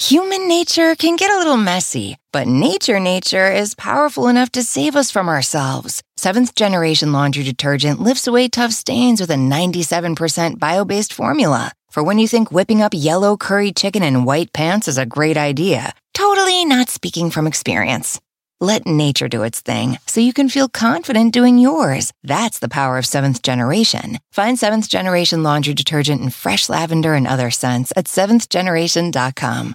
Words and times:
Human 0.00 0.46
nature 0.46 0.94
can 0.94 1.16
get 1.16 1.30
a 1.30 1.38
little 1.38 1.56
messy, 1.56 2.18
but 2.30 2.46
nature 2.46 3.00
nature 3.00 3.50
is 3.50 3.74
powerful 3.74 4.28
enough 4.28 4.52
to 4.52 4.62
save 4.62 4.94
us 4.94 5.10
from 5.10 5.26
ourselves. 5.26 6.02
Seventh 6.18 6.54
generation 6.54 7.12
laundry 7.12 7.42
detergent 7.44 8.00
lifts 8.00 8.26
away 8.26 8.48
tough 8.48 8.72
stains 8.72 9.22
with 9.22 9.30
a 9.30 9.36
97% 9.36 10.58
bio 10.58 10.84
based 10.84 11.14
formula. 11.14 11.72
For 11.90 12.02
when 12.02 12.18
you 12.18 12.28
think 12.28 12.52
whipping 12.52 12.82
up 12.82 12.92
yellow 12.94 13.38
curry 13.38 13.72
chicken 13.72 14.02
in 14.02 14.26
white 14.26 14.52
pants 14.52 14.86
is 14.86 14.98
a 14.98 15.06
great 15.06 15.38
idea, 15.38 15.94
totally 16.12 16.66
not 16.66 16.90
speaking 16.90 17.30
from 17.30 17.46
experience. 17.46 18.20
Let 18.60 18.86
nature 18.86 19.28
do 19.28 19.44
its 19.44 19.62
thing 19.62 19.98
so 20.06 20.20
you 20.20 20.34
can 20.34 20.50
feel 20.50 20.68
confident 20.68 21.32
doing 21.32 21.56
yours. 21.56 22.12
That's 22.22 22.58
the 22.58 22.68
power 22.68 22.98
of 22.98 23.06
seventh 23.06 23.40
generation. 23.42 24.18
Find 24.30 24.58
seventh 24.58 24.90
generation 24.90 25.42
laundry 25.42 25.72
detergent 25.72 26.20
in 26.20 26.28
fresh 26.28 26.68
lavender 26.68 27.14
and 27.14 27.26
other 27.26 27.50
scents 27.50 27.94
at 27.96 28.04
seventhgeneration.com. 28.04 29.74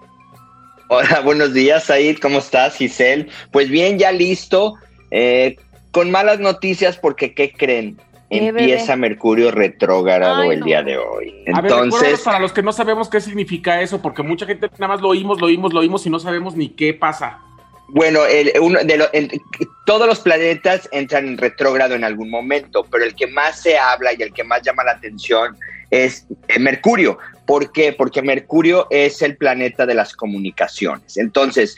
Hola, 0.87 1.19
buenos 1.21 1.51
días, 1.53 1.85
Said. 1.85 2.19
¿Cómo 2.19 2.37
estás, 2.39 2.75
Giselle? 2.75 3.29
Pues 3.51 3.69
bien, 3.69 3.97
ya 3.97 4.11
listo. 4.11 4.75
Eh, 5.09 5.55
con 5.91 6.11
malas 6.11 6.39
noticias 6.39 6.97
porque, 6.97 7.33
¿qué 7.33 7.53
creen? 7.53 7.97
Empieza 8.29 8.95
Mercurio 8.95 9.51
retrógrado 9.51 10.43
el 10.51 10.61
día 10.61 10.81
de 10.81 10.97
hoy. 10.97 11.43
Entonces, 11.45 12.21
para 12.21 12.39
los 12.39 12.51
que 12.53 12.63
no 12.63 12.71
sabemos 12.71 13.09
qué 13.09 13.21
significa 13.21 13.81
eso, 13.81 14.01
porque 14.01 14.23
mucha 14.23 14.45
gente 14.45 14.69
nada 14.79 14.93
más 14.93 15.01
lo 15.01 15.09
oímos, 15.09 15.39
lo 15.39 15.47
oímos, 15.47 15.73
lo 15.73 15.81
oímos 15.81 16.05
y 16.05 16.09
no 16.09 16.19
sabemos 16.19 16.55
ni 16.55 16.69
qué 16.69 16.93
pasa. 16.93 17.39
Bueno, 17.87 18.21
uno 18.61 18.79
de 18.83 19.41
todos 19.85 20.07
los 20.07 20.19
planetas 20.19 20.89
entran 20.91 21.27
en 21.27 21.37
retrógrado 21.37 21.93
en 21.93 22.03
algún 22.03 22.31
momento, 22.31 22.83
pero 22.89 23.03
el 23.03 23.13
que 23.13 23.27
más 23.27 23.61
se 23.61 23.77
habla 23.77 24.11
y 24.17 24.23
el 24.23 24.33
que 24.33 24.43
más 24.43 24.63
llama 24.63 24.83
la 24.83 24.93
atención 24.93 25.55
es 25.91 26.25
eh, 26.47 26.59
Mercurio. 26.59 27.17
¿Por 27.45 27.71
qué? 27.71 27.93
Porque 27.93 28.21
Mercurio 28.21 28.87
es 28.89 29.21
el 29.21 29.37
planeta 29.37 29.85
de 29.85 29.93
las 29.93 30.13
comunicaciones. 30.13 31.17
Entonces, 31.17 31.75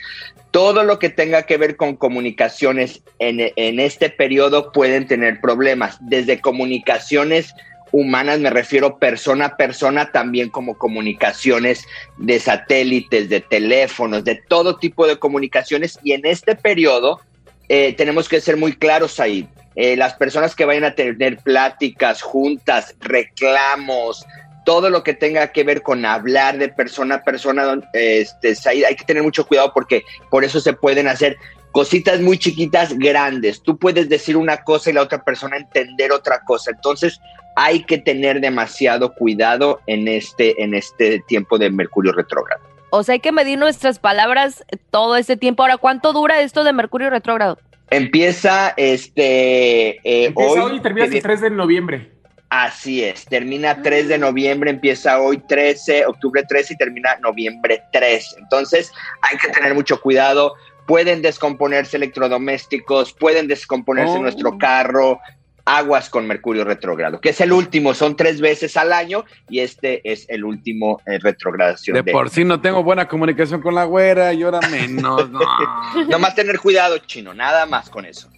todo 0.50 0.82
lo 0.82 0.98
que 0.98 1.10
tenga 1.10 1.42
que 1.42 1.58
ver 1.58 1.76
con 1.76 1.96
comunicaciones 1.96 3.02
en, 3.18 3.52
en 3.54 3.80
este 3.80 4.08
periodo 4.08 4.72
pueden 4.72 5.06
tener 5.06 5.40
problemas, 5.40 5.98
desde 6.00 6.40
comunicaciones 6.40 7.54
humanas, 7.92 8.38
me 8.40 8.50
refiero 8.50 8.98
persona 8.98 9.46
a 9.46 9.56
persona, 9.56 10.12
también 10.12 10.48
como 10.48 10.76
comunicaciones 10.76 11.84
de 12.18 12.38
satélites, 12.38 13.28
de 13.28 13.40
teléfonos, 13.40 14.24
de 14.24 14.36
todo 14.36 14.76
tipo 14.76 15.06
de 15.06 15.18
comunicaciones. 15.18 15.98
Y 16.02 16.12
en 16.12 16.26
este 16.26 16.54
periodo 16.54 17.20
eh, 17.68 17.92
tenemos 17.94 18.28
que 18.28 18.40
ser 18.40 18.56
muy 18.56 18.74
claros 18.74 19.20
ahí. 19.20 19.48
Eh, 19.80 19.96
las 19.96 20.14
personas 20.14 20.56
que 20.56 20.64
vayan 20.64 20.82
a 20.82 20.96
tener 20.96 21.38
pláticas, 21.38 22.20
juntas, 22.20 22.96
reclamos, 22.98 24.26
todo 24.64 24.90
lo 24.90 25.04
que 25.04 25.14
tenga 25.14 25.52
que 25.52 25.62
ver 25.62 25.82
con 25.82 26.04
hablar 26.04 26.58
de 26.58 26.68
persona 26.68 27.14
a 27.14 27.22
persona, 27.22 27.80
este, 27.92 28.56
hay 28.66 28.96
que 28.96 29.04
tener 29.04 29.22
mucho 29.22 29.46
cuidado 29.46 29.70
porque 29.72 30.02
por 30.30 30.42
eso 30.42 30.58
se 30.58 30.72
pueden 30.72 31.06
hacer 31.06 31.36
cositas 31.70 32.20
muy 32.20 32.38
chiquitas, 32.38 32.98
grandes. 32.98 33.62
Tú 33.62 33.78
puedes 33.78 34.08
decir 34.08 34.36
una 34.36 34.64
cosa 34.64 34.90
y 34.90 34.94
la 34.94 35.02
otra 35.02 35.22
persona 35.22 35.58
entender 35.58 36.10
otra 36.10 36.40
cosa. 36.40 36.72
Entonces 36.72 37.20
hay 37.54 37.84
que 37.84 37.98
tener 37.98 38.40
demasiado 38.40 39.14
cuidado 39.14 39.78
en 39.86 40.08
este, 40.08 40.60
en 40.60 40.74
este 40.74 41.20
tiempo 41.28 41.56
de 41.56 41.70
Mercurio 41.70 42.10
retrógrado. 42.10 42.62
O 42.90 43.04
sea, 43.04 43.12
hay 43.12 43.20
que 43.20 43.30
medir 43.30 43.60
nuestras 43.60 44.00
palabras 44.00 44.64
todo 44.90 45.14
este 45.14 45.36
tiempo. 45.36 45.62
Ahora, 45.62 45.76
¿cuánto 45.76 46.12
dura 46.12 46.40
esto 46.40 46.64
de 46.64 46.72
Mercurio 46.72 47.10
retrógrado? 47.10 47.58
Empieza 47.90 48.74
este 48.76 49.96
eh, 50.04 50.26
Empieza 50.26 50.64
hoy, 50.64 50.76
y 50.76 50.80
termina 50.80 51.06
el 51.06 51.22
3 51.22 51.40
de 51.40 51.50
noviembre. 51.50 52.12
Así 52.50 53.04
es, 53.04 53.26
termina 53.26 53.82
3 53.82 54.08
de 54.08 54.18
noviembre, 54.18 54.70
empieza 54.70 55.20
hoy 55.20 55.38
13, 55.48 56.06
octubre 56.06 56.42
13 56.48 56.74
y 56.74 56.76
termina 56.78 57.16
noviembre 57.20 57.82
3. 57.92 58.36
Entonces 58.38 58.90
hay 59.22 59.36
que 59.36 59.48
tener 59.48 59.74
mucho 59.74 60.00
cuidado. 60.00 60.54
Pueden 60.86 61.20
descomponerse 61.20 61.98
electrodomésticos, 61.98 63.12
pueden 63.12 63.48
descomponerse 63.48 64.16
Oh. 64.16 64.22
nuestro 64.22 64.56
carro, 64.56 65.20
aguas 65.68 66.08
con 66.08 66.26
Mercurio 66.26 66.64
retrógrado, 66.64 67.20
que 67.20 67.28
es 67.30 67.40
el 67.40 67.52
último, 67.52 67.94
son 67.94 68.16
tres 68.16 68.40
veces 68.40 68.76
al 68.76 68.92
año 68.92 69.24
y 69.48 69.60
este 69.60 70.00
es 70.10 70.26
el 70.28 70.44
último 70.44 71.00
eh, 71.06 71.18
retrogradación. 71.18 71.94
De 71.94 72.10
por 72.10 72.30
sí 72.30 72.44
no 72.44 72.60
tengo 72.60 72.82
buena 72.82 73.06
comunicación 73.06 73.60
con 73.60 73.74
la 73.74 73.84
güera 73.84 74.32
y 74.32 74.42
ahora 74.42 74.60
menos. 74.70 75.30
No. 75.30 75.40
Nomás 76.08 76.34
tener 76.34 76.58
cuidado, 76.58 76.98
chino, 76.98 77.34
nada 77.34 77.66
más 77.66 77.90
con 77.90 78.06
eso. 78.06 78.30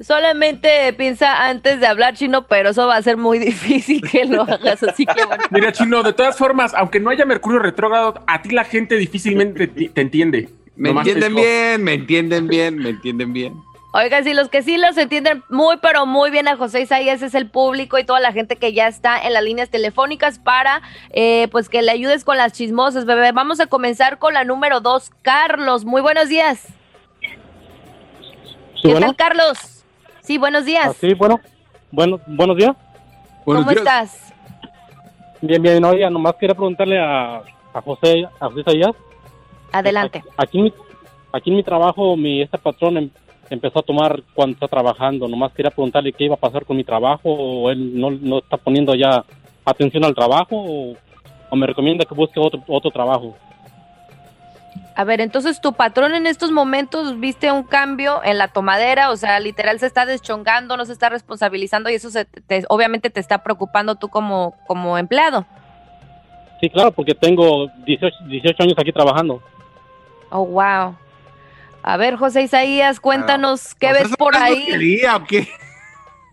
Solamente 0.00 0.92
piensa 0.92 1.48
antes 1.48 1.80
de 1.80 1.86
hablar 1.86 2.14
chino, 2.14 2.46
pero 2.46 2.70
eso 2.70 2.86
va 2.86 2.96
a 2.96 3.02
ser 3.02 3.16
muy 3.16 3.38
difícil 3.40 4.02
que 4.08 4.24
lo 4.24 4.42
hagas, 4.42 4.82
así 4.82 5.06
que 5.06 5.24
bueno. 5.24 5.42
Mira, 5.50 5.72
Chino, 5.72 6.02
de 6.02 6.12
todas 6.12 6.36
formas, 6.36 6.74
aunque 6.74 7.00
no 7.00 7.10
haya 7.10 7.24
Mercurio 7.24 7.58
retrógrado, 7.58 8.22
a 8.26 8.42
ti 8.42 8.50
la 8.50 8.64
gente 8.64 8.96
difícilmente 8.96 9.66
te, 9.66 9.88
te 9.88 10.00
entiende. 10.00 10.50
Me 10.76 10.90
Nomás 10.90 11.06
entienden 11.06 11.34
bien, 11.34 11.82
me 11.82 11.94
entienden 11.94 12.48
bien, 12.48 12.76
me 12.76 12.90
entienden 12.90 13.32
bien. 13.32 13.54
Oigan, 13.98 14.24
si 14.24 14.34
los 14.34 14.50
que 14.50 14.62
sí 14.62 14.76
los 14.76 14.96
entienden 14.98 15.42
muy, 15.48 15.78
pero 15.78 16.04
muy 16.04 16.30
bien 16.30 16.48
a 16.48 16.56
José 16.56 16.82
Isaías 16.82 17.22
es 17.22 17.34
el 17.34 17.48
público 17.48 17.96
y 17.98 18.04
toda 18.04 18.20
la 18.20 18.30
gente 18.32 18.56
que 18.56 18.74
ya 18.74 18.88
está 18.88 19.18
en 19.18 19.32
las 19.32 19.42
líneas 19.42 19.70
telefónicas 19.70 20.38
para, 20.38 20.82
eh, 21.12 21.48
pues, 21.50 21.70
que 21.70 21.80
le 21.80 21.92
ayudes 21.92 22.22
con 22.22 22.36
las 22.36 22.52
chismosas, 22.52 23.06
bebé. 23.06 23.32
Vamos 23.32 23.58
a 23.58 23.66
comenzar 23.68 24.18
con 24.18 24.34
la 24.34 24.44
número 24.44 24.80
dos, 24.80 25.10
Carlos. 25.22 25.86
Muy 25.86 26.02
buenos 26.02 26.28
días. 26.28 26.66
Sí, 28.74 28.82
¿Qué 28.82 28.88
bueno. 28.90 29.06
tal, 29.06 29.16
Carlos? 29.16 29.84
Sí, 30.20 30.36
buenos 30.36 30.66
días. 30.66 30.88
Ah, 30.90 30.94
sí, 31.00 31.14
bueno. 31.14 31.40
Bueno, 31.90 32.20
buenos 32.26 32.56
días. 32.58 32.76
¿Cómo 33.46 33.70
estás? 33.70 34.34
Bien, 35.40 35.62
bien. 35.62 35.82
Oiga, 35.84 36.10
nomás 36.10 36.34
quería 36.34 36.54
preguntarle 36.54 36.98
a, 36.98 37.36
a 37.72 37.80
José, 37.82 38.26
a 38.40 38.46
José 38.48 38.60
Isaías. 38.60 38.90
Adelante. 39.72 40.22
Aquí, 40.36 40.58
en 40.58 40.64
mi- 40.64 40.74
aquí 41.32 41.50
en 41.50 41.56
mi 41.56 41.62
trabajo, 41.62 42.14
mi 42.16 42.42
este 42.42 42.58
patrón 42.58 42.98
em- 42.98 43.10
empezó 43.50 43.78
a 43.80 43.82
tomar 43.82 44.22
cuando 44.34 44.54
está 44.54 44.68
trabajando. 44.68 45.28
Nomás 45.28 45.52
quería 45.52 45.70
preguntarle 45.70 46.12
qué 46.12 46.24
iba 46.24 46.34
a 46.34 46.38
pasar 46.38 46.64
con 46.64 46.76
mi 46.76 46.84
trabajo 46.84 47.30
o 47.30 47.70
él 47.70 47.98
no, 47.98 48.10
no 48.10 48.38
está 48.38 48.56
poniendo 48.56 48.94
ya 48.94 49.24
atención 49.64 50.04
al 50.04 50.14
trabajo 50.14 50.56
o, 50.56 50.96
o 51.50 51.56
me 51.56 51.66
recomienda 51.66 52.04
que 52.04 52.14
busque 52.14 52.38
otro, 52.40 52.62
otro 52.66 52.90
trabajo. 52.90 53.36
A 54.98 55.04
ver, 55.04 55.20
entonces 55.20 55.60
tu 55.60 55.74
patrón 55.74 56.14
en 56.14 56.26
estos 56.26 56.50
momentos 56.50 57.20
viste 57.20 57.52
un 57.52 57.64
cambio 57.64 58.22
en 58.24 58.38
la 58.38 58.48
tomadera, 58.48 59.10
o 59.10 59.16
sea, 59.16 59.38
literal 59.40 59.78
se 59.78 59.84
está 59.86 60.06
deschongando, 60.06 60.74
no 60.78 60.86
se 60.86 60.92
está 60.94 61.10
responsabilizando 61.10 61.90
y 61.90 61.94
eso 61.94 62.08
se 62.08 62.24
te- 62.24 62.64
obviamente 62.70 63.10
te 63.10 63.20
está 63.20 63.42
preocupando 63.42 63.96
tú 63.96 64.08
como, 64.08 64.54
como 64.66 64.96
empleado. 64.96 65.44
Sí, 66.62 66.70
claro, 66.70 66.92
porque 66.92 67.14
tengo 67.14 67.68
18, 67.84 68.16
18 68.26 68.62
años 68.62 68.74
aquí 68.78 68.90
trabajando. 68.90 69.42
Oh, 70.30 70.46
wow. 70.46 70.94
A 71.82 71.96
ver, 71.96 72.16
José 72.16 72.42
Isaías, 72.42 72.98
cuéntanos 73.00 73.74
qué 73.74 73.90
¿O 73.90 73.94
sea, 73.94 74.02
ves 74.02 74.16
por 74.16 74.34
¿es 74.34 74.40
ahí. 74.40 74.66
qué? 75.28 75.48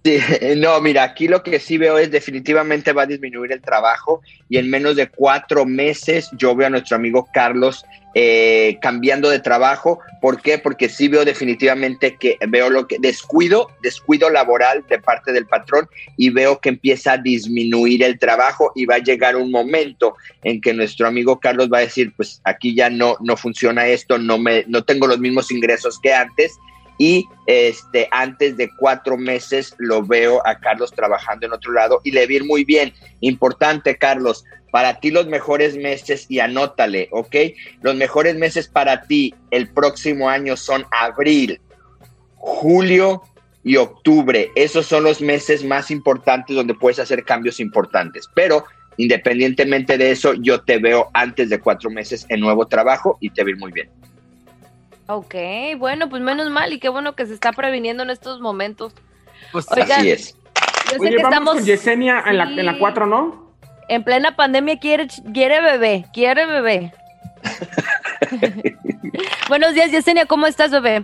Sí, 0.03 0.19
no, 0.57 0.81
mira, 0.81 1.03
aquí 1.03 1.27
lo 1.27 1.43
que 1.43 1.59
sí 1.59 1.77
veo 1.77 1.97
es 1.97 2.11
definitivamente 2.11 2.91
va 2.91 3.03
a 3.03 3.07
disminuir 3.07 3.53
el 3.53 3.61
trabajo 3.61 4.21
y 4.49 4.57
en 4.57 4.69
menos 4.69 4.97
de 4.97 5.07
cuatro 5.07 5.65
meses 5.65 6.29
yo 6.37 6.55
veo 6.55 6.67
a 6.67 6.69
nuestro 6.69 6.97
amigo 6.97 7.29
Carlos 7.33 7.85
eh, 8.13 8.77
cambiando 8.81 9.29
de 9.29 9.39
trabajo. 9.39 9.99
¿Por 10.21 10.41
qué? 10.41 10.57
Porque 10.57 10.89
sí 10.89 11.07
veo 11.07 11.23
definitivamente 11.23 12.17
que 12.17 12.37
veo 12.49 12.69
lo 12.69 12.85
que 12.85 12.97
descuido, 12.99 13.69
descuido 13.81 14.29
laboral 14.29 14.85
de 14.89 14.99
parte 14.99 15.31
del 15.31 15.47
patrón 15.47 15.87
y 16.17 16.29
veo 16.29 16.59
que 16.59 16.69
empieza 16.69 17.13
a 17.13 17.17
disminuir 17.17 18.03
el 18.03 18.19
trabajo 18.19 18.73
y 18.75 18.85
va 18.85 18.95
a 18.95 18.99
llegar 18.99 19.37
un 19.37 19.51
momento 19.51 20.15
en 20.43 20.59
que 20.59 20.73
nuestro 20.73 21.07
amigo 21.07 21.39
Carlos 21.39 21.69
va 21.71 21.77
a 21.77 21.81
decir, 21.81 22.11
pues 22.15 22.41
aquí 22.43 22.75
ya 22.75 22.89
no, 22.89 23.15
no 23.21 23.37
funciona 23.37 23.87
esto, 23.87 24.17
no 24.17 24.37
me, 24.37 24.65
no 24.67 24.83
tengo 24.83 25.07
los 25.07 25.19
mismos 25.19 25.49
ingresos 25.49 25.97
que 25.99 26.13
antes 26.13 26.59
y 26.97 27.27
este 27.47 28.07
antes 28.11 28.57
de 28.57 28.69
cuatro 28.77 29.17
meses 29.17 29.75
lo 29.77 30.03
veo 30.03 30.45
a 30.45 30.59
Carlos 30.59 30.91
trabajando 30.91 31.45
en 31.45 31.53
otro 31.53 31.73
lado 31.73 32.01
y 32.03 32.11
le 32.11 32.25
vi 32.27 32.39
muy 32.41 32.63
bien. 32.63 32.93
Importante, 33.21 33.97
Carlos, 33.97 34.45
para 34.71 34.99
ti 34.99 35.11
los 35.11 35.27
mejores 35.27 35.75
meses 35.75 36.25
y 36.29 36.39
anótale, 36.39 37.07
¿ok? 37.11 37.35
Los 37.81 37.95
mejores 37.95 38.35
meses 38.35 38.67
para 38.67 39.03
ti 39.03 39.35
el 39.51 39.69
próximo 39.69 40.29
año 40.29 40.57
son 40.57 40.85
abril, 40.91 41.61
julio 42.37 43.21
y 43.63 43.77
octubre. 43.77 44.51
Esos 44.55 44.85
son 44.85 45.03
los 45.03 45.21
meses 45.21 45.63
más 45.63 45.91
importantes 45.91 46.55
donde 46.55 46.73
puedes 46.73 46.99
hacer 46.99 47.23
cambios 47.23 47.59
importantes. 47.59 48.27
Pero 48.33 48.65
independientemente 48.97 49.97
de 49.97 50.11
eso, 50.11 50.33
yo 50.33 50.61
te 50.61 50.79
veo 50.79 51.09
antes 51.13 51.49
de 51.49 51.59
cuatro 51.59 51.89
meses 51.89 52.25
en 52.29 52.39
nuevo 52.39 52.67
trabajo 52.67 53.17
y 53.19 53.29
te 53.29 53.43
vi 53.43 53.55
muy 53.55 53.71
bien. 53.71 53.89
Ok, 55.07 55.35
bueno, 55.77 56.09
pues 56.09 56.21
menos 56.21 56.49
mal 56.49 56.71
y 56.73 56.79
qué 56.79 56.89
bueno 56.89 57.13
que 57.13 57.25
se 57.25 57.33
está 57.33 57.51
previniendo 57.51 58.03
en 58.03 58.09
estos 58.09 58.39
momentos. 58.39 58.93
Pues 59.51 59.69
así 59.71 60.09
es. 60.11 60.37
Yo 60.85 60.91
sé 60.91 60.99
Oye, 60.99 61.09
que 61.09 61.15
vamos 61.17 61.31
estamos 61.31 61.53
con 61.55 61.65
Yesenia 61.65 62.23
en 62.25 62.37
la, 62.37 62.47
Sí. 62.47 62.59
en 62.59 62.65
la 62.65 62.77
4, 62.77 63.05
¿no? 63.05 63.43
en 63.89 64.03
plena 64.03 64.35
pandemia, 64.35 64.79
quiere, 64.79 65.07
quiere 65.33 65.61
bebé, 65.61 66.05
quiere 66.13 66.45
bebé. 66.45 66.93
Buenos 69.49 69.73
días, 69.73 69.91
Yesenia, 69.91 70.25
¿cómo 70.25 70.47
estás, 70.47 70.71
bebé? 70.71 71.03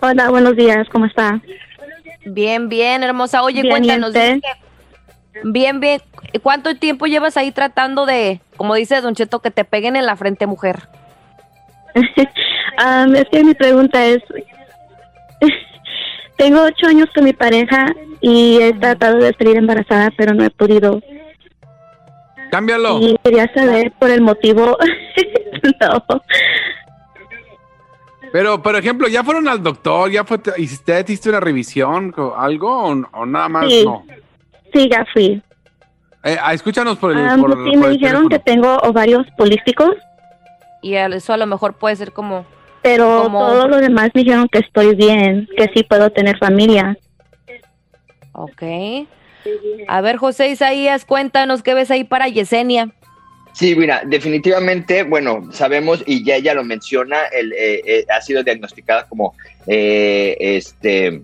Hola, 0.00 0.28
buenos 0.30 0.56
días, 0.56 0.88
¿cómo 0.90 1.06
está? 1.06 1.40
Bien, 2.24 2.68
bien, 2.68 3.04
hermosa. 3.04 3.42
Oye, 3.42 3.62
Bien, 3.62 3.66
¿y 3.66 3.70
cuéntanos. 3.70 4.12
Bien, 5.44 5.80
bien. 5.80 6.02
¿Cuánto 6.42 6.76
tiempo 6.76 7.06
llevas 7.06 7.36
ahí 7.36 7.52
tratando 7.52 8.04
de, 8.04 8.40
como 8.56 8.74
dice 8.74 9.00
Don 9.00 9.14
Cheto, 9.14 9.40
que 9.40 9.50
te 9.50 9.64
peguen 9.64 9.94
en 9.96 10.06
la 10.06 10.16
frente, 10.16 10.46
mujer? 10.46 10.88
Am, 12.78 13.14
es 13.14 13.24
que 13.30 13.44
mi 13.44 13.54
pregunta 13.54 14.04
es, 14.04 14.22
tengo 16.36 16.62
ocho 16.62 16.86
años 16.86 17.08
con 17.14 17.24
mi 17.24 17.32
pareja 17.32 17.86
y 18.20 18.60
he 18.60 18.72
tratado 18.74 19.18
de 19.18 19.34
salir 19.34 19.56
embarazada, 19.56 20.10
pero 20.16 20.34
no 20.34 20.44
he 20.44 20.50
podido. 20.50 21.00
Cámbialo. 22.50 23.00
Y 23.00 23.16
quería 23.24 23.52
saber 23.54 23.92
por 23.98 24.10
el 24.10 24.20
motivo. 24.20 24.76
no. 25.80 26.22
Pero, 28.32 28.62
por 28.62 28.76
ejemplo, 28.76 29.08
¿ya 29.08 29.22
fueron 29.22 29.46
al 29.46 29.62
doctor? 29.62 30.10
¿Ya 30.10 30.24
fue, 30.24 30.40
hiciste, 30.56 30.98
hiciste 31.00 31.28
una 31.28 31.40
revisión 31.40 32.14
o 32.16 32.34
algo? 32.34 32.84
¿O, 32.84 33.02
o 33.12 33.26
nada 33.26 33.48
más 33.48 33.68
Sí. 33.68 33.84
no? 33.84 34.04
Sí, 34.72 34.88
ya 34.90 35.04
fui. 35.12 35.42
Eh, 36.24 36.36
ah, 36.40 36.54
escúchanos 36.54 36.98
por 36.98 37.12
el, 37.12 37.18
Am, 37.18 37.40
por, 37.40 37.50
sí, 37.50 37.56
por 37.56 37.76
me 37.78 37.86
el 37.86 37.98
dijeron 37.98 38.28
que 38.28 38.38
tengo 38.38 38.76
ovarios 38.78 39.26
polísticos, 39.36 39.90
Y 40.80 40.94
eso 40.94 41.32
a 41.32 41.36
lo 41.36 41.46
mejor 41.46 41.74
puede 41.74 41.96
ser 41.96 42.12
como... 42.12 42.46
pero 42.82 43.22
¿Cómo? 43.24 43.38
todo 43.46 43.68
lo 43.68 43.78
demás 43.78 44.10
me 44.14 44.22
dijeron 44.22 44.48
que 44.48 44.58
estoy 44.58 44.94
bien, 44.94 45.48
que 45.56 45.70
sí 45.74 45.82
puedo 45.84 46.10
tener 46.10 46.38
familia. 46.38 46.96
Ok. 48.32 48.62
A 49.88 50.00
ver, 50.00 50.16
José 50.16 50.48
Isaías, 50.48 51.04
cuéntanos 51.04 51.62
qué 51.62 51.74
ves 51.74 51.90
ahí 51.90 52.04
para 52.04 52.28
Yesenia. 52.28 52.92
Sí, 53.52 53.76
mira, 53.76 54.02
definitivamente, 54.06 55.02
bueno, 55.02 55.48
sabemos 55.52 56.02
y 56.06 56.24
ya 56.24 56.36
ella 56.36 56.54
lo 56.54 56.64
menciona, 56.64 57.18
el, 57.32 57.52
eh, 57.52 57.82
eh, 57.84 58.06
ha 58.08 58.20
sido 58.22 58.42
diagnosticada 58.42 59.06
como 59.08 59.34
eh, 59.66 60.36
este 60.40 61.22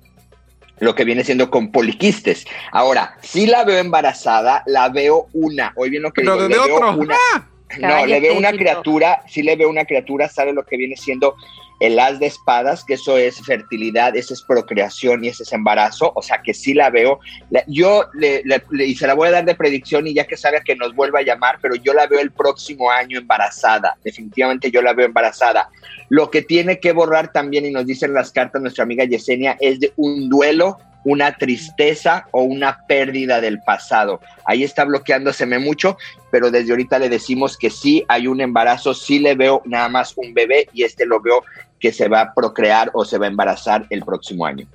lo 0.80 0.94
que 0.94 1.04
viene 1.04 1.24
siendo 1.24 1.50
con 1.50 1.72
poliquistes. 1.72 2.46
Ahora, 2.70 3.16
sí 3.22 3.46
la 3.46 3.64
veo 3.64 3.78
embarazada, 3.78 4.62
la 4.66 4.88
veo 4.90 5.26
una, 5.32 5.72
hoy 5.74 5.90
bien 5.90 6.02
lo 6.02 6.12
que 6.12 6.20
Pero 6.22 6.34
digo, 6.34 6.42
de 6.44 6.48
le 6.50 6.54
veo 6.66 6.76
otro. 6.76 6.92
una, 6.98 7.16
Ah, 7.34 7.46
no, 7.80 8.06
le 8.06 8.20
veo 8.20 8.36
una 8.38 8.52
criatura, 8.52 9.22
sí 9.28 9.42
le 9.42 9.56
veo 9.56 9.68
una 9.68 9.84
criatura, 9.84 10.28
sabe 10.28 10.52
lo 10.52 10.64
que 10.64 10.76
viene 10.76 10.96
siendo 10.96 11.36
el 11.80 11.96
as 12.00 12.18
de 12.18 12.26
espadas, 12.26 12.82
que 12.82 12.94
eso 12.94 13.16
es 13.16 13.40
fertilidad, 13.44 14.16
eso 14.16 14.34
es 14.34 14.42
procreación 14.42 15.24
y 15.24 15.28
ese 15.28 15.44
es 15.44 15.52
embarazo, 15.52 16.12
o 16.16 16.22
sea 16.22 16.42
que 16.42 16.52
sí 16.52 16.74
la 16.74 16.90
veo. 16.90 17.20
La- 17.50 17.62
yo 17.68 18.06
le, 18.14 18.42
le- 18.44 18.64
le- 18.70 18.86
y 18.86 18.96
se 18.96 19.06
la 19.06 19.14
voy 19.14 19.28
a 19.28 19.32
dar 19.32 19.44
de 19.44 19.54
predicción 19.54 20.06
y 20.06 20.14
ya 20.14 20.24
que 20.26 20.36
salga 20.36 20.60
que 20.62 20.74
nos 20.74 20.94
vuelva 20.96 21.20
a 21.20 21.22
llamar, 21.22 21.58
pero 21.62 21.76
yo 21.76 21.92
la 21.94 22.06
veo 22.08 22.18
el 22.18 22.32
próximo 22.32 22.90
año 22.90 23.18
embarazada, 23.18 23.96
definitivamente 24.02 24.72
yo 24.72 24.82
la 24.82 24.92
veo 24.92 25.06
embarazada. 25.06 25.68
Lo 26.08 26.30
que 26.30 26.42
tiene 26.42 26.80
que 26.80 26.90
borrar 26.90 27.30
también, 27.32 27.64
y 27.66 27.70
nos 27.70 27.86
dicen 27.86 28.12
las 28.12 28.32
cartas 28.32 28.60
nuestra 28.60 28.82
amiga 28.82 29.04
Yesenia, 29.04 29.56
es 29.60 29.78
de 29.78 29.92
un 29.96 30.28
duelo, 30.28 30.78
una 31.08 31.36
tristeza 31.36 32.26
o 32.32 32.42
una 32.42 32.86
pérdida 32.86 33.40
del 33.40 33.60
pasado. 33.62 34.20
Ahí 34.44 34.62
está 34.62 34.84
bloqueándoseme 34.84 35.58
mucho, 35.58 35.96
pero 36.30 36.50
desde 36.50 36.72
ahorita 36.72 36.98
le 36.98 37.08
decimos 37.08 37.56
que 37.56 37.70
sí 37.70 38.04
hay 38.08 38.26
un 38.26 38.40
embarazo, 38.40 38.94
sí 38.94 39.18
le 39.18 39.34
veo 39.34 39.62
nada 39.64 39.88
más 39.88 40.12
un 40.16 40.34
bebé 40.34 40.68
y 40.72 40.84
este 40.84 41.06
lo 41.06 41.20
veo 41.20 41.44
que 41.80 41.92
se 41.92 42.08
va 42.08 42.20
a 42.20 42.34
procrear 42.34 42.90
o 42.92 43.04
se 43.04 43.18
va 43.18 43.26
a 43.26 43.28
embarazar 43.28 43.86
el 43.90 44.04
próximo 44.04 44.44
año. 44.44 44.66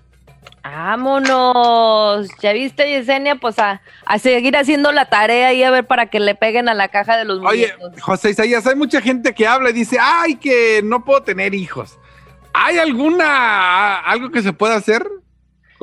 Vámonos. 0.63 2.30
¿Ya 2.41 2.53
viste, 2.53 2.89
Yesenia? 2.89 3.35
Pues 3.35 3.59
a, 3.59 3.81
a 4.06 4.18
seguir 4.18 4.56
haciendo 4.56 4.94
la 4.94 5.06
tarea 5.06 5.53
y 5.53 5.62
a 5.62 5.71
ver 5.71 5.85
para 5.85 6.06
que 6.06 6.21
le 6.21 6.35
peguen 6.35 6.69
a 6.69 6.74
la 6.74 6.88
caja 6.88 7.18
de 7.18 7.25
los 7.25 7.39
Oye, 7.39 7.74
muñecos. 7.77 8.01
José 8.01 8.30
Isaías, 8.30 8.65
hay 8.65 8.75
mucha 8.75 9.01
gente 9.01 9.33
que 9.33 9.45
habla 9.45 9.71
y 9.71 9.74
dice, 9.74 9.97
ay, 10.00 10.35
que 10.35 10.81
no 10.83 11.03
puedo 11.03 11.21
tener 11.21 11.53
hijos. 11.53 12.00
¿Hay 12.53 12.77
alguna, 12.77 14.00
algo 14.00 14.31
que 14.31 14.41
se 14.41 14.53
pueda 14.53 14.75
hacer? 14.75 15.06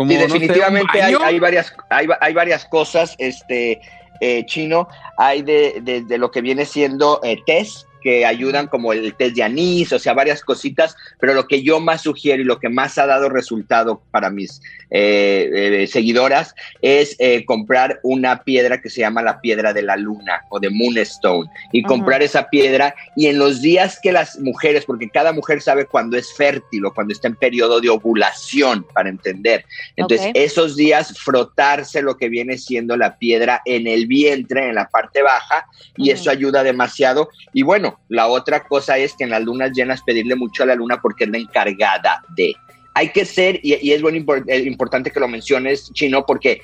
Como, 0.01 0.13
Sí, 0.13 0.17
no 0.17 0.21
sé, 0.21 0.25
un 0.25 0.33
definitivamente 0.41 1.03
hay, 1.03 1.39
varias, 1.39 1.75
hay, 1.91 2.07
hay 2.23 2.33
varias 2.33 2.65
cosas, 2.65 3.15
este 3.19 3.83
eh, 4.23 4.47
chino, 4.47 4.89
hay 5.19 5.43
de, 5.43 5.81
de- 5.83 6.01
de 6.01 6.17
lo 6.17 6.31
que 6.31 6.41
viene 6.41 6.65
siendo 6.65 7.21
eh, 7.23 7.37
test 7.45 7.87
que 8.01 8.25
ayudan 8.25 8.67
como 8.67 8.93
el 8.93 9.15
test 9.15 9.37
de 9.37 9.43
anís, 9.43 9.93
o 9.93 9.99
sea, 9.99 10.15
varias 10.15 10.43
cositas, 10.43 10.97
pero 11.19 11.35
lo 11.35 11.47
que 11.47 11.63
yo 11.63 11.81
más 11.81 12.03
sugiero 12.03 12.43
y 12.43 12.45
lo 12.45 12.59
que 12.59 12.69
más 12.69 12.99
ha 12.99 13.07
dado 13.07 13.29
resultado 13.29 14.03
para 14.11 14.31
mis 14.31 14.61
eh, 14.91 15.83
eh, 15.83 15.87
seguidoras 15.87 16.55
es 16.83 17.15
eh, 17.19 17.45
comprar 17.45 18.01
una 18.03 18.43
piedra 18.43 18.81
que 18.81 18.91
se 18.91 19.01
llama 19.01 19.23
la 19.23 19.41
piedra 19.41 19.73
de 19.73 19.83
la 19.83 19.97
luna 19.97 20.43
o 20.51 20.59
de 20.59 20.69
Moonstone 20.71 21.49
y 21.73 21.83
comprar 21.83 22.23
esa 22.23 22.49
piedra 22.49 22.95
y 23.15 23.27
en 23.27 23.39
los 23.39 23.63
días 23.63 24.01
que 24.03 24.13
las 24.13 24.39
mujeres, 24.41 24.85
porque 24.85 25.09
cada 25.09 25.33
mujer 25.33 25.63
sabe 25.63 25.87
cuando 25.87 26.17
es 26.17 26.33
fértil 26.33 26.87
o 26.87 26.95
cuando 26.95 27.13
está 27.13 27.29
en 27.29 27.37
periodo 27.37 27.81
de 27.81 27.89
ovulación, 27.89 28.85
para 28.95 29.09
entender. 29.09 29.65
Entonces, 29.97 30.31
esos 30.35 30.77
días 30.77 31.19
frotarse 31.19 32.03
lo 32.03 32.17
que 32.17 32.29
viene 32.29 32.59
siendo 32.59 32.97
la 32.97 33.17
piedra 33.19 33.63
en 33.65 33.87
el 33.87 34.07
vientre, 34.07 34.69
en 34.69 34.75
la 34.75 34.89
parte 34.89 35.23
baja, 35.23 35.67
y 35.97 36.11
eso 36.11 36.31
ayuda 36.31 36.63
demasiado. 36.63 37.29
Y 37.53 37.63
bueno, 37.63 37.90
la 38.09 38.29
otra 38.29 38.65
cosa 38.65 38.99
es 38.99 39.15
que 39.15 39.25
en 39.25 39.31
las 39.31 39.43
lunas 39.43 39.73
llenas 39.73 40.03
pedirle 40.03 40.35
mucho 40.35 40.63
a 40.63 40.67
la 40.67 40.75
luna 40.75 41.01
porque 41.01 41.25
es 41.25 41.31
la 41.31 41.39
encargada 41.39 42.23
de. 42.37 42.55
Hay 42.95 43.11
que 43.11 43.25
ser, 43.25 43.61
y, 43.63 43.93
es 43.93 44.03
bueno, 44.03 44.19
eh, 44.49 44.59
importante 44.67 45.11
que 45.11 45.21
lo 45.21 45.29
menciones, 45.29 45.93
Chino, 45.93 46.27
porque 46.27 46.61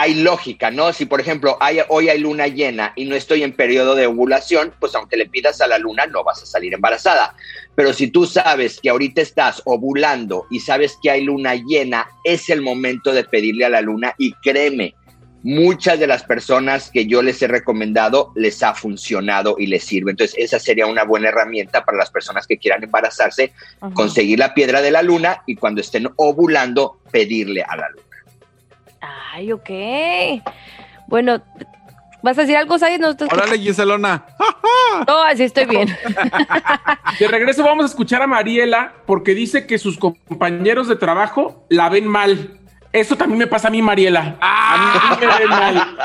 hay 0.00 0.14
lógica, 0.14 0.70
¿no? 0.70 0.92
Si, 0.92 1.06
por 1.06 1.20
ejemplo, 1.20 1.58
hoy 1.88 2.08
hay 2.08 2.20
luna 2.20 2.46
llena 2.46 2.92
y 2.94 3.04
no 3.06 3.16
estoy 3.16 3.42
en 3.42 3.52
periodo 3.52 3.96
de 3.96 4.06
ovulación, 4.06 4.72
pues 4.78 4.94
aunque 4.94 5.16
le 5.16 5.26
pidas 5.26 5.60
a 5.60 5.66
la 5.66 5.76
luna, 5.76 6.06
no 6.06 6.22
vas 6.22 6.40
a 6.40 6.46
salir 6.46 6.72
embarazada. 6.72 7.34
Pero 7.74 7.92
si 7.92 8.06
tú 8.08 8.24
sabes 8.24 8.78
que 8.80 8.90
ahorita 8.90 9.20
estás 9.20 9.60
ovulando 9.64 10.46
y 10.52 10.60
sabes 10.60 10.96
que 11.02 11.10
hay 11.10 11.24
luna 11.24 11.56
llena, 11.56 12.06
es 12.22 12.48
el 12.48 12.62
momento 12.62 13.12
de 13.12 13.24
pedirle 13.24 13.64
a 13.64 13.70
la 13.70 13.80
luna 13.80 14.14
y 14.18 14.34
créeme, 14.34 14.94
muchas 15.42 15.98
de 16.00 16.06
las 16.06 16.24
personas 16.24 16.90
que 16.90 17.06
yo 17.06 17.22
les 17.22 17.40
he 17.42 17.46
recomendado 17.46 18.32
les 18.34 18.62
ha 18.62 18.74
funcionado 18.74 19.56
y 19.58 19.66
les 19.66 19.84
sirve. 19.84 20.10
Entonces, 20.10 20.36
esa 20.38 20.58
sería 20.58 20.86
una 20.86 21.04
buena 21.04 21.28
herramienta 21.28 21.84
para 21.84 21.98
las 21.98 22.10
personas 22.10 22.46
que 22.46 22.58
quieran 22.58 22.82
embarazarse, 22.82 23.52
Ajá. 23.80 23.94
conseguir 23.94 24.38
la 24.38 24.54
piedra 24.54 24.80
de 24.82 24.90
la 24.90 25.02
luna 25.02 25.42
y 25.46 25.56
cuando 25.56 25.80
estén 25.80 26.08
ovulando, 26.16 26.98
pedirle 27.10 27.62
a 27.62 27.76
la 27.76 27.88
luna. 27.90 28.02
Ay, 29.32 29.52
ok. 29.52 29.70
Bueno, 31.06 31.40
¿vas 32.22 32.36
a 32.36 32.42
decir 32.42 32.56
algo, 32.56 32.78
Said? 32.78 33.00
No, 33.00 33.16
te 33.16 33.24
escucho. 33.24 33.40
Órale, 33.42 33.58
Giselona. 33.58 34.26
no, 35.06 35.22
así 35.22 35.44
estoy 35.44 35.64
bien. 35.66 35.96
De 37.18 37.28
regreso 37.28 37.62
vamos 37.62 37.84
a 37.84 37.88
escuchar 37.88 38.22
a 38.22 38.26
Mariela 38.26 38.92
porque 39.06 39.34
dice 39.34 39.66
que 39.66 39.78
sus 39.78 39.98
compañeros 39.98 40.88
de 40.88 40.96
trabajo 40.96 41.64
la 41.68 41.88
ven 41.88 42.06
mal. 42.08 42.57
Eso 42.92 43.16
también 43.16 43.38
me 43.38 43.46
pasa 43.46 43.68
a 43.68 43.70
mí, 43.70 43.82
Mariela. 43.82 44.36
A 44.40 45.16
mí 45.20 45.26
me 45.26 45.46
mal. 45.46 45.96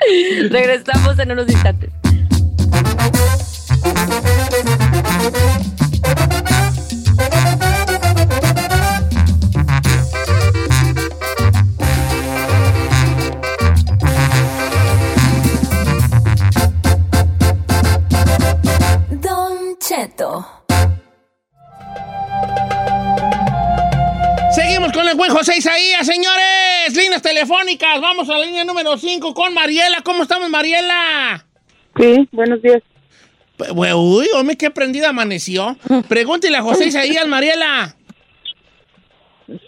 Regresamos 0.50 1.18
en 1.18 1.32
unos 1.32 1.48
instantes. 1.48 1.90
Buen 25.18 25.32
José 25.32 25.58
Isaías, 25.58 26.06
señores. 26.06 26.96
Líneas 26.96 27.20
telefónicas. 27.20 28.00
Vamos 28.00 28.30
a 28.30 28.38
la 28.38 28.46
línea 28.46 28.64
número 28.64 28.96
5 28.96 29.34
con 29.34 29.52
Mariela. 29.52 29.98
¿Cómo 30.04 30.22
estamos, 30.22 30.48
Mariela? 30.48 31.44
Sí, 31.98 32.28
buenos 32.30 32.62
días. 32.62 32.80
Uy, 33.74 34.28
hombre, 34.36 34.56
qué 34.56 34.70
prendida 34.70 35.08
amaneció. 35.08 35.76
Pregúntele 36.08 36.56
a 36.56 36.62
José 36.62 36.86
Isaías, 36.86 37.26
Mariela. 37.26 37.96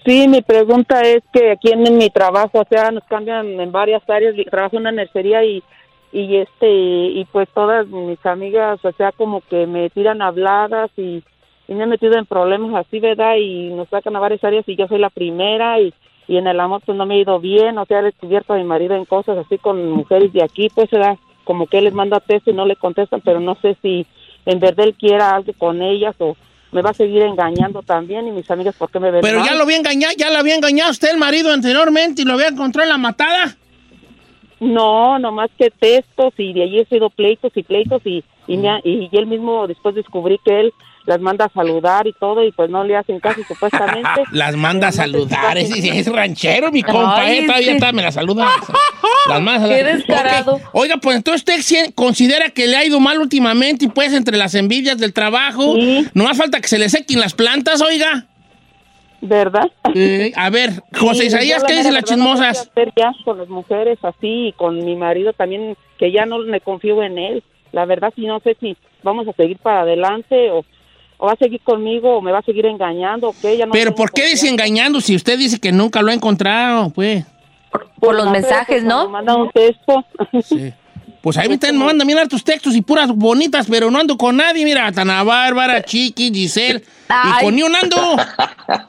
Sí, 0.06 0.28
mi 0.28 0.40
pregunta 0.40 1.00
es 1.00 1.22
que 1.32 1.52
aquí 1.52 1.72
en, 1.72 1.96
mi 1.96 2.10
trabajo, 2.10 2.60
o 2.60 2.66
sea, 2.70 2.92
nos 2.92 3.02
cambian 3.04 3.60
en 3.60 3.72
varias 3.72 4.08
áreas. 4.08 4.36
Trabajo 4.48 4.76
en 4.76 4.82
una 4.82 4.92
nercería 4.92 5.44
y, 5.44 5.64
y 6.12 6.36
este 6.36 6.70
y 6.70 7.26
pues 7.32 7.48
todas 7.52 7.88
mis 7.88 8.24
amigas, 8.24 8.78
o 8.84 8.92
sea, 8.92 9.10
como 9.10 9.40
que 9.40 9.66
me 9.66 9.90
tiran 9.90 10.22
habladas 10.22 10.92
y, 10.96 11.24
y 11.70 11.74
me 11.74 11.84
he 11.84 11.86
metido 11.86 12.18
en 12.18 12.26
problemas 12.26 12.74
así, 12.74 13.00
¿verdad? 13.00 13.36
Y 13.36 13.70
nos 13.70 13.88
sacan 13.88 14.14
a 14.16 14.20
varias 14.20 14.44
áreas 14.44 14.68
y 14.68 14.76
yo 14.76 14.86
soy 14.88 14.98
la 14.98 15.08
primera 15.08 15.80
y, 15.80 15.94
y 16.28 16.36
en 16.36 16.46
el 16.46 16.60
amor 16.60 16.82
pues 16.84 16.98
no 16.98 17.06
me 17.06 17.14
ha 17.14 17.18
ido 17.18 17.38
bien, 17.40 17.78
o 17.78 17.86
sea, 17.86 18.00
he 18.00 18.02
descubierto 18.02 18.52
a 18.52 18.56
mi 18.58 18.64
marido 18.64 18.94
en 18.96 19.04
cosas 19.04 19.38
así 19.38 19.56
con 19.56 19.90
mujeres 19.90 20.32
de 20.32 20.42
aquí, 20.42 20.68
pues 20.74 20.90
¿verdad? 20.90 21.16
como 21.44 21.66
que 21.66 21.78
él 21.78 21.84
les 21.84 21.94
manda 21.94 22.20
texto 22.20 22.50
y 22.50 22.54
no 22.54 22.66
le 22.66 22.76
contestan, 22.76 23.20
pero 23.24 23.40
no 23.40 23.54
sé 23.62 23.76
si 23.80 24.04
en 24.46 24.58
verdad 24.60 24.86
él 24.86 24.94
quiera 24.94 25.30
algo 25.30 25.52
con 25.56 25.80
ellas 25.80 26.14
o 26.18 26.36
me 26.72 26.82
va 26.82 26.90
a 26.90 26.94
seguir 26.94 27.22
engañando 27.22 27.82
también 27.82 28.26
y 28.28 28.32
mis 28.32 28.50
amigas 28.50 28.74
por 28.76 28.90
qué 28.90 29.00
me 29.00 29.10
ven 29.10 29.20
Pero 29.22 29.38
mal? 29.40 29.48
ya 29.48 29.54
lo 29.54 29.62
había 29.64 29.76
engañado, 29.78 30.12
ya 30.18 30.30
lo 30.30 30.38
había 30.38 30.54
engañado 30.56 30.90
usted 30.90 31.10
el 31.10 31.18
marido 31.18 31.52
anteriormente 31.52 32.22
y 32.22 32.24
lo 32.24 32.34
había 32.34 32.48
encontrado 32.48 32.84
en 32.84 32.90
la 32.90 32.98
matada. 32.98 33.56
No, 34.60 35.18
nomás 35.18 35.50
que 35.58 35.70
textos 35.70 36.34
y 36.36 36.52
de 36.52 36.64
allí 36.64 36.80
he 36.80 36.84
sido 36.84 37.08
pleitos 37.10 37.50
y 37.56 37.62
pleitos 37.62 38.02
y, 38.04 38.22
y, 38.46 38.56
me 38.58 38.68
ha- 38.68 38.80
y 38.84 39.08
él 39.12 39.26
mismo 39.26 39.66
después 39.66 39.94
descubrí 39.94 40.38
que 40.44 40.60
él 40.60 40.72
las 41.06 41.20
manda 41.20 41.46
a 41.46 41.48
saludar 41.48 42.06
y 42.06 42.12
todo 42.12 42.44
y 42.44 42.52
pues 42.52 42.70
no 42.70 42.84
le 42.84 42.96
hacen 42.96 43.20
caso 43.20 43.40
supuestamente. 43.48 44.22
Las 44.32 44.54
manda 44.56 44.88
a 44.88 44.92
saludar. 44.92 45.58
Es, 45.58 45.70
es 45.70 46.06
ranchero, 46.06 46.70
mi 46.70 46.82
compa, 46.82 47.22
Ay, 47.22 47.38
¿eh? 47.38 47.46
Todavía 47.46 47.66
sí. 47.68 47.74
está, 47.74 47.92
me 47.92 48.02
la 48.02 48.12
saluda. 48.12 48.48
Las 49.28 49.40
manda 49.42 49.68
Qué 49.68 49.84
descarado. 49.84 50.60
Oiga, 50.72 50.96
pues 50.98 51.16
entonces 51.16 51.42
usted 51.62 51.94
considera 51.94 52.50
que 52.50 52.66
le 52.66 52.76
ha 52.76 52.84
ido 52.84 53.00
mal 53.00 53.18
últimamente 53.18 53.86
y 53.86 53.88
pues 53.88 54.12
entre 54.12 54.36
las 54.36 54.54
envidias 54.54 54.98
del 54.98 55.12
trabajo, 55.12 55.76
no 56.14 56.24
más 56.24 56.36
falta 56.36 56.60
que 56.60 56.68
se 56.68 56.78
le 56.78 56.88
sequen 56.88 57.20
las 57.20 57.34
plantas, 57.34 57.80
oiga. 57.82 58.26
¿Verdad? 59.22 59.70
Eh, 59.94 60.32
a 60.34 60.48
ver, 60.48 60.70
José 60.98 61.22
Sí, 61.22 61.26
Isaías, 61.26 61.60
la 61.62 61.66
¿qué 61.68 61.74
mera 61.74 61.78
dicen 61.82 61.94
las 61.94 62.02
no 62.04 62.08
chismosas? 62.08 62.70
hacer 62.70 62.90
ya 62.96 63.12
con 63.24 63.36
las 63.36 63.48
mujeres 63.48 63.98
así 64.02 64.48
y 64.48 64.52
con 64.52 64.82
mi 64.82 64.96
marido 64.96 65.34
también, 65.34 65.76
que 65.98 66.10
ya 66.10 66.24
no 66.24 66.38
me 66.38 66.60
confío 66.60 67.02
en 67.02 67.18
él. 67.18 67.42
La 67.72 67.84
verdad, 67.84 68.12
sí, 68.16 68.24
no 68.26 68.40
sé 68.40 68.56
si 68.60 68.76
vamos 69.02 69.28
a 69.28 69.32
seguir 69.34 69.58
para 69.58 69.82
adelante 69.82 70.50
o, 70.50 70.64
o 71.20 71.26
va 71.26 71.32
a 71.32 71.36
seguir 71.36 71.60
conmigo 71.60 72.16
o 72.16 72.20
me 72.22 72.32
va 72.32 72.38
a 72.38 72.42
seguir 72.42 72.66
engañando 72.66 73.28
o 73.28 73.34
qué. 73.40 73.56
Ya 73.56 73.66
no 73.66 73.72
Pero 73.72 73.94
¿por 73.94 74.10
qué 74.12 74.22
desengañando 74.30 75.00
si 75.00 75.14
usted 75.14 75.38
dice 75.38 75.60
que 75.60 75.70
nunca 75.70 76.00
lo 76.02 76.10
ha 76.10 76.14
encontrado, 76.14 76.90
pues? 76.90 77.24
Por 78.00 78.14
los 78.14 78.30
mensajes, 78.30 78.82
¿no? 78.82 79.04
Me 79.06 79.12
manda 79.12 79.36
un 79.36 79.50
texto. 79.50 80.04
Pues 81.20 81.36
ahí 81.36 81.48
me 81.48 81.54
están 81.54 81.76
me 81.76 81.84
mandan 81.84 82.06
mirar 82.06 82.28
tus 82.28 82.42
textos 82.42 82.74
y 82.74 82.80
puras 82.80 83.10
bonitas, 83.14 83.66
pero 83.68 83.90
no 83.90 83.98
ando 83.98 84.16
con 84.16 84.38
nadie. 84.38 84.64
Mira, 84.64 84.90
Tana 84.90 85.22
Bárbara, 85.22 85.82
Chiqui, 85.82 86.32
Giselle. 86.32 86.78
Y 86.80 86.82
Ay. 87.10 87.44
con 87.44 87.54
ni 87.54 87.62
un 87.62 87.76
ando. 87.76 88.16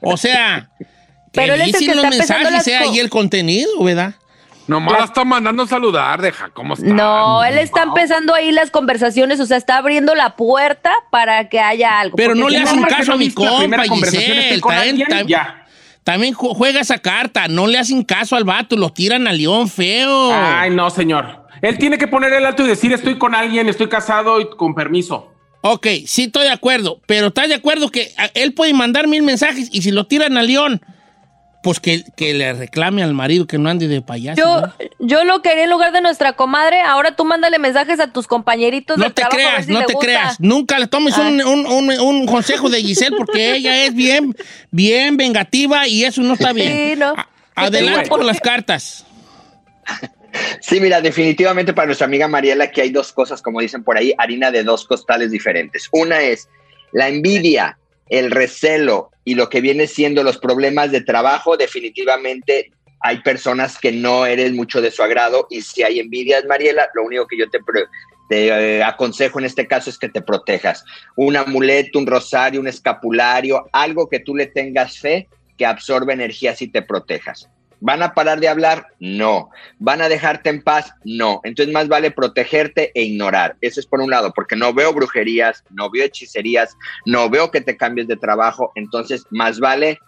O 0.02 0.16
sea, 0.16 0.70
que 0.80 0.86
Pero 1.34 1.56
él 1.56 1.62
es 1.62 1.68
el 1.68 1.74
dicen 1.74 1.88
que 1.90 1.96
los 1.96 2.10
mensajes 2.10 2.64
sea 2.64 2.80
co- 2.84 2.90
ahí 2.90 3.00
el 3.00 3.10
contenido, 3.10 3.84
¿verdad? 3.84 4.14
Nomás 4.72 5.00
la 5.00 5.06
está 5.06 5.24
mandando 5.26 5.68
saludar, 5.68 6.22
deja, 6.22 6.50
¿cómo 6.50 6.74
está? 6.74 6.88
No, 6.88 7.44
él 7.44 7.58
está 7.58 7.84
empezando 7.84 8.34
ahí 8.34 8.52
las 8.52 8.72
conversaciones, 8.72 9.40
o 9.40 9.46
sea, 9.46 9.58
está 9.58 9.78
abriendo 9.78 10.16
la 10.16 10.36
puerta 10.36 10.92
para 11.12 11.50
que 11.50 11.60
haya 11.60 12.00
algo. 12.00 12.16
Pero 12.16 12.34
no 12.36 12.50
le 12.50 12.58
hacen 12.60 12.82
caso 12.84 13.14
a 13.14 13.18
mi 13.18 13.32
compa, 13.32 13.84
Giselle. 13.84 14.60
También, 14.62 15.08
tam- 15.08 15.28
también 16.04 16.34
ju- 16.34 16.56
juega 16.56 16.80
esa 16.82 16.98
carta. 16.98 17.48
No 17.48 17.68
le 17.68 17.78
hacen 17.78 18.04
caso 18.04 18.36
al 18.36 18.44
vato, 18.44 18.76
lo 18.76 18.90
tiran 18.92 19.28
a 19.28 19.34
León 19.34 19.70
feo. 19.70 20.32
Ay, 20.34 20.70
no, 20.72 20.90
señor. 20.90 21.46
Él 21.62 21.78
tiene 21.78 21.98
que 22.00 22.08
poner 22.08 22.34
el 22.34 22.46
alto 22.46 22.64
y 22.66 22.68
decir, 22.68 22.92
estoy 22.92 23.18
con 23.20 23.36
alguien, 23.36 23.70
estoy 23.70 23.88
casado 23.88 24.42
y 24.42 24.50
con 24.50 24.74
permiso. 24.74 25.32
Ok, 25.62 25.86
sí 26.08 26.24
estoy 26.24 26.46
de 26.46 26.52
acuerdo, 26.52 27.02
pero 27.06 27.28
¿estás 27.28 27.48
de 27.50 27.54
acuerdo 27.54 27.90
que 27.90 28.12
a- 28.18 28.32
él 28.34 28.54
puede 28.56 28.74
mandar 28.74 29.08
mil 29.08 29.22
mensajes 29.22 29.70
y 29.72 29.84
si 29.84 29.92
lo 29.92 30.08
tiran 30.08 30.36
a 30.38 30.42
León, 30.42 30.82
pues 31.64 31.80
que, 31.80 32.04
que 32.16 32.34
le 32.34 32.54
reclame 32.54 33.04
al 33.04 33.14
marido 33.14 33.46
que 33.46 33.58
no 33.58 33.70
ande 33.70 33.88
de 33.88 34.02
payaso? 34.02 34.42
Yo, 34.42 34.62
¿no? 34.62 34.74
yo 35.00 35.24
lo 35.24 35.42
quería 35.42 35.66
en 35.66 35.70
lugar 35.70 35.92
de 35.92 36.02
nuestra 36.02 36.34
comadre. 36.34 36.82
Ahora 36.82 37.16
tú 37.16 37.24
mándale 37.26 37.60
mensajes 37.60 38.00
a 38.00 38.12
tus 38.12 38.28
compañeritos 38.28 38.98
No 38.98 39.04
de 39.06 39.10
te 39.12 39.22
trabajo. 39.22 39.36
a 39.36 39.38
ver 39.38 39.48
creas, 39.52 39.66
si 39.68 39.72
no 39.72 39.80
te 39.86 39.94
gusta. 39.94 40.06
creas. 40.06 40.40
Nunca 40.40 40.80
le 40.80 40.88
tomes 40.88 41.16
Ah. 41.18 41.22
un, 41.22 41.42
un- 41.42 41.66
un- 41.68 42.00
un 42.00 42.26
consejo 42.26 42.70
de 42.70 42.82
Giselle 42.82 43.16
porque 43.16 43.54
ella 43.56 43.86
es 43.86 43.94
bien, 43.94 44.36
bien 44.72 45.18
vengativa 45.18 45.88
y 45.88 46.04
eso 46.04 46.22
no 46.22 46.34
está 46.34 46.52
bien. 46.54 46.72
Sí, 46.94 46.96
no. 47.00 47.14
A- 47.16 47.28
Adelante 47.56 48.10
con 48.10 48.26
las 48.26 48.40
cartas. 48.40 49.06
Sí, 50.62 50.80
mira, 50.80 51.02
definitivamente 51.02 51.74
para 51.74 51.88
nuestra 51.88 52.08
amiga 52.08 52.28
Mariela 52.28 52.72
que 52.72 52.82
hay 52.82 52.90
dos 52.90 53.12
cosas, 53.12 53.42
como 53.42 53.60
dicen 53.60 53.84
por 53.84 53.98
ahí, 53.98 54.14
harina 54.18 54.50
de 54.50 54.64
dos 54.64 54.86
costales 54.86 55.30
diferentes. 55.32 55.90
Una 55.92 56.22
es 56.22 56.48
la 56.94 57.10
envidia, 57.10 57.78
el 58.10 58.32
recelo 58.32 59.11
y 59.24 59.36
lo 59.36 59.50
que 59.50 59.62
viene 59.62 59.88
siendo 59.88 60.24
los 60.24 60.38
problemas 60.38 60.92
de 60.92 61.02
trabajo, 61.02 61.58
definitivamente 61.58 62.72
hay 63.02 63.22
personas 63.22 63.78
que 63.78 63.92
no 63.92 64.26
eres 64.26 64.54
mucho 64.54 64.82
de 64.82 64.92
su 64.92 65.02
agrado 65.02 65.48
y 65.50 65.62
si 65.62 65.84
hay 65.84 66.00
envidias, 66.00 66.46
Mariela, 66.46 66.88
lo 66.94 67.04
único 67.04 67.28
que 67.28 67.38
yo 67.38 67.50
te, 67.50 67.60
te 68.30 68.48
eh, 68.48 68.84
aconsejo 68.84 69.40
en 69.40 69.46
este 69.46 69.68
caso 69.68 69.90
es 69.90 69.98
que 69.98 70.10
te 70.10 70.22
protejas. 70.22 70.86
Un 71.16 71.36
amuleto, 71.36 72.00
un 72.00 72.08
rosario, 72.08 72.60
un 72.60 72.68
escapulario, 72.68 73.68
algo 73.74 74.08
que 74.08 74.20
tú 74.20 74.36
le 74.36 74.48
tengas 74.48 75.00
fe 75.00 75.28
que 75.58 75.66
absorbe 75.66 76.14
energías 76.14 76.62
y 76.62 76.68
te 76.68 76.82
protejas. 76.82 77.50
¿Van 77.82 78.04
a 78.04 78.14
parar 78.14 78.40
de 78.40 78.48
hablar? 78.48 78.88
No. 79.00 79.50
¿Van 79.80 80.02
a 80.04 80.08
dejarte 80.08 80.50
en 80.50 80.62
paz? 80.62 80.94
No. 81.04 81.42
Entonces 81.44 81.74
más 81.74 81.88
vale 81.88 82.12
protegerte 82.12 82.92
e 82.94 83.04
ignorar. 83.04 83.58
Eso 83.60 83.80
es 83.80 83.88
por 83.88 84.02
un 84.02 84.12
lado, 84.12 84.32
porque 84.34 84.56
no 84.56 84.72
veo 84.72 84.94
brujerías, 84.94 85.64
no 85.72 85.90
veo 85.90 86.06
hechicerías, 86.06 86.78
no 87.08 87.30
veo 87.30 87.50
que 87.50 87.60
te 87.60 87.76
cambies 87.76 88.08
de 88.08 88.18
trabajo. 88.18 88.72
Entonces 88.76 89.26
más 89.32 89.60
vale 89.60 90.00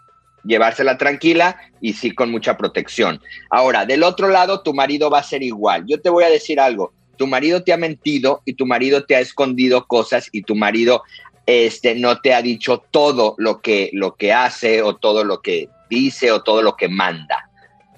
llevársela 0.45 0.97
tranquila 0.99 1.57
y 1.81 1.93
sí 1.93 2.11
con 2.11 2.29
mucha 2.29 2.57
protección. 2.57 3.19
Ahora, 3.49 3.85
del 3.85 4.03
otro 4.03 4.27
lado, 4.27 4.61
tu 4.61 4.73
marido 4.73 5.09
va 5.09 5.19
a 5.19 5.23
ser 5.23 5.41
igual. 5.41 5.83
Yo 5.87 5.99
te 5.99 6.09
voy 6.09 6.25
a 6.25 6.29
decir 6.29 6.59
algo. 6.59 6.93
Tu 7.17 7.25
marido 7.25 7.63
te 7.63 7.73
ha 7.73 7.77
mentido 7.77 8.43
y 8.45 8.53
tu 8.53 8.67
marido 8.67 9.05
te 9.05 9.15
ha 9.15 9.19
escondido 9.19 9.87
cosas 9.87 10.29
y 10.31 10.43
tu 10.43 10.55
marido 10.55 11.03
este, 11.47 11.95
no 11.95 12.19
te 12.21 12.33
ha 12.35 12.41
dicho 12.41 12.83
todo 12.91 13.35
lo 13.37 13.61
que, 13.61 13.89
lo 13.93 14.15
que 14.15 14.31
hace 14.31 14.81
o 14.83 14.95
todo 14.95 15.23
lo 15.23 15.41
que 15.41 15.69
dice 15.89 16.31
o 16.31 16.43
todo 16.43 16.61
lo 16.61 16.75
que 16.75 16.87
manda. 16.87 17.49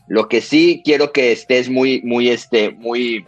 Lo 0.07 0.27
que 0.27 0.41
sí 0.41 0.81
quiero 0.83 1.11
que 1.11 1.31
estés 1.31 1.69
muy, 1.69 2.01
muy, 2.03 2.29
este, 2.29 2.71
muy 2.71 3.25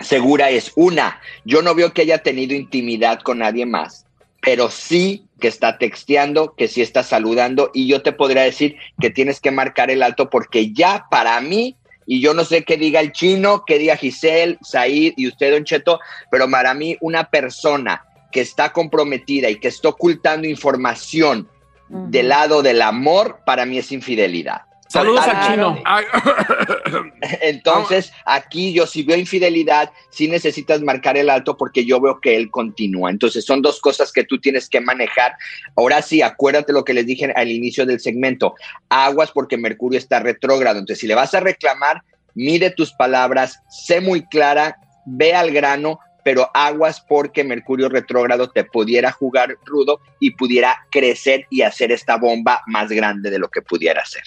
segura 0.00 0.50
es 0.50 0.72
una, 0.76 1.20
yo 1.44 1.62
no 1.62 1.74
veo 1.74 1.92
que 1.92 2.02
haya 2.02 2.18
tenido 2.18 2.54
intimidad 2.54 3.20
con 3.20 3.38
nadie 3.38 3.66
más, 3.66 4.06
pero 4.40 4.70
sí 4.70 5.26
que 5.38 5.48
está 5.48 5.78
texteando, 5.78 6.54
que 6.54 6.68
sí 6.68 6.82
está 6.82 7.02
saludando 7.02 7.70
y 7.74 7.86
yo 7.86 8.02
te 8.02 8.12
podría 8.12 8.42
decir 8.42 8.76
que 9.00 9.10
tienes 9.10 9.40
que 9.40 9.50
marcar 9.50 9.90
el 9.90 10.02
alto 10.02 10.30
porque 10.30 10.72
ya 10.72 11.06
para 11.10 11.40
mí, 11.40 11.76
y 12.06 12.20
yo 12.20 12.34
no 12.34 12.44
sé 12.44 12.64
qué 12.64 12.76
diga 12.76 13.00
el 13.00 13.12
chino, 13.12 13.64
qué 13.66 13.78
diga 13.78 13.96
Giselle, 13.96 14.58
Said 14.62 15.14
y 15.16 15.28
usted, 15.28 15.52
Don 15.52 15.64
Cheto, 15.64 16.00
pero 16.30 16.50
para 16.50 16.74
mí 16.74 16.96
una 17.00 17.24
persona 17.24 18.04
que 18.32 18.40
está 18.40 18.72
comprometida 18.72 19.50
y 19.50 19.56
que 19.56 19.68
está 19.68 19.90
ocultando 19.90 20.46
información 20.46 21.48
del 21.88 22.28
lado 22.28 22.62
del 22.62 22.82
amor, 22.82 23.40
para 23.44 23.66
mí 23.66 23.78
es 23.78 23.90
infidelidad. 23.90 24.62
Saludos 24.90 25.24
al 25.24 25.48
chino. 25.48 25.80
Entonces, 27.42 28.12
aquí 28.24 28.72
yo 28.72 28.88
si 28.88 29.04
veo 29.04 29.16
infidelidad, 29.16 29.92
sí 30.10 30.26
necesitas 30.26 30.82
marcar 30.82 31.16
el 31.16 31.30
alto 31.30 31.56
porque 31.56 31.84
yo 31.84 32.00
veo 32.00 32.20
que 32.20 32.34
él 32.34 32.50
continúa. 32.50 33.08
Entonces, 33.08 33.44
son 33.44 33.62
dos 33.62 33.80
cosas 33.80 34.10
que 34.10 34.24
tú 34.24 34.40
tienes 34.40 34.68
que 34.68 34.80
manejar. 34.80 35.34
Ahora 35.76 36.02
sí, 36.02 36.22
acuérdate 36.22 36.72
lo 36.72 36.84
que 36.84 36.92
les 36.92 37.06
dije 37.06 37.32
al 37.36 37.52
inicio 37.52 37.86
del 37.86 38.00
segmento. 38.00 38.56
Aguas 38.88 39.30
porque 39.30 39.56
Mercurio 39.56 39.96
está 39.96 40.18
retrógrado. 40.18 40.80
Entonces, 40.80 40.98
si 40.98 41.06
le 41.06 41.14
vas 41.14 41.34
a 41.34 41.40
reclamar, 41.40 42.02
mide 42.34 42.70
tus 42.70 42.92
palabras, 42.92 43.60
sé 43.68 44.00
muy 44.00 44.26
clara, 44.26 44.76
ve 45.06 45.34
al 45.34 45.52
grano, 45.52 46.00
pero 46.24 46.50
aguas 46.52 47.00
porque 47.00 47.44
Mercurio 47.44 47.88
retrógrado 47.88 48.50
te 48.50 48.64
pudiera 48.64 49.12
jugar 49.12 49.56
rudo 49.64 50.00
y 50.18 50.32
pudiera 50.32 50.84
crecer 50.90 51.46
y 51.48 51.62
hacer 51.62 51.92
esta 51.92 52.16
bomba 52.16 52.62
más 52.66 52.88
grande 52.88 53.30
de 53.30 53.38
lo 53.38 53.48
que 53.48 53.62
pudiera 53.62 54.04
ser. 54.04 54.24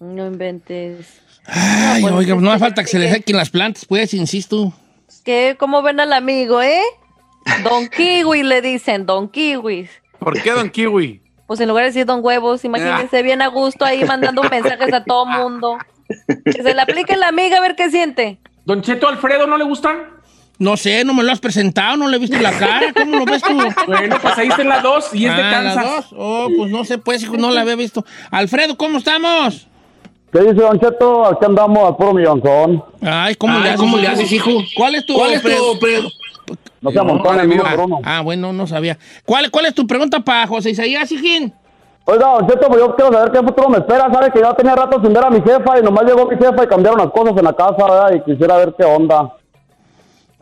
No 0.00 0.26
inventes. 0.26 1.20
Ay, 1.46 2.02
pues, 2.02 2.12
oiga, 2.12 2.34
no 2.34 2.50
hace 2.50 2.58
falta 2.60 2.82
que 2.82 2.88
se 2.88 2.98
le 2.98 3.10
sequen 3.10 3.36
las 3.36 3.50
plantas, 3.50 3.84
pues, 3.86 4.12
insisto. 4.14 4.72
¿Qué? 5.24 5.56
¿Cómo 5.58 5.82
ven 5.82 6.00
al 6.00 6.12
amigo, 6.12 6.60
eh? 6.62 6.82
Don 7.64 7.88
Kiwi 7.88 8.42
le 8.42 8.60
dicen, 8.60 9.06
Don 9.06 9.28
Kiwi. 9.28 9.88
¿Por 10.18 10.40
qué 10.42 10.50
Don 10.52 10.68
Kiwi? 10.70 11.22
Pues 11.46 11.60
en 11.60 11.68
lugar 11.68 11.84
de 11.84 11.90
decir 11.90 12.04
Don 12.06 12.20
Huevos, 12.24 12.64
imagínense 12.64 13.22
bien 13.22 13.40
a 13.40 13.46
gusto 13.46 13.84
ahí 13.84 14.04
mandando 14.04 14.42
mensajes 14.42 14.92
a 14.92 15.04
todo 15.04 15.24
mundo. 15.26 15.78
Que 16.44 16.62
se 16.62 16.74
le 16.74 16.80
aplique 16.80 17.16
la 17.16 17.28
amiga 17.28 17.58
a 17.58 17.60
ver 17.60 17.76
qué 17.76 17.88
siente. 17.90 18.38
Don 18.64 18.82
Cheto 18.82 19.06
Alfredo, 19.08 19.46
¿no 19.46 19.56
le 19.56 19.64
gustan? 19.64 19.96
No 20.58 20.76
sé, 20.76 21.04
no 21.04 21.14
me 21.14 21.22
lo 21.22 21.30
has 21.30 21.38
presentado, 21.38 21.96
no 21.96 22.08
le 22.08 22.16
he 22.16 22.20
visto 22.20 22.38
la 22.38 22.50
cara. 22.50 22.92
¿Cómo 22.94 23.18
lo 23.18 23.24
ves 23.26 23.42
tú? 23.42 23.56
Bueno, 23.86 24.18
pues 24.20 24.38
ahí 24.38 24.48
está 24.48 24.62
en 24.62 24.68
la 24.70 24.80
2 24.80 25.14
y 25.14 25.26
es 25.26 25.36
de 25.36 25.42
Ah, 25.42 25.50
¿la 25.62 25.74
Kansas. 25.74 25.84
dos? 25.84 26.06
Oh, 26.16 26.48
pues 26.56 26.70
no 26.72 26.84
sé, 26.84 26.98
pues, 26.98 27.22
hijo, 27.22 27.36
no 27.36 27.50
la 27.50 27.60
había 27.60 27.76
visto. 27.76 28.04
Alfredo, 28.30 28.76
¿cómo 28.76 28.98
estamos? 28.98 29.68
¿Qué 30.36 30.42
dice 30.42 30.54
Don 30.56 30.78
Cheto? 30.78 31.24
Aquí 31.26 31.44
andamos 31.46 31.78
al 31.88 31.96
puro 31.96 32.12
millonzón. 32.12 32.84
Ay, 33.00 33.34
¿cómo, 33.36 33.54
Ay, 33.56 33.62
le, 33.62 33.68
haces, 33.70 33.80
¿cómo 33.80 33.96
le 33.96 34.06
haces, 34.06 34.30
hijo? 34.32 34.50
¿Cuál 34.76 34.94
es 34.96 35.06
tu, 35.06 35.14
¿Cuál 35.14 35.32
es 35.32 35.40
tu 35.42 35.78
pre- 35.80 36.02
No 36.82 36.90
se 36.90 36.98
amontona 36.98 37.42
el 37.42 37.52
uno 37.52 37.62
ah, 37.64 37.70
por 37.74 37.84
uno. 37.86 38.00
ah, 38.04 38.20
bueno, 38.20 38.52
no 38.52 38.66
sabía. 38.66 38.98
¿Cuál, 39.24 39.50
¿Cuál 39.50 39.64
es 39.66 39.74
tu 39.74 39.86
pregunta 39.86 40.20
para 40.20 40.46
José 40.46 40.70
Isaías, 40.70 41.10
hijín? 41.10 41.54
Oiga, 42.04 42.26
Don 42.32 42.46
Cheto, 42.46 42.68
pues 42.68 42.80
yo 42.80 42.94
quiero 42.94 43.12
saber 43.14 43.32
qué 43.32 43.38
futuro 43.38 43.68
me 43.70 43.78
espera. 43.78 44.12
Sabe 44.12 44.30
que 44.30 44.40
ya 44.40 44.52
tenía 44.54 44.74
rato 44.76 45.00
sin 45.02 45.10
ver 45.14 45.24
a 45.24 45.30
mi 45.30 45.40
jefa 45.40 45.78
y 45.78 45.82
nomás 45.82 46.04
llegó 46.04 46.26
mi 46.26 46.36
jefa 46.36 46.64
y 46.64 46.66
cambiaron 46.66 46.98
las 46.98 47.10
cosas 47.12 47.34
en 47.38 47.44
la 47.44 47.52
casa, 47.54 47.76
¿verdad? 47.78 48.12
Y 48.14 48.30
quisiera 48.30 48.56
ver 48.58 48.74
qué 48.78 48.84
onda. 48.84 49.32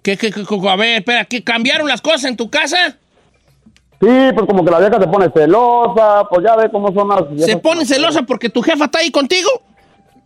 ¿Qué, 0.02 0.16
qué, 0.16 0.32
qué, 0.32 0.44
qué- 0.44 0.68
a 0.68 0.76
ver, 0.76 0.98
espera, 0.98 1.24
¿qué 1.24 1.44
cambiaron 1.44 1.86
las 1.86 2.02
cosas 2.02 2.24
en 2.24 2.36
tu 2.36 2.50
casa? 2.50 2.76
Sí, 4.00 4.08
pues 4.34 4.46
como 4.46 4.64
que 4.64 4.70
la 4.72 4.80
vieja 4.80 5.00
se 5.00 5.06
pone 5.06 5.30
celosa, 5.30 6.24
pues 6.28 6.44
ya 6.44 6.56
ve 6.56 6.68
cómo 6.70 6.92
son 6.92 7.08
las... 7.08 7.22
¿Se 7.46 7.56
pone 7.58 7.86
celosa 7.86 8.22
porque 8.22 8.50
tu 8.50 8.60
jefa 8.60 8.86
está 8.86 8.98
ahí 8.98 9.10
contigo? 9.12 9.48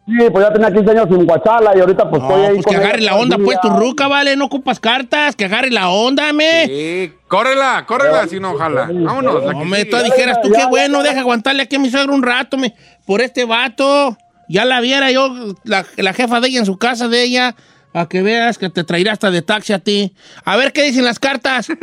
Sí, 0.08 0.30
pues 0.32 0.42
ya 0.46 0.52
tenía 0.52 0.72
15 0.72 0.90
años 0.90 1.06
sin 1.10 1.26
guachala 1.26 1.76
y 1.76 1.80
ahorita 1.80 2.08
pues 2.08 2.22
estoy 2.22 2.40
No, 2.40 2.46
ahí 2.48 2.54
pues 2.54 2.64
con 2.64 2.74
que 2.74 2.80
agarre 2.80 3.00
la 3.02 3.16
onda, 3.16 3.36
pues, 3.36 3.60
tu 3.60 3.68
ruca, 3.68 4.08
vale, 4.08 4.36
no 4.36 4.46
ocupas 4.46 4.80
cartas, 4.80 5.36
que 5.36 5.44
agarre 5.44 5.70
la 5.70 5.90
onda, 5.90 6.32
me. 6.32 6.66
Sí, 6.66 7.12
córrela, 7.28 7.84
córrela, 7.86 8.26
si 8.26 8.40
no, 8.40 8.52
ojalá. 8.52 8.88
Vámonos. 8.90 9.44
la 9.44 9.50
que 9.52 9.56
Hombre, 9.58 9.80
sigue. 9.80 9.90
tú 9.90 10.02
dijeras 10.04 10.40
tú, 10.40 10.50
qué 10.50 10.64
bueno, 10.64 11.02
deja 11.02 11.20
aguantarle 11.20 11.62
aquí 11.62 11.76
a 11.76 11.78
mi 11.78 11.90
suegro 11.90 12.14
un 12.14 12.22
rato, 12.22 12.56
me, 12.56 12.74
por 13.06 13.20
este 13.20 13.44
vato. 13.44 14.16
Ya 14.48 14.64
la 14.64 14.80
viera 14.80 15.10
yo, 15.10 15.30
la, 15.64 15.84
la 15.98 16.14
jefa 16.14 16.40
de 16.40 16.48
ella 16.48 16.60
en 16.60 16.64
su 16.66 16.78
casa 16.78 17.06
de 17.08 17.22
ella, 17.22 17.54
a 17.92 18.08
que 18.08 18.22
veas 18.22 18.58
que 18.58 18.70
te 18.70 18.84
traerá 18.84 19.12
hasta 19.12 19.30
de 19.30 19.42
taxi 19.42 19.72
a 19.72 19.78
ti. 19.78 20.14
A 20.44 20.56
ver 20.56 20.72
qué 20.72 20.84
dicen 20.84 21.04
las 21.04 21.18
cartas. 21.18 21.68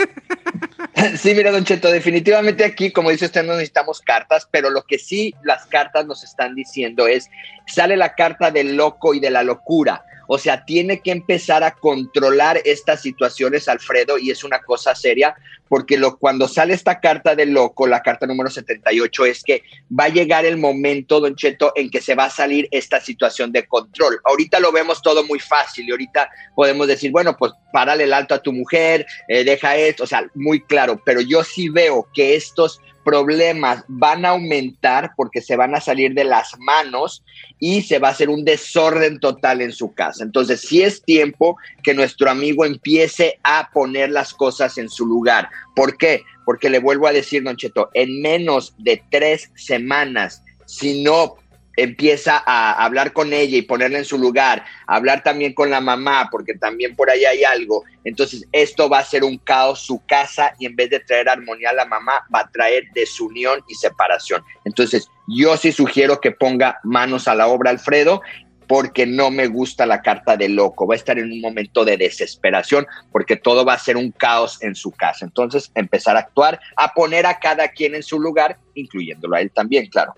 Sí, 1.18 1.36
mira, 1.36 1.52
Don 1.52 1.66
Cheto, 1.66 1.92
definitivamente 1.92 2.64
aquí, 2.64 2.92
como 2.92 3.10
dice 3.10 3.26
usted, 3.26 3.44
no 3.44 3.54
necesitamos 3.54 4.00
cartas, 4.00 4.48
pero 4.50 4.70
lo 4.70 4.84
que 4.84 4.98
sí 4.98 5.36
las 5.44 5.66
cartas 5.66 6.06
nos 6.06 6.24
están 6.24 6.56
diciendo 6.56 7.08
es, 7.08 7.30
sale 7.68 7.98
la 7.98 8.16
carta 8.16 8.50
del 8.50 8.78
loco 8.78 9.14
y 9.14 9.20
de 9.20 9.30
la 9.30 9.44
locura. 9.44 10.06
O 10.28 10.38
sea, 10.38 10.66
tiene 10.66 11.02
que 11.02 11.12
empezar 11.12 11.64
a 11.64 11.76
controlar 11.76 12.62
estas 12.66 13.02
situaciones, 13.02 13.68
Alfredo, 13.68 14.18
y 14.18 14.32
es 14.32 14.44
una 14.44 14.60
cosa 14.60 14.96
seria, 14.96 15.36
porque 15.68 15.98
lo, 15.98 16.18
cuando 16.18 16.48
sale 16.48 16.74
esta 16.74 17.00
carta 17.00 17.36
del 17.36 17.52
loco, 17.52 17.88
la 17.88 18.02
carta 18.02 18.28
número 18.28 18.50
78, 18.50 19.26
es 19.26 19.44
que 19.44 19.64
va 19.98 20.06
a 20.06 20.10
llegar 20.10 20.46
el 20.46 20.58
momento, 20.58 21.20
Don 21.20 21.36
Cheto, 21.36 21.72
en 21.76 21.90
que 21.90 22.02
se 22.02 22.16
va 22.16 22.26
a 22.26 22.30
salir 22.30 22.68
esta 22.72 23.02
situación 23.02 23.52
de 23.52 23.66
control. 23.66 24.20
Ahorita 24.24 24.60
lo 24.60 24.72
vemos 24.72 25.02
todo 25.02 25.24
muy 25.24 25.40
fácil 25.40 25.88
y 25.88 25.92
ahorita 25.92 26.30
podemos 26.56 26.88
decir, 26.88 27.12
bueno, 27.12 27.36
pues 27.38 27.52
párale 27.74 28.04
el 28.04 28.14
alto 28.14 28.36
a 28.36 28.42
tu 28.42 28.54
mujer, 28.54 29.06
eh, 29.28 29.44
deja 29.44 29.76
esto, 29.76 30.04
o 30.04 30.08
sea, 30.08 30.30
muy 30.34 30.62
claro, 30.62 31.02
pero 31.04 31.22
yo 31.22 31.44
sí 31.44 31.70
veo 31.70 32.08
que 32.14 32.36
estos 32.36 32.80
problemas 33.06 33.86
van 33.88 34.26
a 34.26 34.30
aumentar 34.30 35.14
porque 35.16 35.40
se 35.40 35.56
van 35.56 35.76
a 35.76 35.80
salir 35.80 36.14
de 36.14 36.26
las 36.26 36.60
manos 36.60 37.24
y 37.60 37.84
se 37.84 38.00
va 38.00 38.10
a 38.10 38.12
hacer 38.12 38.30
un 38.30 38.44
desorden 38.44 39.20
total 39.20 39.62
en 39.62 39.72
su 39.72 39.94
casa. 39.94 40.24
Entonces, 40.24 40.60
sí 40.60 40.82
es 40.82 41.02
tiempo 41.04 41.58
que 41.84 41.94
nuestro 41.94 42.30
amigo 42.30 42.66
empiece 42.66 43.40
a 43.44 43.70
poner 43.72 44.10
las 44.10 44.34
cosas 44.34 44.78
en 44.78 44.90
su 44.90 45.06
lugar. 45.06 45.50
¿Por 45.76 45.98
qué? 45.98 46.24
Porque 46.44 46.70
le 46.70 46.80
vuelvo 46.80 47.08
a 47.08 47.14
decir, 47.14 47.44
Don 47.44 47.56
Cheto, 47.56 47.90
en 47.94 48.22
menos 48.22 48.74
de 48.80 49.02
tres 49.10 49.52
semanas, 49.56 50.44
si 50.66 51.04
no 51.04 51.36
empieza 51.76 52.42
a 52.46 52.84
hablar 52.84 53.14
con 53.14 53.34
ella 53.34 53.58
y 53.58 53.62
ponerla 53.62 53.98
en 53.98 54.06
su 54.06 54.18
lugar, 54.18 54.66
hablar 54.88 55.24
también 55.24 55.54
con 55.54 55.70
la 55.70 55.82
mamá, 55.82 56.30
porque 56.32 56.56
también 56.56 56.96
por 56.96 57.10
ahí 57.10 57.26
hay 57.26 57.44
algo. 57.44 57.84
Entonces, 58.04 58.46
esto 58.52 58.90
va 58.90 59.00
a 59.00 59.06
ser 59.06 59.24
un 59.24 59.38
caos 59.38 59.80
su 59.80 60.04
casa 60.06 60.54
y 60.60 60.66
en 60.66 60.76
vez 60.76 60.90
de 60.90 61.00
traer 61.00 61.30
armonía 61.30 61.72
a 61.72 61.74
la 61.74 61.86
mamá, 61.86 62.26
va 62.34 62.42
a 62.42 62.50
traer 62.50 62.86
desunión 62.94 63.62
y 63.68 63.76
separación. 63.76 64.44
Entonces, 64.64 65.10
yo 65.28 65.58
sí 65.58 65.72
sugiero 65.72 66.22
que 66.22 66.32
ponga 66.32 66.80
manos 66.84 67.28
a 67.28 67.36
la 67.36 67.48
obra, 67.48 67.72
Alfredo, 67.72 68.22
porque 68.68 69.06
no 69.06 69.32
me 69.32 69.48
gusta 69.48 69.86
la 69.86 70.02
carta 70.02 70.38
de 70.38 70.50
loco. 70.50 70.88
Va 70.88 70.96
a 70.96 70.98
estar 70.98 71.18
en 71.20 71.32
un 71.32 71.42
momento 71.42 71.86
de 71.86 71.98
desesperación 71.98 72.86
porque 73.12 73.36
todo 73.36 73.66
va 73.66 73.74
a 73.74 73.80
ser 73.80 73.98
un 73.98 74.12
caos 74.12 74.62
en 74.62 74.76
su 74.76 74.92
casa. 74.92 75.26
Entonces, 75.26 75.72
empezar 75.76 76.16
a 76.16 76.22
actuar, 76.22 76.60
a 76.76 76.94
poner 76.94 77.26
a 77.26 77.40
cada 77.40 77.68
quien 77.70 77.96
en 77.96 78.04
su 78.04 78.20
lugar, 78.20 78.58
incluyéndolo 78.74 79.36
a 79.36 79.42
él 79.42 79.52
también, 79.52 79.88
claro. 79.88 80.16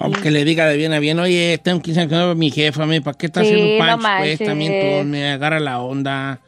No, 0.00 0.12
que 0.12 0.30
le 0.30 0.44
diga 0.44 0.66
de 0.66 0.76
bien 0.76 0.92
a 0.92 0.98
bien, 0.98 1.18
oye, 1.18 1.58
tengo 1.62 1.80
15 1.82 2.00
años 2.00 2.10
que 2.10 2.16
no 2.16 2.22
veo 2.22 2.30
a 2.32 2.34
mi 2.34 2.50
jefa, 2.50 2.86
me, 2.86 3.00
¿para 3.02 3.16
qué 3.18 3.26
estás 3.26 3.46
Sí, 3.46 3.52
haciendo 3.54 3.72
no 3.74 3.78
pancho? 3.78 3.96
pues, 3.96 4.02
manches. 4.30 4.46
también 4.46 5.02
tú, 5.02 5.08
me 5.08 5.30
agarra 5.32 5.60
la 5.60 5.80
onda. 5.80 6.40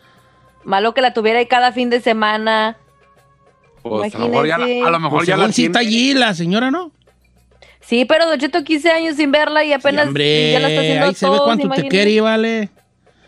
Malo 0.64 0.94
que 0.94 1.00
la 1.00 1.12
tuviera 1.14 1.38
ahí 1.38 1.46
cada 1.46 1.72
fin 1.72 1.90
de 1.90 2.00
semana. 2.00 2.76
Pues, 3.82 4.14
a 4.14 4.18
lo 4.18 4.28
mejor 4.28 4.46
ya 4.46 4.58
la, 4.58 4.64
a 4.66 4.90
lo 4.90 5.00
mejor 5.00 5.18
Pues 5.20 5.28
ya 5.28 5.36
la 5.36 5.50
sí 5.52 5.64
está 5.66 5.78
allí 5.78 6.12
la 6.14 6.34
señora, 6.34 6.70
¿no? 6.70 6.92
Sí, 7.80 8.04
pero 8.04 8.26
Don 8.26 8.38
Cheto 8.38 8.62
15 8.62 8.90
años 8.90 9.16
sin 9.16 9.32
verla 9.32 9.64
y 9.64 9.72
apenas 9.72 10.06
Hombre, 10.06 10.52
ya 10.52 10.60
la 10.60 10.68
está 10.68 10.80
haciendo 10.82 11.06
ahí 11.06 11.14
se 11.14 11.28
ve 11.28 11.38
cuánto 11.42 11.68
te 11.70 11.88
quiere, 11.88 12.20
vale. 12.20 12.68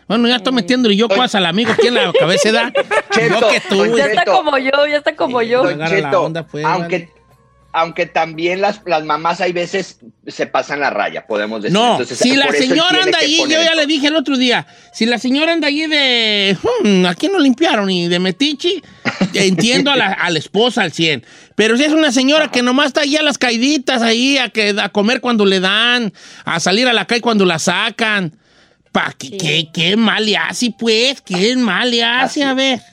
Bueno, 0.07 0.27
ya 0.27 0.35
estoy 0.35 0.53
metiendo 0.53 0.91
y 0.91 0.97
yo 0.97 1.07
cosas 1.07 1.35
al 1.35 1.45
amigo 1.47 1.71
aquí 1.71 1.87
en 1.87 1.95
la 1.95 2.11
cabeza, 2.13 2.71
Cheto, 3.11 3.39
Yo 3.39 3.49
que 3.49 3.59
tú. 3.61 3.97
Ya 3.97 4.05
está 4.05 4.25
como 4.25 4.57
yo, 4.57 4.71
ya 4.87 4.97
está 4.97 5.15
como 5.15 5.41
yo. 5.41 5.63
Cheto, 5.87 6.23
onda, 6.23 6.45
pues, 6.45 6.63
aunque, 6.65 6.99
vale. 6.99 7.22
Aunque 7.73 8.05
también 8.05 8.61
las, 8.61 8.81
las 8.85 9.03
mamás 9.03 9.41
hay 9.41 9.51
veces 9.51 9.97
se 10.27 10.45
pasan 10.45 10.79
la 10.79 10.91
raya, 10.91 11.25
podemos 11.25 11.63
decir. 11.63 11.73
No, 11.73 11.93
Entonces, 11.93 12.19
si 12.19 12.35
la 12.35 12.51
señora 12.51 13.03
anda 13.03 13.17
que 13.17 13.25
allí, 13.25 13.37
yo 13.39 13.47
ya 13.47 13.73
le 13.73 13.87
dije 13.87 14.07
el 14.07 14.15
otro 14.15 14.37
día, 14.37 14.67
si 14.93 15.07
la 15.07 15.17
señora 15.17 15.53
anda 15.53 15.69
allí 15.69 15.87
de, 15.87 16.55
hmm, 16.83 17.05
aquí 17.07 17.29
no 17.29 17.39
limpiaron 17.39 17.89
y 17.89 18.07
de 18.07 18.19
metichi, 18.19 18.83
entiendo 19.33 19.89
a 19.89 19.95
la, 19.95 20.13
a 20.13 20.29
la 20.29 20.37
esposa 20.37 20.83
al 20.83 20.93
100. 20.93 21.25
Pero 21.55 21.75
si 21.75 21.83
es 21.83 21.91
una 21.91 22.11
señora 22.11 22.51
que 22.51 22.61
nomás 22.61 22.87
está 22.87 23.01
allí 23.01 23.17
a 23.17 23.23
las 23.23 23.39
caiditas 23.39 24.03
ahí, 24.03 24.37
a, 24.37 24.49
que, 24.49 24.75
a 24.79 24.89
comer 24.89 25.19
cuando 25.19 25.43
le 25.43 25.59
dan, 25.59 26.13
a 26.45 26.59
salir 26.59 26.87
a 26.87 26.93
la 26.93 27.05
calle 27.05 27.21
cuando 27.21 27.43
la 27.43 27.57
sacan, 27.57 28.37
pa, 28.91 29.15
¿qué, 29.17 29.35
qué, 29.35 29.69
qué 29.73 29.95
mal 29.97 30.27
le 30.27 30.37
hace, 30.37 30.71
pues? 30.77 31.21
¿Qué 31.21 31.55
mal 31.55 31.89
le 31.89 32.03
hace? 32.03 32.43
A 32.43 32.53
ver. 32.53 32.92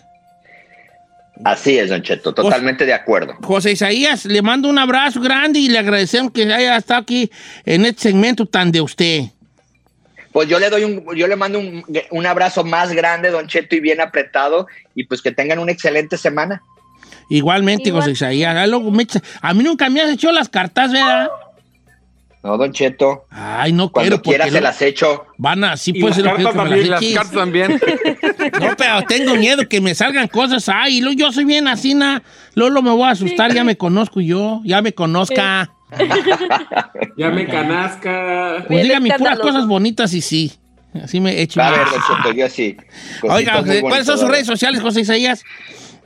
Así 1.44 1.78
es, 1.78 1.88
Don 1.88 2.02
Cheto, 2.02 2.34
totalmente 2.34 2.84
de 2.84 2.92
acuerdo. 2.92 3.34
José 3.42 3.72
Isaías, 3.72 4.24
le 4.26 4.42
mando 4.42 4.68
un 4.68 4.78
abrazo 4.78 5.20
grande 5.20 5.58
y 5.58 5.68
le 5.68 5.78
agradecemos 5.78 6.32
que 6.32 6.42
haya 6.52 6.76
estado 6.76 7.00
aquí 7.00 7.30
en 7.64 7.86
este 7.86 8.02
segmento 8.02 8.46
tan 8.46 8.70
de 8.70 8.80
usted. 8.80 9.22
Pues 10.32 10.48
yo 10.48 10.58
le 10.58 10.70
doy 10.70 10.84
un, 10.84 11.04
yo 11.16 11.26
le 11.26 11.36
mando 11.36 11.58
un, 11.58 11.84
un 12.10 12.26
abrazo 12.26 12.62
más 12.62 12.92
grande, 12.92 13.30
Don 13.30 13.48
Cheto, 13.48 13.74
y 13.74 13.80
bien 13.80 14.00
apretado, 14.00 14.66
y 14.94 15.04
pues 15.04 15.22
que 15.22 15.32
tengan 15.32 15.58
una 15.58 15.72
excelente 15.72 16.16
semana. 16.16 16.62
Igualmente, 17.30 17.88
Igual. 17.88 18.02
José 18.02 18.12
Isaías. 18.12 18.56
A 19.40 19.54
mí 19.54 19.64
nunca 19.64 19.88
me 19.88 20.00
has 20.00 20.10
hecho 20.10 20.30
las 20.32 20.48
cartas, 20.48 20.92
¿verdad? 20.92 21.28
No, 22.42 22.56
Don 22.56 22.72
Cheto, 22.72 23.26
Ay, 23.30 23.70
no 23.72 23.92
cuando 23.92 24.22
quiero, 24.22 24.22
porque 24.22 24.30
quiera 24.30 24.50
se 24.50 24.60
las 24.62 24.80
echo. 24.80 25.26
van 25.36 25.62
a, 25.62 25.76
sí 25.76 25.92
Y 25.94 26.00
puede 26.00 26.22
las 26.22 26.34
cartas 26.36 26.54
también, 26.54 26.88
cartas 26.88 27.30
también. 27.32 27.80
No, 28.60 28.76
pero 28.78 29.02
tengo 29.06 29.34
miedo 29.34 29.68
que 29.68 29.80
me 29.82 29.94
salgan 29.94 30.26
cosas. 30.26 30.66
Ay, 30.70 31.02
luego 31.02 31.18
yo 31.18 31.32
soy 31.32 31.44
bien 31.44 31.68
así, 31.68 31.92
na. 31.92 32.22
Luego 32.54 32.80
me 32.80 32.90
voy 32.90 33.04
a 33.04 33.10
asustar, 33.10 33.52
ya 33.52 33.62
me 33.62 33.76
conozco 33.76 34.22
yo, 34.22 34.62
ya 34.64 34.80
me 34.80 34.94
conozca. 34.94 35.70
Ya 37.16 37.30
me 37.30 37.46
canasca. 37.46 38.64
Pues 38.68 38.84
dígame 38.84 39.10
puras 39.18 39.38
cosas 39.40 39.66
bonitas 39.66 40.14
y 40.14 40.20
sí. 40.20 40.52
Así 41.02 41.20
me 41.20 41.32
he 41.32 41.42
hecho. 41.42 41.60
A 41.60 41.70
ver, 41.70 41.80
Don 41.84 42.00
Cheto, 42.00 42.32
yo 42.32 42.48
sí. 42.48 42.76
Oiga, 43.22 43.62
¿cuáles 43.82 44.06
son 44.06 44.18
sus 44.18 44.28
redes 44.28 44.46
sociales, 44.46 44.80
José 44.80 45.00
Isaías? 45.00 45.44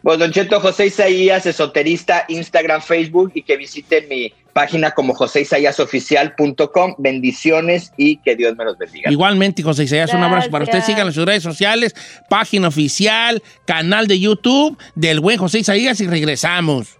Pues 0.04 0.18
Don 0.18 0.30
Cheto, 0.30 0.60
José 0.60 0.88
Isaías, 0.88 1.46
esoterista, 1.46 2.26
Instagram, 2.28 2.82
Facebook 2.82 3.32
y 3.34 3.40
que 3.40 3.56
visiten 3.56 4.06
mi 4.06 4.34
página 4.52 4.90
como 4.90 5.14
joseisaíasoficial.com. 5.14 6.94
Bendiciones 6.98 7.90
y 7.96 8.18
que 8.18 8.36
Dios 8.36 8.54
me 8.54 8.66
los 8.66 8.76
bendiga. 8.76 9.10
Igualmente, 9.10 9.62
José 9.62 9.84
Isaías, 9.84 10.12
un 10.12 10.22
abrazo 10.22 10.50
para 10.50 10.64
usted. 10.64 10.82
En 10.86 11.10
sus 11.10 11.24
redes 11.24 11.42
sociales, 11.42 11.94
página 12.28 12.68
oficial, 12.68 13.42
canal 13.64 14.06
de 14.06 14.20
YouTube 14.20 14.76
del 14.94 15.20
buen 15.20 15.38
José 15.38 15.60
Isaías 15.60 15.98
y 16.02 16.06
regresamos. 16.06 16.98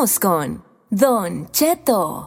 Continuamos 0.00 0.18
con 0.18 0.64
Don 0.88 1.50
Cheto. 1.52 2.26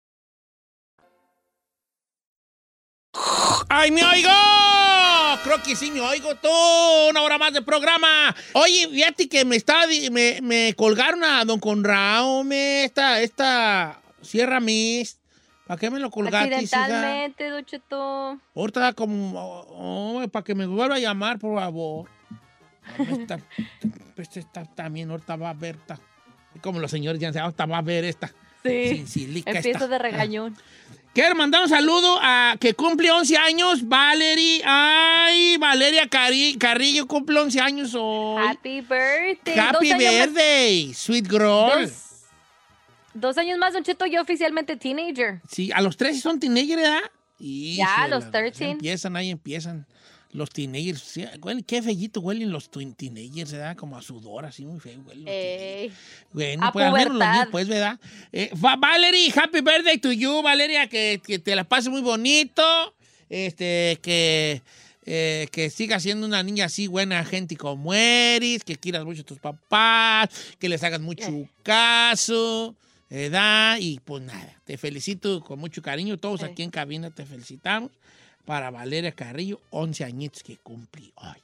¡Ay, 3.69 3.91
me 3.91 4.03
oigo! 4.03 4.29
Creo 5.43 5.61
que 5.63 5.75
sí 5.75 5.91
me 5.91 6.01
oigo 6.01 6.35
tú. 6.35 6.49
Una 7.09 7.21
hora 7.21 7.37
más 7.37 7.53
de 7.53 7.61
programa. 7.61 8.35
Oye, 8.53 8.87
fíjate 8.89 9.27
que 9.27 9.43
me 9.45 9.55
está, 9.55 9.85
me, 10.11 10.39
me 10.41 10.73
colgaron 10.75 11.23
a 11.23 11.43
don 11.45 11.59
Conrado, 11.59 12.43
me, 12.43 12.85
esta, 12.85 13.21
esta 13.21 14.01
Sierra 14.21 14.59
Mist. 14.59 15.19
¿Para 15.67 15.79
qué 15.79 15.89
me 15.89 15.99
lo 15.99 16.11
colgaste? 16.11 16.53
Accidentalmente, 16.53 17.49
Don 17.49 17.63
Cheto. 17.63 18.39
Ahorita 18.55 18.93
como, 18.93 19.31
oh, 19.39 20.21
para 20.29 20.43
que 20.43 20.53
me 20.53 20.65
vuelva 20.65 20.95
a 20.95 20.99
llamar, 20.99 21.39
por 21.39 21.57
favor. 21.59 22.09
Esta, 22.97 23.39
esta, 24.17 24.39
esta 24.39 24.65
también 24.65 25.09
ahorita 25.11 25.37
va 25.37 25.51
a 25.51 25.53
ver, 25.53 25.75
esta. 25.75 25.97
como 26.61 26.79
los 26.79 26.91
señores 26.91 27.21
ya 27.21 27.29
saben, 27.29 27.43
ahorita 27.43 27.65
va 27.67 27.77
a 27.77 27.81
ver 27.83 28.03
esta. 28.03 28.33
Sí. 28.63 28.89
Sincilica 28.89 29.51
Empiezo 29.51 29.85
esta. 29.85 29.87
de 29.87 29.97
regañón. 29.97 30.57
Quiero 31.13 31.35
mandar 31.35 31.61
un 31.63 31.67
saludo 31.69 32.19
a 32.21 32.55
que 32.59 32.73
cumple 32.73 33.11
11 33.11 33.35
años, 33.35 33.85
Valerie. 33.87 34.61
Ay, 34.63 35.57
Valeria 35.57 36.07
Cari- 36.07 36.57
Carrillo 36.57 37.05
cumple 37.05 37.37
11 37.39 37.59
años 37.59 37.93
hoy. 37.95 38.41
Happy 38.47 38.79
birthday. 38.79 39.59
Happy 39.59 39.89
más- 39.89 39.99
birthday, 39.99 40.93
sweet 40.93 41.27
girl. 41.29 41.81
Dos, 41.81 41.91
dos 43.13 43.37
años 43.37 43.57
más, 43.57 43.73
Don 43.73 43.83
Cheto, 43.83 44.05
yo 44.05 44.21
oficialmente 44.21 44.77
teenager. 44.77 45.41
Sí, 45.51 45.69
a 45.73 45.81
los 45.81 45.97
13 45.97 46.21
son 46.21 46.39
teenagers, 46.39 46.81
¿verdad? 46.81 47.01
Ya, 47.39 48.03
a 48.03 48.07
los 48.07 48.31
13. 48.31 48.69
Empiezan 48.71 49.15
ahí, 49.17 49.31
empiezan 49.31 49.85
los 50.33 50.49
teenagers. 50.49 51.01
Sí, 51.01 51.25
qué 51.67 51.81
fellito 51.81 52.19
huelen 52.21 52.51
los 52.51 52.69
twin- 52.71 52.95
teenagers, 52.95 53.51
¿verdad? 53.51 53.75
Como 53.75 53.97
a 53.97 54.01
sudor, 54.01 54.45
así 54.45 54.65
muy 54.65 54.79
feo. 54.79 54.99
huelen 55.05 55.25
los 55.25 55.33
Ey. 55.33 55.91
Bueno, 56.31 56.65
A 56.65 56.71
pues 56.71 56.85
al 56.85 56.93
menos 56.93 57.07
los 57.07 57.13
pubertad. 57.17 57.33
míos, 57.35 57.47
pues, 57.51 57.67
¿verdad? 57.67 57.99
Eh, 58.31 58.51
Va- 58.63 58.75
Valerie, 58.77 59.31
happy 59.35 59.61
birthday 59.61 59.97
to 59.97 60.11
you, 60.11 60.41
Valeria, 60.41 60.87
que, 60.87 61.21
que 61.25 61.39
te 61.39 61.55
la 61.55 61.63
pases 61.63 61.89
muy 61.91 62.01
bonito, 62.01 62.63
este, 63.29 63.99
que, 64.01 64.61
eh, 65.05 65.47
que 65.51 65.69
sigas 65.69 66.03
siendo 66.03 66.25
una 66.27 66.43
niña 66.43 66.65
así 66.65 66.87
buena 66.87 67.23
gente 67.25 67.55
como 67.57 67.93
eres, 67.93 68.63
que 68.63 68.75
quieras 68.75 69.03
mucho 69.03 69.21
a 69.21 69.25
tus 69.25 69.39
papás, 69.39 70.29
que 70.59 70.69
les 70.69 70.83
hagas 70.83 71.01
mucho 71.01 71.25
caso, 71.63 72.75
¿verdad? 73.09 73.77
Y 73.79 73.99
pues 73.99 74.23
nada, 74.23 74.59
te 74.65 74.77
felicito 74.77 75.41
con 75.43 75.59
mucho 75.59 75.81
cariño, 75.81 76.17
todos 76.17 76.43
aquí 76.43 76.63
en 76.63 76.69
cabina 76.71 77.09
te 77.11 77.25
felicitamos 77.25 77.91
para 78.45 78.71
Valeria 78.71 79.11
Carrillo, 79.11 79.61
11 79.71 80.03
añitos 80.03 80.43
que 80.43 80.57
cumplí 80.57 81.11
hoy. 81.15 81.37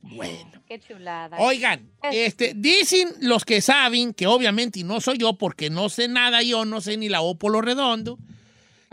Bueno. 0.00 0.62
Qué 0.66 0.80
chulada. 0.80 1.36
Oigan, 1.38 1.88
este, 2.10 2.54
dicen 2.56 3.08
los 3.20 3.44
que 3.44 3.60
saben, 3.60 4.12
que 4.14 4.26
obviamente 4.26 4.80
y 4.80 4.84
no 4.84 5.00
soy 5.00 5.18
yo 5.18 5.34
porque 5.34 5.70
no 5.70 5.88
sé 5.88 6.08
nada 6.08 6.42
yo, 6.42 6.64
no 6.64 6.80
sé 6.80 6.96
ni 6.96 7.08
la 7.08 7.22
O 7.22 7.36
por 7.36 7.52
lo 7.52 7.60
redondo, 7.60 8.18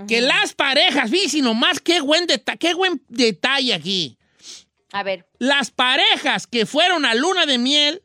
que 0.08 0.22
las 0.22 0.54
parejas, 0.54 1.10
fíjense 1.10 1.42
nomás 1.42 1.80
qué 1.80 2.00
buen, 2.00 2.26
deta- 2.28 2.58
qué 2.58 2.74
buen 2.76 3.02
detalle 3.10 3.74
aquí. 3.74 4.18
A 4.92 5.02
ver. 5.04 5.26
Las 5.40 5.72
parejas 5.72 6.46
que 6.48 6.66
fueron 6.66 7.06
a 7.06 7.16
luna 7.16 7.46
de 7.48 7.58
miel 7.58 8.02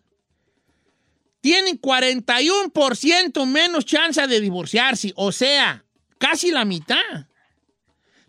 tienen 1.41 1.79
41% 1.79 3.47
menos 3.47 3.85
chance 3.85 4.27
de 4.27 4.41
divorciarse, 4.41 5.13
o 5.17 5.31
sea, 5.31 5.85
casi 6.19 6.51
la 6.51 6.65
mitad. 6.65 7.27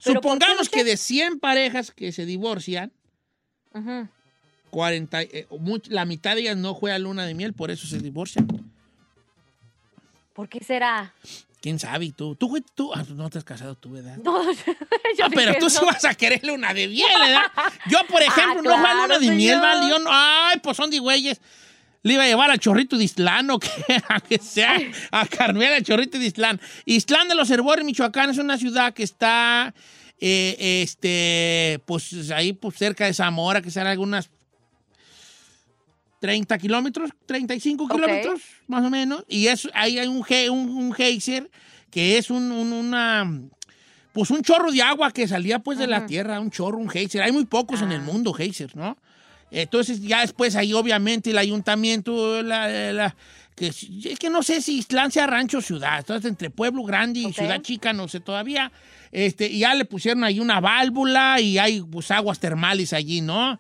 ¿Pero 0.06 0.22
por 0.22 0.38
qué, 0.38 0.46
Supongamos 0.46 0.70
que 0.70 0.84
de 0.84 0.98
100 0.98 1.40
parejas 1.40 1.92
que 1.92 2.12
se 2.12 2.26
divorcian, 2.26 2.92
Ujú. 3.74 4.08
40, 4.70 5.22
eh, 5.24 5.48
much- 5.52 5.88
la 5.90 6.06
mitad 6.06 6.36
de 6.36 6.42
ellas 6.42 6.58
no 6.58 6.74
juega 6.74 6.98
luna 7.00 7.26
de 7.26 7.34
miel, 7.34 7.54
por 7.54 7.72
eso 7.72 7.88
se 7.88 8.00
divorcian. 8.00 8.48
¿Por 10.34 10.50
qué 10.50 10.64
será? 10.64 11.14
¿Quién 11.62 11.80
sabe? 11.80 12.06
¿Y 12.06 12.12
¿Tú, 12.12 12.36
tú, 12.36 12.62
tú, 12.76 12.94
ah, 12.94 13.04
no 13.16 13.30
te 13.30 13.38
has 13.40 13.44
casado 13.44 13.76
tú, 13.76 13.92
¿verdad? 13.92 14.18
No, 14.18 14.44
yo 15.18 15.26
Ah, 15.26 15.30
pero 15.34 15.56
tú 15.60 15.70
sí 15.70 15.80
vas 15.84 16.04
a 16.06 16.14
querer 16.14 16.46
luna 16.46 16.74
de 16.74 16.88
miel, 16.88 17.08
¿verdad? 17.20 17.44
Yo, 17.90 18.00
por 18.08 18.22
ejemplo, 18.22 18.62
no 18.62 18.78
juego 18.78 19.02
luna 19.04 19.18
de 19.20 19.32
miel. 19.32 19.60
¿vale? 19.60 19.90
Yo 19.90 20.00
no- 20.00 20.10
ay, 20.12 20.60
pues 20.62 20.78
son 20.78 20.90
de 20.92 21.00
güeyes. 21.00 21.40
Le 22.04 22.14
iba 22.14 22.24
a 22.24 22.28
llevar 22.28 22.52
al 22.52 22.60
chorrito 22.60 22.98
de 23.00 23.06
Islán, 23.06 23.50
o 23.50 23.58
que, 23.60 23.68
a 24.10 24.20
que 24.20 24.38
sea, 24.38 24.78
a 25.10 25.26
Carmela, 25.26 25.78
al 25.78 25.84
chorrito 25.84 26.20
de 26.20 26.28
Islán. 26.28 26.62
Islán 26.86 27.28
de 27.30 27.34
los 27.34 27.50
Herbores, 27.50 27.84
Michoacán, 27.84 28.30
es 28.30 28.38
una 28.38 28.58
ciudad 28.60 28.94
que 28.94 29.02
está, 29.02 29.74
eh, 30.20 30.82
este, 30.84 31.80
pues 31.86 32.32
ahí, 32.32 32.54
pues 32.54 32.76
cerca 32.78 33.06
de 33.06 33.14
Zamora, 33.14 33.62
que 33.62 33.72
serán 33.72 33.88
algunas 33.92 34.30
30 36.20 36.58
kilómetros, 36.58 37.12
35 37.26 37.84
Ok. 37.84 37.92
kilómetros, 37.96 38.42
más 38.68 38.84
o 38.84 38.90
menos. 38.90 39.24
Y 39.28 39.48
es, 39.48 39.68
ahí 39.74 40.00
hay 40.00 40.08
un, 40.08 40.24
un, 40.52 40.70
un 40.78 40.94
geyser 40.94 41.50
que 41.92 42.18
es 42.18 42.30
un, 42.30 42.52
un- 42.52 42.74
una, 42.74 43.30
pues 44.14 44.32
un 44.32 44.42
chorro 44.42 44.72
de 44.72 44.82
agua 44.82 45.12
que 45.12 45.28
salía 45.28 45.60
pues 45.60 45.78
de 45.78 45.88
la 45.88 46.06
tierra, 46.06 46.40
un 46.40 46.50
chorro, 46.52 46.78
un 46.78 46.90
geyser. 46.90 47.22
Hay 47.22 47.32
muy 47.32 47.46
pocos 47.46 47.82
en 47.82 47.92
el 47.92 48.02
mundo 48.02 48.34
geysers, 48.34 48.76
¿no? 48.76 48.98
Entonces 49.52 50.02
ya 50.02 50.22
después 50.22 50.56
ahí 50.56 50.74
obviamente 50.74 51.30
el 51.30 51.38
ayuntamiento, 51.38 52.42
la, 52.42 52.68
la- 52.92 53.16
que 53.56 53.68
es 53.68 54.20
que 54.20 54.30
no 54.30 54.44
sé 54.44 54.62
si 54.62 54.80
Islán 54.80 55.12
sea 55.12 55.28
rancho 55.28 55.60
o 55.60 55.62
ciudad, 55.62 56.00
entonces 56.00 56.30
entre 56.30 56.50
pueblo 56.50 56.84
grande 56.84 57.22
y 57.22 57.34
ciudad 57.34 57.62
chica, 57.62 57.94
no 57.94 58.08
sé 58.10 58.20
todavía. 58.20 58.72
Este, 59.12 59.48
y 59.48 59.60
ya 59.60 59.74
le 59.74 59.86
pusieron 59.86 60.26
ahí 60.26 60.42
una 60.42 60.60
válvula 60.60 61.40
y 61.40 61.58
hay 61.58 61.82
pues 61.82 62.12
aguas 62.12 62.40
termales 62.40 62.92
allí, 62.92 63.22
¿no? 63.22 63.58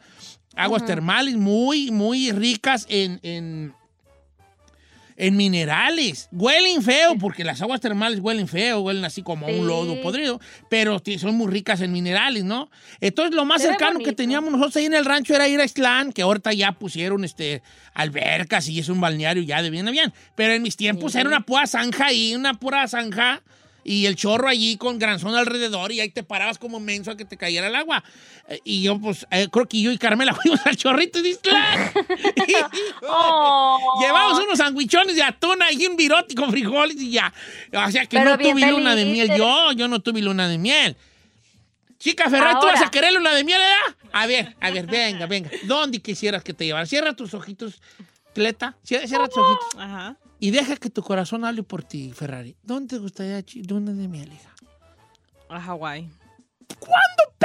Aguas 0.55 0.85
termales 0.85 1.35
muy, 1.37 1.91
muy 1.91 2.31
ricas 2.31 2.85
en, 2.89 3.19
en, 3.23 3.73
en 5.17 5.37
minerales. 5.37 6.27
Huelen 6.31 6.81
feo, 6.81 7.17
porque 7.17 7.43
las 7.43 7.61
aguas 7.61 7.81
termales 7.81 8.19
huelen 8.19 8.47
feo, 8.47 8.81
huelen 8.81 9.05
así 9.05 9.21
como 9.23 9.47
a 9.47 9.49
un 9.49 9.67
lodo 9.67 10.01
podrido, 10.01 10.39
pero 10.69 11.01
son 11.17 11.35
muy 11.35 11.47
ricas 11.47 11.81
en 11.81 11.91
minerales, 11.91 12.43
¿no? 12.43 12.69
Entonces 12.99 13.35
lo 13.35 13.45
más 13.45 13.61
cercano 13.61 13.99
que 13.99 14.13
teníamos 14.13 14.51
nosotros 14.51 14.75
ahí 14.77 14.85
en 14.85 14.93
el 14.93 15.05
rancho 15.05 15.33
era 15.35 15.47
ir 15.47 15.59
a 15.59 15.65
Islán, 15.65 16.11
que 16.11 16.21
ahorita 16.21 16.53
ya 16.53 16.73
pusieron 16.73 17.23
este, 17.23 17.61
albercas 17.93 18.67
y 18.67 18.79
es 18.79 18.89
un 18.89 18.99
balneario 18.99 19.43
ya 19.43 19.61
de 19.61 19.69
bien 19.69 19.87
a 19.87 19.91
bien. 19.91 20.13
Pero 20.35 20.53
en 20.53 20.61
mis 20.61 20.75
tiempos 20.75 21.15
era 21.15 21.29
una 21.29 21.41
pura 21.41 21.67
zanja 21.67 22.07
ahí, 22.07 22.35
una 22.35 22.53
pura 22.53 22.87
zanja. 22.87 23.41
Y 23.87 24.07
el 24.07 24.15
chorro 24.15 24.47
allí 24.47 24.77
con 24.77 24.97
granzón 24.97 25.35
alrededor 25.35 25.91
y 25.91 25.99
ahí 25.99 26.09
te 26.09 26.23
parabas 26.23 26.57
como 26.57 26.79
menso 26.79 27.11
a 27.11 27.15
que 27.17 27.23
te 27.23 27.37
cayera 27.37 27.67
el 27.67 27.75
agua. 27.75 28.03
Eh, 28.47 28.59
Y 28.63 28.81
yo, 28.81 28.99
pues, 28.99 29.27
eh, 29.29 29.47
creo 29.51 29.67
que 29.67 29.79
yo 29.79 29.91
y 29.91 29.99
Carmela 29.99 30.33
fuimos 30.33 30.59
al 30.65 30.75
chorrito 30.75 31.21
de 31.21 31.29
Islán. 31.29 31.91
Oh. 33.07 33.99
Llevamos 34.01 34.39
unos 34.43 34.57
sandwichones 34.57 35.15
de 35.15 35.21
atún 35.21 35.61
ahí, 35.61 35.85
un 35.85 35.95
virote 35.95 36.33
con 36.33 36.49
frijoles 36.49 36.99
y 36.99 37.11
ya. 37.11 37.31
O 37.73 37.91
sea 37.91 38.07
que 38.07 38.17
Pero 38.17 38.31
no 38.31 38.37
tuve 38.39 38.71
luna 38.71 38.95
de 38.95 39.05
miel. 39.05 39.29
Yo, 39.37 39.71
yo 39.73 39.87
no 39.87 39.99
tuve 39.99 40.21
luna 40.21 40.47
de 40.47 40.57
miel. 40.57 40.97
Chica 41.99 42.29
Ferrari, 42.29 42.57
¿tú 42.59 42.65
vas 42.65 42.81
a 42.81 42.89
querer 42.89 43.13
luna 43.13 43.33
de 43.35 43.43
miel, 43.43 43.61
edad? 43.61 43.95
A 44.11 44.25
ver, 44.25 44.55
a 44.61 44.71
ver, 44.71 44.87
venga, 44.87 45.27
venga. 45.27 45.49
¿Dónde 45.63 45.99
quisieras 46.01 46.43
que 46.43 46.53
te 46.53 46.65
llevara? 46.65 46.85
Cierra 46.87 47.13
tus 47.13 47.33
ojitos, 47.33 47.81
Cleta. 48.33 48.75
Cierra, 48.83 49.07
cierra 49.07 49.27
tus 49.27 49.37
ojitos. 49.37 49.79
Ajá. 49.79 50.17
Y 50.45 50.51
deja 50.51 50.75
que 50.75 50.91
tu 50.91 51.01
corazón 51.01 51.43
hable 51.43 51.63
por 51.63 51.83
ti, 51.83 52.11
Ferrari. 52.13 52.55
¿Dónde 52.61 52.95
te 52.97 53.01
gustaría 53.01 53.41
chi- 53.43 53.63
luna 53.63 53.93
de 53.93 54.07
miel, 54.07 54.31
hija? 54.31 54.53
A 55.49 55.59
Hawái. 55.59 56.07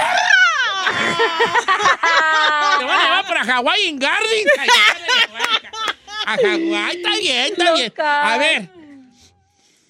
Te 2.78 2.84
van 2.84 3.00
a 3.00 3.04
llevar 3.04 3.26
para 3.26 3.44
Hawái 3.44 3.84
en 3.88 3.98
Garden. 3.98 4.46
A 6.26 6.36
Hawái, 6.36 6.96
está 6.96 7.16
bien, 7.18 7.46
está 7.52 7.72
bien. 7.74 7.92
A 7.98 8.36
ver, 8.36 8.68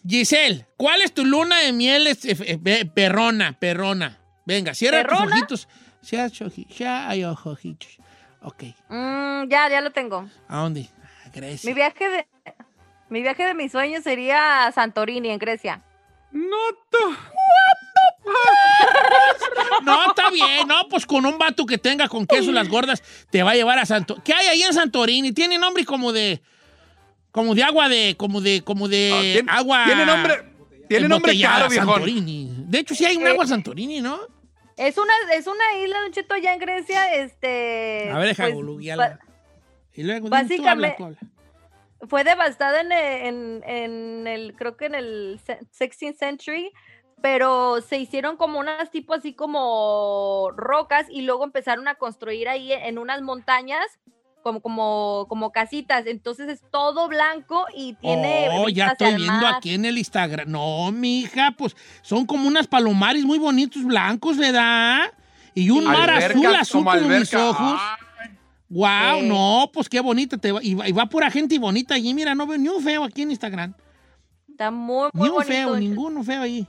Giselle, 0.07 0.66
¿cuál 0.77 1.03
es 1.03 1.12
tu 1.12 1.25
luna 1.25 1.59
de 1.59 1.73
miel 1.73 2.07
eh, 2.07 2.16
eh, 2.25 2.85
perrona, 2.87 3.59
perrona? 3.59 4.18
Venga, 4.46 4.73
cierra 4.75 5.03
tus 5.03 5.11
¿Perrona? 5.18 5.35
ojitos. 5.37 5.68
Cierra 6.03 6.29
tus 6.29 6.42
ojitos. 6.42 6.79
Ya 6.79 7.09
hay 7.09 7.25
ojitos. 7.25 7.99
Ok, 8.42 8.62
Mm, 8.88 9.49
ya, 9.51 9.68
ya 9.68 9.81
lo 9.81 9.90
tengo. 9.90 10.29
¿a 10.49 10.57
dónde? 10.59 10.88
A 11.27 11.29
Grecia. 11.31 11.68
Mi 11.68 11.75
viaje 11.75 12.09
de 12.09 12.27
mi 13.11 13.23
viaje 13.23 13.44
de 13.44 13.55
mis 13.55 13.73
sueños 13.73 14.03
sería 14.05 14.66
a 14.66 14.73
Santorini 14.73 15.31
en 15.31 15.38
Grecia. 15.38 15.83
No, 16.33 16.57
No, 19.83 20.07
está 20.11 20.31
bien, 20.31 20.68
no, 20.68 20.88
pues 20.88 21.07
con 21.07 21.25
un 21.27 21.38
vato 21.38 21.66
que 21.66 21.79
tenga 21.79 22.09
con 22.09 22.27
queso 22.27 22.53
las 22.53 22.68
gordas 22.68 23.03
te 23.31 23.42
va 23.42 23.53
a 23.53 23.55
llevar 23.55 23.79
a 23.79 23.87
Santorini. 23.87 24.23
¿Qué 24.25 24.35
hay 24.35 24.46
ahí 24.46 24.62
en 24.62 24.75
Santorini? 24.75 25.33
Tiene 25.33 25.59
nombre 25.59 25.85
como 25.85 26.12
de 26.12 26.40
como 27.33 27.55
de 27.55 27.62
agua 27.62 27.88
de 27.88 28.16
como 28.16 28.40
de 28.40 28.62
como 28.62 28.88
de 28.88 29.12
Ah, 29.14 29.20
tiene- 29.23 29.51
agua 29.53 29.85
tiene 29.87 30.07
nombre- 30.07 30.44
tiene 30.88 31.09
nombre 31.09 31.40
caro. 31.40 31.70
Santorini. 31.70 32.64
De 32.66 32.79
hecho 32.81 32.94
sí 32.94 33.05
hay 33.05 33.16
un 33.16 33.27
Eh, 33.27 33.31
agua 33.31 33.46
Santorini, 33.46 34.01
¿no? 34.01 34.18
Es 34.77 34.96
una, 34.99 35.12
es 35.35 35.46
una 35.46 35.64
isla, 35.83 36.01
Don 36.01 36.12
Cheto, 36.12 36.35
allá 36.35 36.55
en 36.55 36.59
Grecia, 36.61 37.14
este... 37.14 38.11
A 38.11 38.18
ver, 38.18 38.29
deja 38.29 38.44
pues, 38.51 39.18
Y 39.94 40.03
luego 40.05 40.27
tú 40.27 40.31
básicamente- 40.31 40.68
habla, 40.68 40.96
tú 40.96 41.05
habla. 41.05 41.18
Fue 42.08 42.24
devastada 42.24 42.80
en, 42.80 42.92
el- 42.92 43.26
en, 43.26 43.62
en 43.68 44.26
el, 44.26 44.54
creo 44.56 44.76
que 44.76 44.86
en 44.86 44.94
el 44.94 45.40
se- 45.44 45.60
16th 45.78 46.16
century, 46.16 46.72
pero 47.22 47.80
se 47.82 47.98
hicieron 47.98 48.36
como 48.36 48.58
unas 48.58 48.90
tipo 48.90 49.12
así 49.14 49.34
como 49.34 50.50
rocas 50.56 51.06
y 51.10 51.22
luego 51.22 51.44
empezaron 51.44 51.86
a 51.88 51.94
construir 51.96 52.48
ahí 52.48 52.72
en 52.72 52.98
unas 52.98 53.20
montañas 53.22 53.84
como, 54.42 54.60
como, 54.62 55.26
como 55.28 55.52
casitas. 55.52 56.06
Entonces 56.06 56.48
es 56.48 56.62
todo 56.70 57.08
blanco 57.08 57.66
y 57.76 57.92
tiene. 58.00 58.48
Oh, 58.52 58.68
ya 58.70 58.88
estoy 58.92 59.14
viendo 59.16 59.32
mar. 59.34 59.56
aquí 59.56 59.74
en 59.74 59.84
el 59.84 59.98
Instagram. 59.98 60.50
No, 60.50 60.90
mija, 60.92 61.54
pues 61.58 61.76
son 62.00 62.24
como 62.24 62.48
unas 62.48 62.66
palomares 62.66 63.24
muy 63.24 63.38
bonitos 63.38 63.84
blancos, 63.84 64.38
¿verdad? 64.38 65.12
Y 65.54 65.68
un 65.68 65.84
mar 65.84 66.08
Albercas 66.08 66.30
azul, 66.36 66.56
azul 66.56 66.84
como 66.84 66.90
como, 66.96 67.08
mis 67.08 67.34
alberca. 67.34 67.50
ojos. 67.50 67.80
Wow, 68.70 69.22
no, 69.22 69.70
pues 69.74 69.88
qué 69.88 70.00
bonita 70.00 70.38
te 70.38 70.52
va. 70.52 70.61
Y 70.62 70.74
va, 70.74 70.88
y 70.88 70.92
va 70.92 71.06
pura 71.06 71.30
gente 71.30 71.59
bonita 71.59 71.94
allí. 71.94 72.14
Mira, 72.14 72.35
no 72.35 72.46
veo 72.46 72.56
ni 72.56 72.68
un 72.68 72.83
feo 72.83 73.02
aquí 73.04 73.22
en 73.22 73.33
Instagram. 73.33 73.74
Está 74.48 74.70
muy, 74.70 75.09
Ni 75.12 75.18
muy 75.20 75.28
un 75.28 75.35
bonito. 75.35 75.52
feo, 75.52 75.76
ninguno 75.76 76.22
feo 76.22 76.42
ahí. 76.42 76.66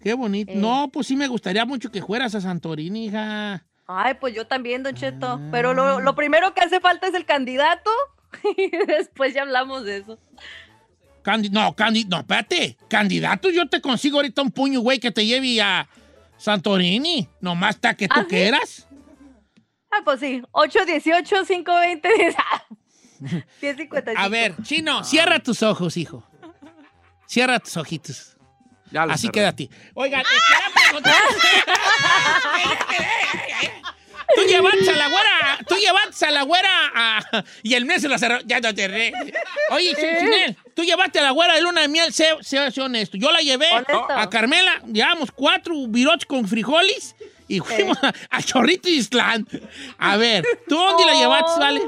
Qué 0.00 0.14
bonito. 0.14 0.52
Eh. 0.52 0.56
No, 0.56 0.88
pues 0.92 1.06
sí 1.06 1.16
me 1.16 1.26
gustaría 1.28 1.64
mucho 1.66 1.90
que 1.90 2.00
fueras 2.02 2.34
a 2.34 2.40
Santorini, 2.40 3.06
hija. 3.06 3.64
Ay, 3.86 4.14
pues 4.20 4.34
yo 4.34 4.46
también, 4.46 4.82
Don 4.82 4.94
Cheto. 4.94 5.26
Ah. 5.26 5.48
Pero 5.50 5.74
lo, 5.74 6.00
lo 6.00 6.14
primero 6.14 6.54
que 6.54 6.60
hace 6.62 6.80
falta 6.80 7.06
es 7.08 7.14
el 7.14 7.24
candidato 7.26 7.90
y 8.56 8.70
después 8.86 9.34
ya 9.34 9.42
hablamos 9.42 9.84
de 9.84 9.98
eso. 9.98 10.18
Candi- 11.22 11.50
no, 11.50 11.74
Candi 11.76 12.04
no, 12.04 12.20
espérate. 12.20 12.78
Candidato, 12.88 13.50
yo 13.50 13.68
te 13.68 13.82
consigo 13.82 14.16
ahorita 14.16 14.40
un 14.40 14.50
puño, 14.50 14.80
güey, 14.80 14.98
que 14.98 15.10
te 15.10 15.26
lleve 15.26 15.60
a 15.60 15.86
Santorini. 16.38 17.28
Nomás 17.40 17.74
está 17.74 17.92
que 17.94 18.08
tú 18.08 18.20
¿Ah, 18.20 18.26
quieras. 18.26 18.87
Ah, 19.90 20.00
pues 20.04 20.20
sí. 20.20 20.42
818 20.52 21.44
520 21.46 22.08
1055. 23.60 24.20
A 24.22 24.28
ver, 24.28 24.54
Chino, 24.62 25.02
cierra 25.04 25.40
tus 25.40 25.62
ojos, 25.62 25.96
hijo. 25.96 26.22
Cierra 27.26 27.58
tus 27.58 27.76
ojitos. 27.76 28.36
Así 28.94 29.22
cerré. 29.26 29.32
quédate. 29.32 29.68
Oigan, 29.94 30.20
eh, 30.22 30.24
quería 30.24 31.02
preguntar- 31.02 31.14
Tú 34.36 34.42
llevaste 34.42 34.90
a 34.90 34.96
la 34.96 35.08
güera, 35.08 35.58
tú 35.66 35.74
llevaste 35.76 36.26
a 36.26 36.30
la 36.30 36.42
güera 36.42 36.68
a- 36.94 37.44
y 37.62 37.74
el 37.74 37.84
mes 37.86 38.02
se 38.02 38.08
la 38.08 38.18
cerró. 38.18 38.38
Ya 38.44 38.60
no 38.60 38.74
te 38.74 38.86
re. 38.88 39.12
Oye, 39.70 39.94
Chin- 39.94 40.18
Chinel, 40.18 40.56
tú 40.74 40.82
llevaste 40.84 41.18
a 41.18 41.22
la 41.22 41.30
güera 41.30 41.54
de 41.54 41.62
luna 41.62 41.80
de 41.80 41.88
miel, 41.88 42.12
sé, 42.12 42.28
sé- 42.42 42.70
sé 42.70 42.80
honesto. 42.82 43.16
Yo 43.16 43.32
la 43.32 43.40
llevé 43.40 43.70
Honesto. 43.72 44.06
a 44.10 44.28
Carmela, 44.28 44.82
llevamos 44.86 45.30
cuatro 45.32 45.74
virotes 45.88 46.26
con 46.26 46.46
frijoles 46.46 47.16
y 47.48 47.60
fuimos 47.60 47.96
a, 48.04 48.12
a 48.30 48.42
Chorrito 48.42 48.88
Islán. 48.90 49.48
A 49.98 50.16
ver, 50.18 50.44
¿tú 50.68 50.76
dónde 50.76 51.06
la 51.06 51.14
llevaste, 51.14 51.58
vale? 51.60 51.82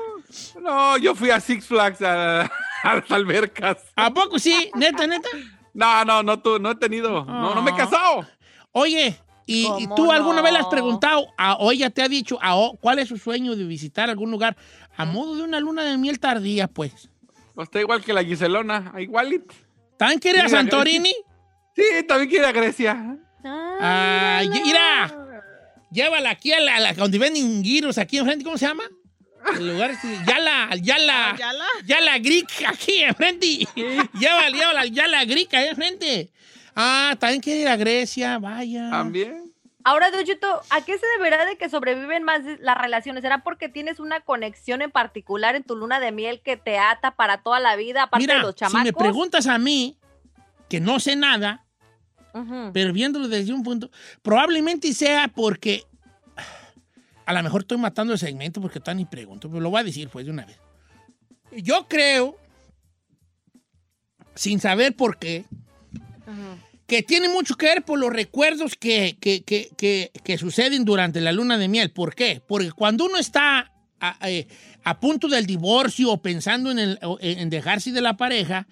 No, 0.60 0.96
yo 0.96 1.14
fui 1.14 1.30
a 1.30 1.40
Six 1.40 1.66
Flags 1.66 2.00
a, 2.02 2.42
a 2.82 2.94
las 2.94 3.10
albercas. 3.10 3.78
¿A 3.96 4.10
poco 4.14 4.38
sí? 4.38 4.70
¿Neta, 4.74 5.06
neta? 5.06 5.28
No, 5.74 6.04
no, 6.04 6.22
no, 6.22 6.40
tú, 6.40 6.58
no 6.58 6.70
he 6.70 6.74
tenido. 6.76 7.24
No, 7.24 7.54
no 7.54 7.62
me 7.62 7.70
he 7.72 7.76
casado. 7.76 8.26
Oye, 8.72 9.20
¿y, 9.46 9.62
y 9.62 9.64
¿Cómo 9.84 9.94
tú 9.94 10.12
alguna 10.12 10.42
vez 10.42 10.52
le 10.52 10.58
has 10.58 10.66
preguntado, 10.66 11.28
a, 11.36 11.54
o 11.54 11.72
ella 11.72 11.90
te 11.90 12.02
ha 12.02 12.08
dicho, 12.08 12.38
a, 12.40 12.54
cuál 12.80 12.98
es 12.98 13.08
su 13.08 13.16
sueño 13.18 13.56
de 13.56 13.64
visitar 13.64 14.08
algún 14.10 14.30
lugar 14.30 14.56
a 14.96 15.04
modo 15.04 15.36
de 15.36 15.42
una 15.42 15.60
luna 15.60 15.82
de 15.84 15.96
miel 15.98 16.20
tardía, 16.20 16.68
pues? 16.68 17.08
Pues 17.54 17.66
está 17.68 17.80
igual 17.80 18.02
que 18.02 18.12
la 18.12 18.22
Giselona, 18.24 18.92
igualito. 18.98 19.54
¿También 19.96 20.18
quiere 20.20 20.38
ir 20.38 20.44
a 20.44 20.48
Santorini? 20.48 21.14
Sí, 21.76 21.82
también 22.06 22.28
quiere 22.28 22.46
a 22.46 22.52
Grecia. 22.52 23.16
Ah, 23.44 24.42
mira, 24.50 25.46
llévala 25.90 26.30
aquí 26.30 26.52
a 26.52 26.60
la, 26.60 26.76
a 26.76 26.80
la- 26.80 26.92
donde 26.94 27.18
venden 27.18 27.62
giros, 27.64 27.96
aquí 27.96 28.18
enfrente, 28.18 28.44
¿cómo 28.44 28.58
se 28.58 28.66
llama? 28.66 28.82
El 29.56 29.68
lugar 29.72 29.92
este, 29.92 30.18
Yala, 30.26 30.64
al 30.64 30.82
Yala, 30.82 31.34
¿Yala? 31.38 31.64
Yala 31.86 32.18
Greek, 32.18 32.50
aquí 32.66 33.02
enfrente. 33.02 33.46
llévala, 34.18 34.50
llévala, 34.50 34.80
al 34.82 34.90
Yala 34.90 35.24
Greek, 35.24 35.54
ahí 35.54 35.68
enfrente. 35.68 36.30
Ah, 36.74 37.16
también 37.18 37.40
quiere 37.40 37.60
ir 37.60 37.68
a 37.68 37.76
Grecia, 37.76 38.38
vaya. 38.38 38.90
También. 38.90 39.52
Ahora, 39.82 40.10
Don 40.10 40.24
Cheto, 40.24 40.60
¿a 40.70 40.84
qué 40.84 40.98
se 40.98 41.06
deberá 41.16 41.46
de 41.46 41.56
que 41.56 41.70
sobreviven 41.70 42.22
más 42.22 42.42
las 42.60 42.76
relaciones? 42.76 43.22
¿Será 43.22 43.42
porque 43.42 43.68
tienes 43.68 43.98
una 43.98 44.20
conexión 44.20 44.82
en 44.82 44.90
particular 44.90 45.56
en 45.56 45.62
tu 45.62 45.74
luna 45.74 46.00
de 46.00 46.12
miel 46.12 46.42
que 46.42 46.56
te 46.56 46.78
ata 46.78 47.12
para 47.12 47.38
toda 47.38 47.60
la 47.60 47.76
vida, 47.76 48.04
aparte 48.04 48.22
Mira, 48.24 48.34
de 48.36 48.42
los 48.42 48.50
si 48.52 48.58
chamacos? 48.58 48.84
me 48.84 48.92
preguntas 48.92 49.46
a 49.46 49.58
mí, 49.58 49.96
que 50.68 50.80
no 50.80 51.00
sé 51.00 51.16
nada, 51.16 51.64
pero 52.72 52.92
viéndolo 52.92 53.26
desde 53.28 53.54
un 53.54 53.62
punto, 53.62 53.90
probablemente 54.22 54.92
sea 54.92 55.28
porque 55.28 55.84
a 57.24 57.32
lo 57.32 57.42
mejor 57.42 57.62
estoy 57.62 57.78
matando 57.78 58.12
el 58.12 58.18
segmento 58.18 58.60
porque 58.60 58.80
tan 58.80 58.98
ni 58.98 59.06
pregunto, 59.06 59.48
pero 59.48 59.60
lo 59.60 59.70
voy 59.70 59.80
a 59.80 59.84
decir 59.84 60.08
pues 60.10 60.26
de 60.26 60.32
una 60.32 60.44
vez. 60.44 60.58
Yo 61.52 61.88
creo, 61.88 62.36
sin 64.34 64.60
saber 64.60 64.94
por 64.94 65.18
qué, 65.18 65.44
que 66.86 67.02
tiene 67.02 67.28
mucho 67.28 67.54
que 67.56 67.66
ver 67.66 67.84
por 67.84 67.98
los 67.98 68.12
recuerdos 68.12 68.74
que, 68.74 69.16
que- 69.20 69.42
que- 69.44 70.38
suceden 70.38 70.84
durante 70.84 71.20
la 71.20 71.30
luna 71.32 71.56
de 71.56 71.68
miel. 71.68 71.90
¿Por 71.92 72.14
qué? 72.14 72.42
Porque 72.46 72.72
cuando 72.72 73.04
uno 73.04 73.16
está 73.18 73.72
a, 74.00 74.28
eh, 74.28 74.48
a 74.82 74.98
punto 74.98 75.28
del 75.28 75.46
divorcio 75.46 76.10
o 76.10 76.20
pensando 76.22 76.70
en, 76.70 76.78
el- 76.80 76.98
en 77.20 77.48
dejarse 77.50 77.92
de 77.92 78.00
la 78.00 78.16
pareja, 78.16 78.66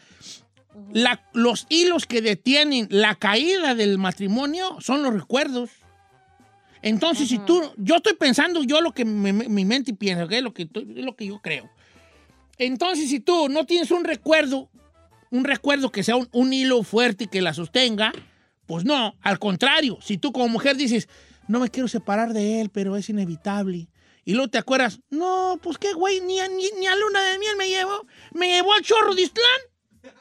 la- 0.93 1.23
los 1.33 1.67
hilos 1.69 2.07
que 2.07 2.21
detienen 2.23 2.89
la 2.91 3.15
caída 3.15 3.75
del 3.75 3.99
matrimonio 3.99 4.79
son 4.81 5.03
los 5.03 5.13
recuerdos. 5.15 5.71
Entonces, 6.83 7.29
si 7.29 7.39
tú, 7.41 7.61
yo 7.77 7.97
estoy 7.97 8.15
pensando 8.15 8.63
yo 8.63 8.81
lo 8.81 8.93
que 8.93 9.05
me- 9.05 9.33
me- 9.33 9.49
mi 9.49 9.65
mente 9.65 9.93
piensa, 9.95 10.25
¿ok? 10.25 10.33
Lo 10.43 10.55
que, 10.55 10.69
lo 10.73 11.15
que 11.17 11.27
yo 11.27 11.41
creo. 11.41 11.69
Entonces, 12.57 13.09
si 13.11 13.21
tú 13.21 13.49
no 13.49 13.67
tienes 13.67 13.91
un 13.91 14.05
recuerdo, 14.05 14.69
un 15.31 15.45
recuerdo 15.45 15.91
que 15.91 16.03
sea 16.03 16.17
un, 16.17 16.53
hilo 16.53 16.83
fuerte 16.83 17.25
y 17.25 17.27
que 17.29 17.43
la 17.43 17.55
sostenga, 17.55 18.13
pues 18.67 18.85
no, 18.85 19.15
al 19.23 19.39
contrario, 19.39 19.99
si 20.01 20.19
tú 20.19 20.33
como 20.33 20.49
mujer 20.49 20.77
dices, 20.77 21.09
no 21.47 21.61
me 21.61 21.71
quiero 21.71 21.89
separar 21.89 22.33
de 22.33 22.61
él, 22.61 22.71
pero 22.71 22.97
es 22.97 23.09
inevitable. 23.09 23.89
Y 24.25 24.35
luego 24.35 24.49
te 24.49 24.59
acuerdas, 24.59 25.01
no, 25.11 25.59
pues 25.63 25.79
qué 25.79 25.93
güey, 25.95 26.21
ni 26.21 26.39
a, 26.41 26.49
ni, 26.49 26.65
ni 26.79 26.87
a 26.87 26.97
luna 26.97 27.23
de 27.25 27.39
miel 27.39 27.57
me 27.57 27.69
llevó, 27.69 28.07
me 28.35 28.49
llevó 28.49 28.75
al 28.75 28.83
chorro 28.83 29.15
de 29.15 29.23
Islán. 29.23 30.15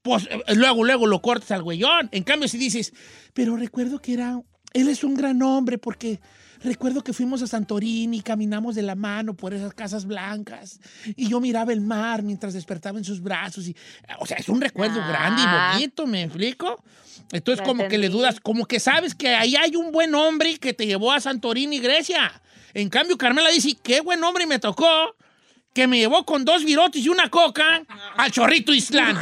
Pues 0.00 0.26
eh, 0.30 0.54
luego, 0.54 0.84
luego 0.84 1.06
lo 1.06 1.20
cortas 1.20 1.50
al 1.52 1.62
güeyón. 1.62 2.08
En 2.12 2.24
cambio, 2.24 2.48
si 2.48 2.58
dices, 2.58 2.92
pero 3.34 3.56
recuerdo 3.56 4.00
que 4.00 4.14
era, 4.14 4.40
él 4.72 4.88
es 4.88 5.04
un 5.04 5.14
gran 5.14 5.42
hombre 5.42 5.78
porque 5.78 6.20
recuerdo 6.64 7.02
que 7.02 7.12
fuimos 7.12 7.42
a 7.42 7.46
Santorini 7.46 8.18
y 8.18 8.22
caminamos 8.22 8.74
de 8.74 8.82
la 8.82 8.94
mano 8.94 9.34
por 9.34 9.52
esas 9.54 9.74
casas 9.74 10.06
blancas 10.06 10.80
y 11.16 11.28
yo 11.28 11.40
miraba 11.40 11.72
el 11.72 11.80
mar 11.80 12.22
mientras 12.22 12.54
despertaba 12.54 12.98
en 12.98 13.04
sus 13.04 13.20
brazos. 13.20 13.66
Y, 13.68 13.76
o 14.18 14.26
sea, 14.26 14.36
es 14.38 14.48
un 14.48 14.60
recuerdo 14.60 15.00
Ah. 15.02 15.08
grande 15.08 15.42
y 15.42 15.74
bonito, 15.74 16.06
¿me 16.06 16.22
explico? 16.22 16.82
Entonces, 17.32 17.60
Lo 17.60 17.66
como 17.72 17.88
que 17.88 17.98
le 17.98 18.08
dudas, 18.08 18.40
como 18.40 18.66
que 18.66 18.78
sabes 18.80 19.14
que 19.14 19.28
ahí 19.34 19.56
hay 19.56 19.76
un 19.76 19.90
buen 19.92 20.14
hombre 20.14 20.58
que 20.58 20.72
te 20.74 20.86
llevó 20.86 21.12
a 21.12 21.20
Santorini, 21.20 21.78
Grecia. 21.78 22.40
En 22.74 22.88
cambio, 22.88 23.16
Carmela 23.18 23.48
dice, 23.50 23.76
qué 23.82 24.00
buen 24.00 24.22
hombre 24.24 24.46
me 24.46 24.58
tocó, 24.58 25.14
que 25.74 25.86
me 25.86 25.98
llevó 25.98 26.24
con 26.24 26.44
dos 26.44 26.64
virotes 26.64 27.02
y 27.04 27.08
una 27.08 27.28
coca 27.30 27.82
al 28.16 28.30
chorrito 28.30 28.72
Islán. 28.74 29.18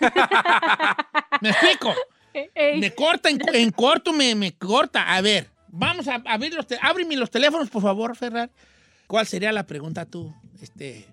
¿Me 1.40 1.50
explico? 1.50 1.94
Me 2.54 2.94
corta, 2.94 3.28
en, 3.28 3.40
en 3.54 3.70
corto 3.72 4.12
me, 4.12 4.36
me 4.36 4.52
corta. 4.52 5.14
A 5.14 5.20
ver, 5.20 5.49
vamos 5.70 6.08
a 6.08 6.22
abrir 6.26 6.54
los, 6.54 6.66
ábreme 6.80 7.16
los 7.16 7.30
teléfonos, 7.30 7.70
por 7.70 7.82
favor, 7.82 8.16
Ferrar. 8.16 8.50
¿Cuál 9.06 9.26
sería 9.26 9.52
la 9.52 9.66
pregunta 9.66 10.06
tú? 10.06 10.32
Este, 10.62 11.06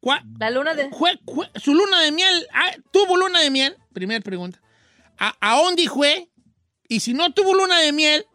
¿cuál- 0.00 0.22
La 0.38 0.50
luna 0.50 0.74
de... 0.74 0.88
fue- 0.90 1.18
su 1.56 1.74
luna 1.74 2.00
de 2.00 2.12
miel, 2.12 2.46
ah, 2.52 2.70
¿tuvo 2.92 3.16
luna 3.16 3.40
de 3.40 3.50
miel? 3.50 3.76
Primera 3.92 4.20
pregunta. 4.20 4.60
¿A, 5.18 5.34
a 5.40 5.56
dónde 5.62 5.88
fue? 5.88 6.28
Y 6.88 7.00
si 7.00 7.14
no 7.14 7.32
tuvo 7.32 7.54
luna 7.54 7.78
de 7.80 7.92
miel, 7.92 8.26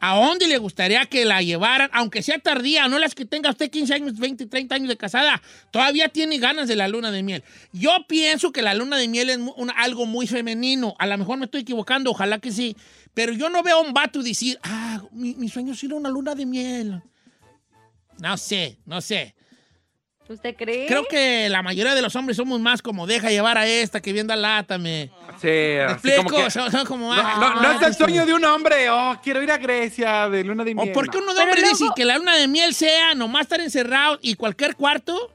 ¿a 0.00 0.16
dónde 0.16 0.46
le 0.46 0.58
gustaría 0.58 1.04
que 1.06 1.24
la 1.24 1.42
llevaran? 1.42 1.90
Aunque 1.92 2.22
sea 2.22 2.38
tardía, 2.38 2.88
no 2.88 2.98
las 2.98 3.14
que 3.14 3.24
tenga 3.24 3.50
usted 3.50 3.70
15 3.70 3.94
años, 3.94 4.18
20, 4.18 4.46
30 4.46 4.74
años 4.74 4.88
de 4.88 4.96
casada, 4.96 5.40
todavía 5.70 6.08
tiene 6.08 6.38
ganas 6.38 6.68
de 6.68 6.76
la 6.76 6.88
luna 6.88 7.10
de 7.10 7.22
miel. 7.22 7.42
Yo 7.72 7.90
pienso 8.08 8.52
que 8.52 8.62
la 8.62 8.74
luna 8.74 8.96
de 8.96 9.08
miel 9.08 9.30
es 9.30 9.38
una- 9.56 9.72
algo 9.74 10.06
muy 10.06 10.26
femenino. 10.26 10.94
A 10.98 11.06
lo 11.06 11.16
mejor 11.18 11.38
me 11.38 11.44
estoy 11.46 11.62
equivocando, 11.62 12.10
ojalá 12.10 12.38
que 12.38 12.52
sí. 12.52 12.76
Pero 13.14 13.32
yo 13.32 13.48
no 13.48 13.62
veo 13.62 13.76
a 13.78 13.80
un 13.80 13.92
vato 13.94 14.22
decir, 14.22 14.58
ah, 14.62 15.00
mi, 15.12 15.34
mi 15.34 15.48
sueño 15.48 15.72
es 15.72 15.82
ir 15.84 15.92
a 15.92 15.94
una 15.94 16.08
luna 16.10 16.34
de 16.34 16.44
miel. 16.46 17.00
No 18.18 18.36
sé, 18.36 18.78
no 18.86 19.00
sé. 19.00 19.34
¿Usted 20.26 20.56
cree? 20.56 20.86
Creo 20.86 21.04
que 21.06 21.48
la 21.50 21.60
mayoría 21.62 21.94
de 21.94 22.00
los 22.00 22.16
hombres 22.16 22.38
somos 22.38 22.58
más 22.58 22.80
como 22.80 23.06
deja 23.06 23.28
llevar 23.30 23.58
a 23.58 23.66
esta 23.66 24.00
que 24.00 24.12
vienda 24.12 24.34
lata, 24.34 24.78
me. 24.78 25.10
Sí, 25.40 25.46
¿Me 25.48 25.82
así 25.82 25.92
explico? 26.08 26.24
como 26.24 26.44
que- 26.44 26.50
Son- 26.50 26.70
son 26.72 26.86
como, 26.86 27.14
No, 27.14 27.20
ah, 27.22 27.54
no, 27.56 27.60
no 27.62 27.70
es 27.72 27.82
el 27.82 27.90
ah, 27.90 27.92
sueño 27.92 28.24
de 28.24 28.32
un 28.32 28.42
hombre. 28.44 28.88
Oh, 28.88 29.20
quiero 29.22 29.42
ir 29.42 29.50
a 29.52 29.58
Grecia 29.58 30.28
de 30.30 30.42
luna 30.42 30.64
de 30.64 30.72
¿O 30.72 30.76
miel. 30.76 30.92
por 30.92 31.10
qué 31.10 31.18
uno 31.18 31.28
de 31.34 31.40
Pero 31.40 31.44
hombre 31.44 31.60
luego- 31.60 31.76
dice 31.76 31.90
que 31.94 32.04
la 32.06 32.16
luna 32.16 32.36
de 32.36 32.48
miel 32.48 32.74
sea 32.74 33.14
nomás 33.14 33.42
estar 33.42 33.60
encerrado 33.60 34.18
y 34.22 34.34
cualquier 34.34 34.76
cuarto? 34.76 35.30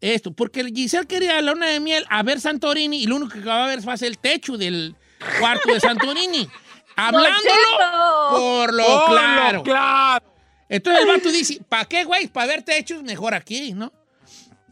Esto, 0.00 0.32
porque 0.32 0.64
Giselle 0.64 1.06
quería 1.06 1.40
la 1.40 1.52
luna 1.52 1.66
de 1.68 1.78
miel 1.78 2.04
a 2.10 2.24
ver 2.24 2.40
Santorini 2.40 3.04
y 3.04 3.06
lo 3.06 3.14
único 3.16 3.34
que 3.34 3.40
va 3.40 3.64
a 3.64 3.68
ver 3.68 3.82
ser 3.82 4.08
el 4.08 4.18
techo 4.18 4.56
del 4.58 4.96
cuarto 5.38 5.72
de 5.72 5.78
Santorini. 5.78 6.48
Hablándolo 6.96 8.30
por 8.30 8.74
lo 8.74 9.06
claro. 9.06 9.58
lo 9.58 9.62
claro. 9.62 10.24
Entonces 10.68 11.02
el 11.02 11.08
vato 11.08 11.30
dice, 11.30 11.60
¿para 11.68 11.84
qué, 11.84 12.04
güey? 12.04 12.28
Para 12.28 12.46
ver 12.46 12.62
techos, 12.62 13.02
mejor 13.02 13.34
aquí, 13.34 13.72
¿no? 13.74 13.92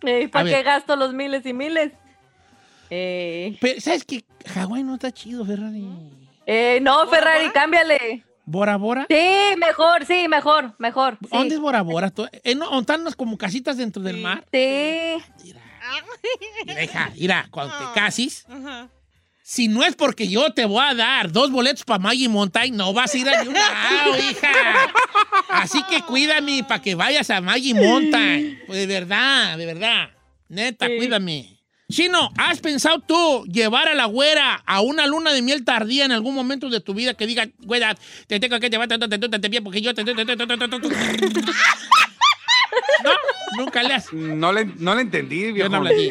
Eh, 0.02 0.28
¿Para 0.28 0.44
ver. 0.44 0.54
qué 0.56 0.62
gasto 0.62 0.96
los 0.96 1.12
miles 1.12 1.44
y 1.44 1.52
miles? 1.52 1.92
Eh, 2.88 3.56
Pero, 3.60 3.80
¿sabes 3.80 4.04
qué? 4.04 4.24
Hawái 4.46 4.82
no 4.82 4.94
está 4.94 5.12
chido, 5.12 5.44
Ferrari. 5.44 5.86
eh, 6.46 6.78
no, 6.82 7.06
Ferrari, 7.08 7.50
cámbiale. 7.50 8.24
¿Bora 8.46 8.76
Bora? 8.78 9.06
Sí, 9.08 9.56
mejor, 9.58 10.06
sí, 10.06 10.26
mejor, 10.26 10.74
mejor. 10.78 11.18
sí. 11.20 11.28
¿Dónde 11.30 11.54
es 11.54 11.60
Bora 11.60 11.82
Bora? 11.82 12.10
¿Tú- 12.10 12.26
eh, 12.42 12.54
no, 12.56 12.80
¿Están 12.80 13.02
unas 13.02 13.14
como 13.14 13.36
casitas 13.38 13.76
dentro 13.76 14.02
del 14.02 14.16
mar? 14.16 14.44
Sí. 14.52 15.16
Mira, 16.64 16.82
hija, 16.82 17.10
mira, 17.16 17.46
cuando 17.50 17.76
te 17.78 17.84
cases, 17.94 18.44
si 19.52 19.66
no 19.66 19.82
es 19.82 19.96
porque 19.96 20.28
yo 20.28 20.52
te 20.52 20.64
voy 20.64 20.80
a 20.80 20.94
dar 20.94 21.32
dos 21.32 21.50
boletos 21.50 21.82
para 21.82 21.98
Maggie 21.98 22.28
Mountain, 22.28 22.76
no 22.76 22.92
vas 22.92 23.12
a 23.12 23.18
ir 23.18 23.28
a 23.28 23.40
ningún 23.40 23.54
lado, 23.54 24.16
hija. 24.16 24.48
Así 25.48 25.82
que 25.90 26.02
cuídame 26.02 26.62
para 26.62 26.80
que 26.80 26.94
vayas 26.94 27.30
a 27.30 27.40
Maggie 27.40 27.74
Mountain. 27.74 28.60
Pues 28.68 28.78
de 28.78 28.86
verdad, 28.86 29.58
de 29.58 29.66
verdad. 29.66 30.10
Neta, 30.48 30.86
Sí. 30.86 30.96
cuídame. 30.98 31.58
Chino, 31.90 32.30
¿has 32.38 32.60
pensado 32.60 33.00
tú 33.00 33.44
llevar 33.46 33.88
a 33.88 33.94
la 33.94 34.04
güera 34.04 34.62
a 34.64 34.82
una 34.82 35.08
luna 35.08 35.32
de 35.32 35.42
miel 35.42 35.64
tardía 35.64 36.04
en 36.04 36.12
algún 36.12 36.36
momento 36.36 36.70
de 36.70 36.80
tu 36.80 36.94
vida 36.94 37.14
que 37.14 37.26
diga, 37.26 37.48
güera, 37.58 37.96
te 38.28 38.38
tengo 38.38 38.60
que 38.60 38.70
llevar 38.70 38.86
te, 38.86 38.98
te, 39.00 39.62
porque 39.62 39.80
yo 39.82 39.92
te, 39.94 40.04
te, 40.04 40.14
te, 40.14 40.24
te, 40.24 40.36
te, 40.36 40.46
te, 40.46 40.56
te, 40.68 40.78
te"? 40.78 40.88
No, 43.02 43.10
nunca 43.58 43.82
le 43.82 43.94
has. 43.94 44.12
No 44.12 44.52
le, 44.52 44.66
no 44.76 44.94
le 44.94 45.00
entendí, 45.00 45.48
Yo 45.48 45.54
viejo. 45.54 45.68
no 45.70 45.76
hablo 45.78 45.90
aquí. 45.90 46.08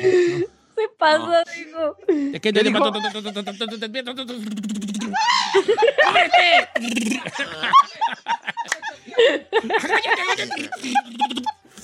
Se 0.79 0.87
pasa, 0.97 1.43
digo. 1.57 1.97
Es 2.33 2.39
que 2.39 2.53
te 2.53 2.63
¿Qué 2.63 2.69
dijo? 2.69 2.93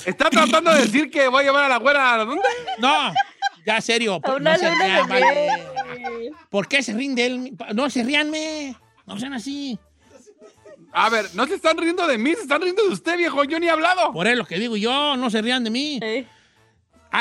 ¿Está 0.05 0.29
tratando 0.29 0.71
de 0.71 0.81
decir 0.81 1.12
que 1.12 1.27
voy 1.27 1.41
a 1.41 1.47
llevar 1.47 1.65
a 1.65 1.69
la 1.69 1.77
güera 1.77 2.13
a 2.13 2.17
dónde? 2.23 2.41
No, 2.77 3.13
ya 3.65 3.81
serio. 3.81 4.21
A 4.23 4.31
una 4.36 4.53
no 4.53 4.60
se 4.60 4.69
luna 4.69 4.86
rían, 4.86 5.08
de 5.08 5.13
vale. 5.13 5.49
¿Por 6.49 6.69
qué 6.69 6.81
se 6.81 6.93
rinde 6.93 7.25
él? 7.25 7.58
No 7.73 7.89
se 7.89 8.01
ríanme. 8.03 8.77
No 9.05 9.19
sean 9.19 9.34
así. 9.34 9.77
A 10.93 11.10
ver, 11.10 11.25
no 11.34 11.45
se 11.45 11.55
están 11.55 11.77
riendo 11.77 12.08
de 12.08 12.17
mí, 12.17 12.34
se 12.34 12.43
están 12.43 12.62
riendo 12.62 12.81
de 12.84 12.93
usted, 12.93 13.17
viejo. 13.17 13.43
Yo 13.43 13.60
ni 13.60 13.67
he 13.67 13.69
hablado. 13.69 14.13
Por 14.13 14.27
eso 14.27 14.38
lo 14.38 14.45
que 14.45 14.58
digo 14.58 14.77
yo, 14.77 15.17
no 15.17 15.29
se 15.29 15.41
rían 15.41 15.65
de 15.65 15.69
mí. 15.69 15.99
Eh, 16.01 16.25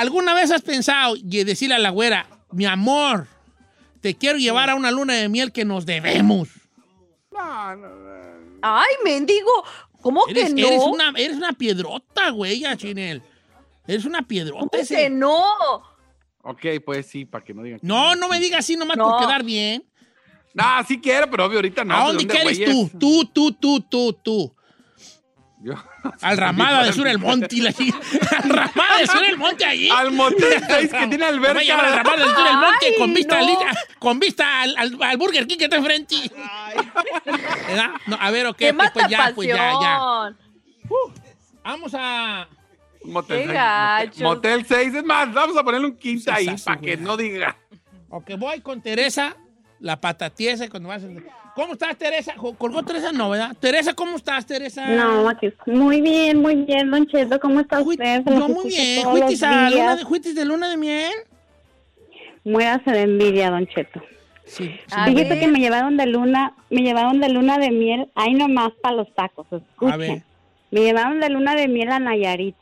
¿Alguna 0.00 0.35
vez 0.35 0.50
has 0.50 0.62
pensado 0.62 1.14
y 1.16 1.44
decirle 1.44 1.74
a 1.76 1.78
la 1.78 1.90
güera, 1.90 2.26
mi 2.52 2.66
amor, 2.66 3.26
te 4.00 4.14
quiero 4.16 4.38
llevar 4.38 4.70
a 4.70 4.74
una 4.74 4.90
luna 4.90 5.14
de 5.14 5.28
miel 5.28 5.52
que 5.52 5.64
nos 5.64 5.87
debemos? 5.87 6.48
No, 7.33 7.76
no, 7.76 7.88
no. 7.88 8.59
Ay, 8.62 8.94
mendigo. 9.04 9.50
¿Cómo 10.00 10.26
Eres, 10.28 10.52
que 10.54 10.61
no? 10.62 10.66
eres 10.68 10.83
una, 10.83 11.12
eres 11.16 11.37
una 11.37 11.52
piedrota, 11.52 12.30
güey, 12.30 12.61
ya, 12.61 12.76
Chinel. 12.76 13.22
Eres 13.87 14.04
una 14.04 14.22
piedrota. 14.26 14.61
¿Cómo 14.70 14.83
ese. 14.83 14.96
que 14.96 15.11
no? 15.11 15.42
Ok, 16.42 16.66
pues 16.85 17.07
sí, 17.07 17.24
para 17.24 17.44
que 17.44 17.54
no 17.54 17.62
digan. 17.62 17.80
que 17.80 17.87
No, 17.87 18.14
no 18.14 18.28
me 18.28 18.38
digas 18.40 18.61
así 18.61 18.76
nomás 18.76 18.96
No. 18.96 19.09
por 19.11 19.20
quedar 19.20 19.42
bien. 19.42 19.85
No, 20.54 20.64
sí 20.87 21.00
quiero, 21.00 21.28
pero 21.30 21.46
obvio 21.46 21.59
ahorita 21.59 21.85
no. 21.85 21.94
¿A 21.94 22.04
pues, 22.04 22.09
dónde 22.16 22.26
quieres 22.26 22.59
güeyes? 22.59 22.70
tú? 22.70 22.98
Tú, 22.98 23.24
tú, 23.33 23.52
tú, 23.52 23.80
tú, 23.80 24.12
tú. 24.12 24.57
Yo- 25.64 25.74
Al 26.20 26.37
Ramada 26.37 26.85
de 26.85 26.92
Sur 26.92 27.09
el 27.09 27.18
Monte. 27.18 27.57
la- 27.57 27.70
Al 27.70 28.48
Ramada 28.50 28.98
de 29.00 29.07
Sur 29.07 29.24
el 29.24 29.38
Monte 29.38 29.64
allí. 29.64 29.88
Al 29.88 30.11
motel 30.12 30.62
6 30.68 30.90
que 30.98 31.07
tiene 31.07 31.33
Me 31.33 31.38
voy 31.38 31.70
a 31.70 31.74
al 31.79 31.85
alberca. 31.87 32.03
Ramada 32.03 32.16
de 32.29 32.35
Sur 32.35 32.46
el 32.46 32.57
Monte 32.59 32.87
Ay, 32.87 32.94
con 32.98 33.14
vista, 33.14 33.40
no. 33.40 33.46
al, 33.61 33.77
con 33.98 34.18
vista 34.20 34.61
al, 34.62 34.77
al- 34.77 34.98
al 35.03 35.16
Burger 35.16 35.46
King 35.46 35.57
que 35.57 35.64
está 35.64 35.77
enfrente. 35.77 36.16
¿Verdad? 37.68 37.90
No, 38.07 38.18
a 38.20 38.31
ver, 38.31 38.46
ok, 38.46 38.57
¡Qué 38.59 38.74
pues, 38.74 38.90
pues 38.92 39.09
ya, 39.09 39.33
pues 39.35 39.48
ya, 39.48 39.72
ya. 39.81 40.35
Vamos 41.62 41.92
a... 41.98 42.46
Motel, 43.05 43.37
Qué 43.38 43.44
seis, 43.44 43.55
gachos. 43.55 44.20
motel, 44.22 44.59
motel 44.61 44.66
6. 44.66 44.94
Es 44.94 45.05
más, 45.05 45.33
vamos 45.33 45.57
a 45.57 45.62
ponerle 45.62 45.87
un 45.88 45.96
quinto 45.96 46.33
ahí 46.33 46.44
Sesazo, 46.46 46.64
para 46.64 46.81
que 46.81 46.96
no 46.96 47.16
diga. 47.18 47.57
Ok, 48.09 48.31
voy 48.38 48.61
con 48.61 48.81
Teresa, 48.83 49.37
la 49.81 50.00
patatiesa 50.00 50.68
cuando 50.70 50.88
vas 50.90 51.03
a... 51.05 51.07
¿Cómo 51.54 51.74
estás, 51.74 51.96
Teresa? 51.96 52.34
¿Colgó 52.58 52.82
Teresa? 52.82 53.12
No, 53.12 53.30
¿verdad? 53.30 53.56
Teresa, 53.60 53.94
¿cómo 53.94 54.16
estás, 54.16 54.44
Teresa? 54.44 54.88
No, 54.88 55.28
aquí 55.28 55.52
muy 55.66 56.00
bien, 56.00 56.42
muy 56.42 56.56
bien, 56.56 56.90
Don 56.90 57.06
Cheto, 57.06 57.38
¿cómo 57.38 57.60
está 57.60 57.80
usted? 57.80 58.24
Yo 58.24 58.38
los 58.38 58.48
muy 58.48 58.68
bien. 58.68 59.02
todos 59.02 59.18
¿Fuitis 59.20 59.40
los 59.40 59.50
a 59.50 59.70
luna 59.70 59.70
días. 59.70 59.98
de, 59.98 60.04
luna 60.44 60.68
de 60.68 60.76
miel? 60.76 61.12
Muérase 62.44 62.90
de 62.90 63.02
envidia, 63.02 63.50
Don 63.50 63.66
Cheto. 63.68 64.02
Sí. 64.46 64.68
ver. 65.35 65.40
que 65.40 65.46
me 65.46 65.58
llevaron 65.60 65.96
de 65.96 66.06
luna, 66.06 66.54
me 66.70 66.83
llevaron 66.83 67.20
de 67.20 67.29
luna 67.29 67.56
de 67.58 67.70
miel, 67.70 68.08
ahí 68.16 68.35
nomás 68.35 68.72
para 68.83 68.96
los 68.96 69.14
tacos, 69.14 69.46
escuchen. 69.52 69.92
A 69.92 69.96
ver. 69.96 70.22
Me 70.72 70.81
llevaron 70.81 71.20
de 71.20 71.31
luna 71.31 71.54
de 71.54 71.68
miel 71.68 71.90
a 71.92 71.98
Nayarit. 72.00 72.56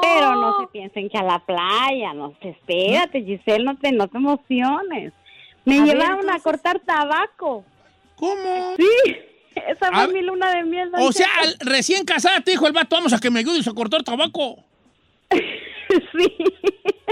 Pero 0.00 0.34
no 0.34 0.56
Oh. 0.56 0.60
se 0.62 0.66
piensen 0.68 1.08
que 1.10 1.18
a 1.18 1.22
la 1.22 1.38
playa, 1.38 2.12
no 2.14 2.34
se 2.42 2.48
espérate, 2.50 3.22
Giselle, 3.22 3.64
no 3.64 3.76
te, 3.78 3.92
no 3.92 4.08
te 4.08 4.16
emociones. 4.18 5.12
Me 5.64 5.78
A 5.78 5.84
ver, 5.84 5.94
llevaron 5.96 6.30
a 6.30 6.38
cortar 6.40 6.80
tabaco. 6.80 7.64
¿Cómo? 8.16 8.74
Sí, 8.76 9.16
esa 9.68 9.88
A- 9.88 10.04
fue 10.04 10.12
mi 10.14 10.22
luna 10.22 10.50
de 10.54 10.64
miel. 10.64 10.90
O 10.98 11.12
sea, 11.12 11.28
al- 11.40 11.56
recién 11.60 12.04
casada 12.04 12.40
te 12.40 12.52
dijo 12.52 12.66
el 12.66 12.72
vato, 12.72 12.96
vamos 12.96 13.12
a 13.12 13.18
que 13.18 13.30
me 13.30 13.40
ayudes 13.40 13.66
a 13.68 13.72
cortar 13.72 14.02
tabaco. 14.02 14.56
sí. 15.30 16.34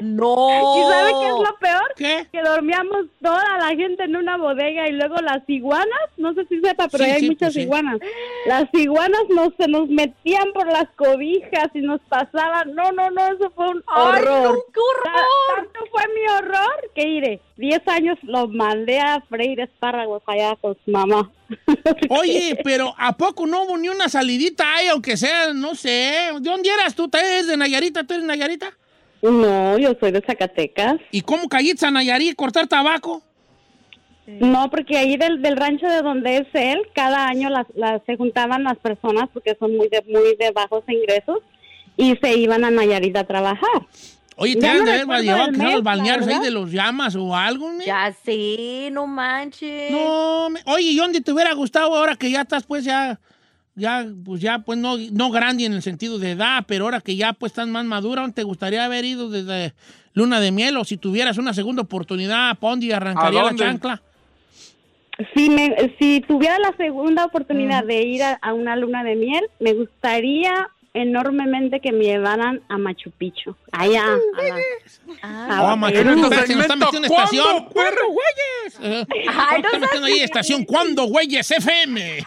No. 0.03 0.77
¿Y 0.79 0.91
sabe 0.93 1.11
qué 1.21 1.27
es 1.27 1.33
lo 1.35 1.59
peor? 1.59 1.93
¿Qué? 1.97 2.27
Que 2.33 2.43
dormíamos 2.43 3.07
toda 3.23 3.59
la 3.59 3.69
gente 3.77 4.05
en 4.05 4.17
una 4.17 4.37
bodega 4.37 4.89
y 4.89 4.93
luego 4.93 5.17
las 5.17 5.43
iguanas, 5.49 5.89
no 6.17 6.35
sé 6.35 6.45
si 6.47 6.61
sepa, 6.61 6.89
pero 6.89 7.05
Sí, 7.05 7.11
hay 7.11 7.21
sí, 7.21 7.27
muchas 7.29 7.47
pues 7.49 7.55
sí. 7.55 7.61
iguanas. 7.63 7.99
Las 8.47 8.65
iguanas 8.73 9.21
nos, 9.31 9.51
se 9.59 9.69
nos 9.69 9.89
metían 9.89 10.53
por 10.53 10.67
las 10.67 10.89
cobijas 10.97 11.69
y 11.75 11.81
nos 11.81 12.01
pasaban. 12.09 12.75
No, 12.75 12.93
no, 12.93 13.11
no, 13.11 13.27
eso 13.29 13.51
fue 13.55 13.69
un 13.69 13.83
¡Ay, 13.89 14.23
horror. 14.23 14.43
no, 14.55 14.61
qué 14.73 14.81
horror! 14.81 15.27
Tanto 15.57 15.81
fue 15.91 16.03
mi 16.15 16.33
horror 16.33 16.91
que 16.95 17.09
iré. 17.09 17.41
Diez 17.57 17.87
años 17.89 18.19
lo 18.23 18.49
mandé 18.49 19.01
a 19.01 19.21
freír 19.29 19.61
espárragos 19.61 20.23
allá 20.27 20.57
con 20.61 20.77
su 20.85 20.91
mamá. 20.91 21.31
Oye, 22.09 22.59
pero 22.65 22.95
¿a 22.97 23.17
poco 23.17 23.47
no 23.47 23.65
hubo 23.65 23.77
ni 23.77 23.89
una 23.89 24.09
salidita 24.09 24.77
ahí, 24.77 24.87
aunque 24.89 25.17
sea, 25.17 25.53
no 25.53 25.75
sé? 25.75 26.31
¿De 26.35 26.41
dónde 26.41 26.71
eras 26.71 26.95
tú? 26.95 27.09
¿Tú 27.09 27.19
eres 27.19 27.47
de 27.49 27.57
Nayarita? 27.57 28.05
¿Tú 28.05 28.15
eres 28.15 28.23
de 28.23 28.29
Nayarita? 28.29 28.73
No, 29.23 29.79
yo 29.79 29.95
soy 30.01 30.12
de 30.12 30.23
Zacatecas. 30.23 30.97
¿Y 31.11 31.21
cómo 31.23 31.49
caíste 31.49 31.87
a 31.87 31.91
Nayarit 31.91 32.35
cortar 32.37 32.66
tabaco? 32.66 33.23
No, 34.27 34.71
porque 34.71 34.97
ahí 34.97 35.16
del, 35.16 35.43
del 35.43 35.57
rancho 35.57 35.87
de 35.89 36.03
donde 36.03 36.37
es 36.39 36.47
él, 36.53 36.79
cada 36.95 37.27
año 37.27 37.51
las, 37.51 37.66
las- 37.75 38.01
se 38.07 38.16
juntaban 38.16 38.62
las 38.62 38.79
personas 38.79 39.29
porque 39.33 39.57
son 39.59 39.77
muy 39.77 39.89
de, 39.89 40.03
muy 40.07 40.37
de 40.39 40.53
bajos 40.53 40.85
ingresos 40.89 41.39
y 41.97 42.14
se 42.23 42.37
iban 42.39 42.64
a 42.64 42.71
Nayarit 42.71 43.16
a 43.16 43.25
trabajar. 43.25 43.87
Oye, 44.37 44.57
te 44.57 44.66
han 44.68 44.79
no 44.79 44.85
de 44.85 44.91
haber 44.93 45.23
llevado 45.23 45.53
sean 45.55 45.73
los 45.73 45.83
balnearios 45.83 46.29
ahí 46.29 46.39
de 46.39 46.51
los 46.51 46.71
llamas 46.71 47.14
o 47.16 47.37
algo, 47.37 47.71
¿me? 47.73 47.85
Ya 47.85 48.14
sí, 48.25 48.89
no 48.93 49.07
manches. 49.07 49.91
No, 49.91 50.49
me- 50.49 50.61
oye, 50.64 50.91
¿y 50.93 50.97
dónde 50.97 51.21
te 51.21 51.33
hubiera 51.33 51.53
gustado 51.53 51.95
ahora 51.95 52.14
que 52.16 52.31
ya 52.31 52.43
estás, 52.43 52.64
pues, 52.64 52.85
ya, 52.85 53.18
ya, 53.81 54.07
pues, 54.24 54.41
ya, 54.41 54.61
pues, 54.61 54.78
no, 54.78 54.97
no 55.12 55.31
grande 55.31 55.64
en 55.64 55.72
el 55.72 55.83
sentido 55.83 56.18
de 56.18 56.33
edad, 56.33 56.64
pero 56.68 56.85
ahora 56.85 57.01
que 57.01 57.16
ya, 57.16 57.33
pues, 57.33 57.51
estás 57.51 57.66
más 57.66 57.85
madura, 57.85 58.22
¿dónde 58.22 58.35
te 58.35 58.43
gustaría 58.45 58.85
haber 58.85 59.05
ido 59.05 59.31
desde 59.31 59.74
luna 60.12 60.41
de 60.41 60.53
miel 60.53 60.76
o 60.76 60.85
si 60.85 60.97
tuvieras 60.97 61.39
una 61.39 61.55
segunda 61.55 61.83
oportunidad, 61.83 62.57
¿pa' 62.59 62.70
dónde 62.70 62.95
arrancaría 62.95 63.41
¿A 63.41 63.45
la 63.45 63.55
chancla? 63.55 64.03
Si, 65.35 65.51
me, 65.51 65.95
si 65.99 66.20
tuviera 66.20 66.59
la 66.59 66.74
segunda 66.76 67.24
oportunidad 67.24 67.85
de 67.85 68.03
ir 68.03 68.22
a, 68.22 68.35
a 68.35 68.55
una 68.55 68.76
luna 68.76 69.05
de 69.05 69.16
miel, 69.16 69.45
me 69.59 69.74
gustaría 69.74 70.68
enormemente 70.95 71.80
que 71.80 71.93
me 71.93 72.05
llevaran 72.05 72.62
a 72.68 72.76
Machu 72.78 73.11
Picchu. 73.12 73.55
Allá. 73.72 74.05
a 75.22 75.72
Ah, 75.72 75.76
Machu. 75.76 75.95
Picchu, 75.99 76.16
nos 76.16 76.32
está 76.32 76.76
metiendo 76.76 77.09
estación. 77.09 77.45
¿cuándo, 77.47 77.70
¿Cuándo, 77.72 78.01
güeyes? 78.09 78.78
Eh, 78.82 79.07
Ay, 79.28 79.62
no 79.62 79.68
está 79.68 79.78
metiendo 79.78 80.07
ahí 80.07 80.20
estación. 80.20 80.64
¿Cuándo, 80.64 81.05
güeyes? 81.05 81.51
FM. 81.51 82.26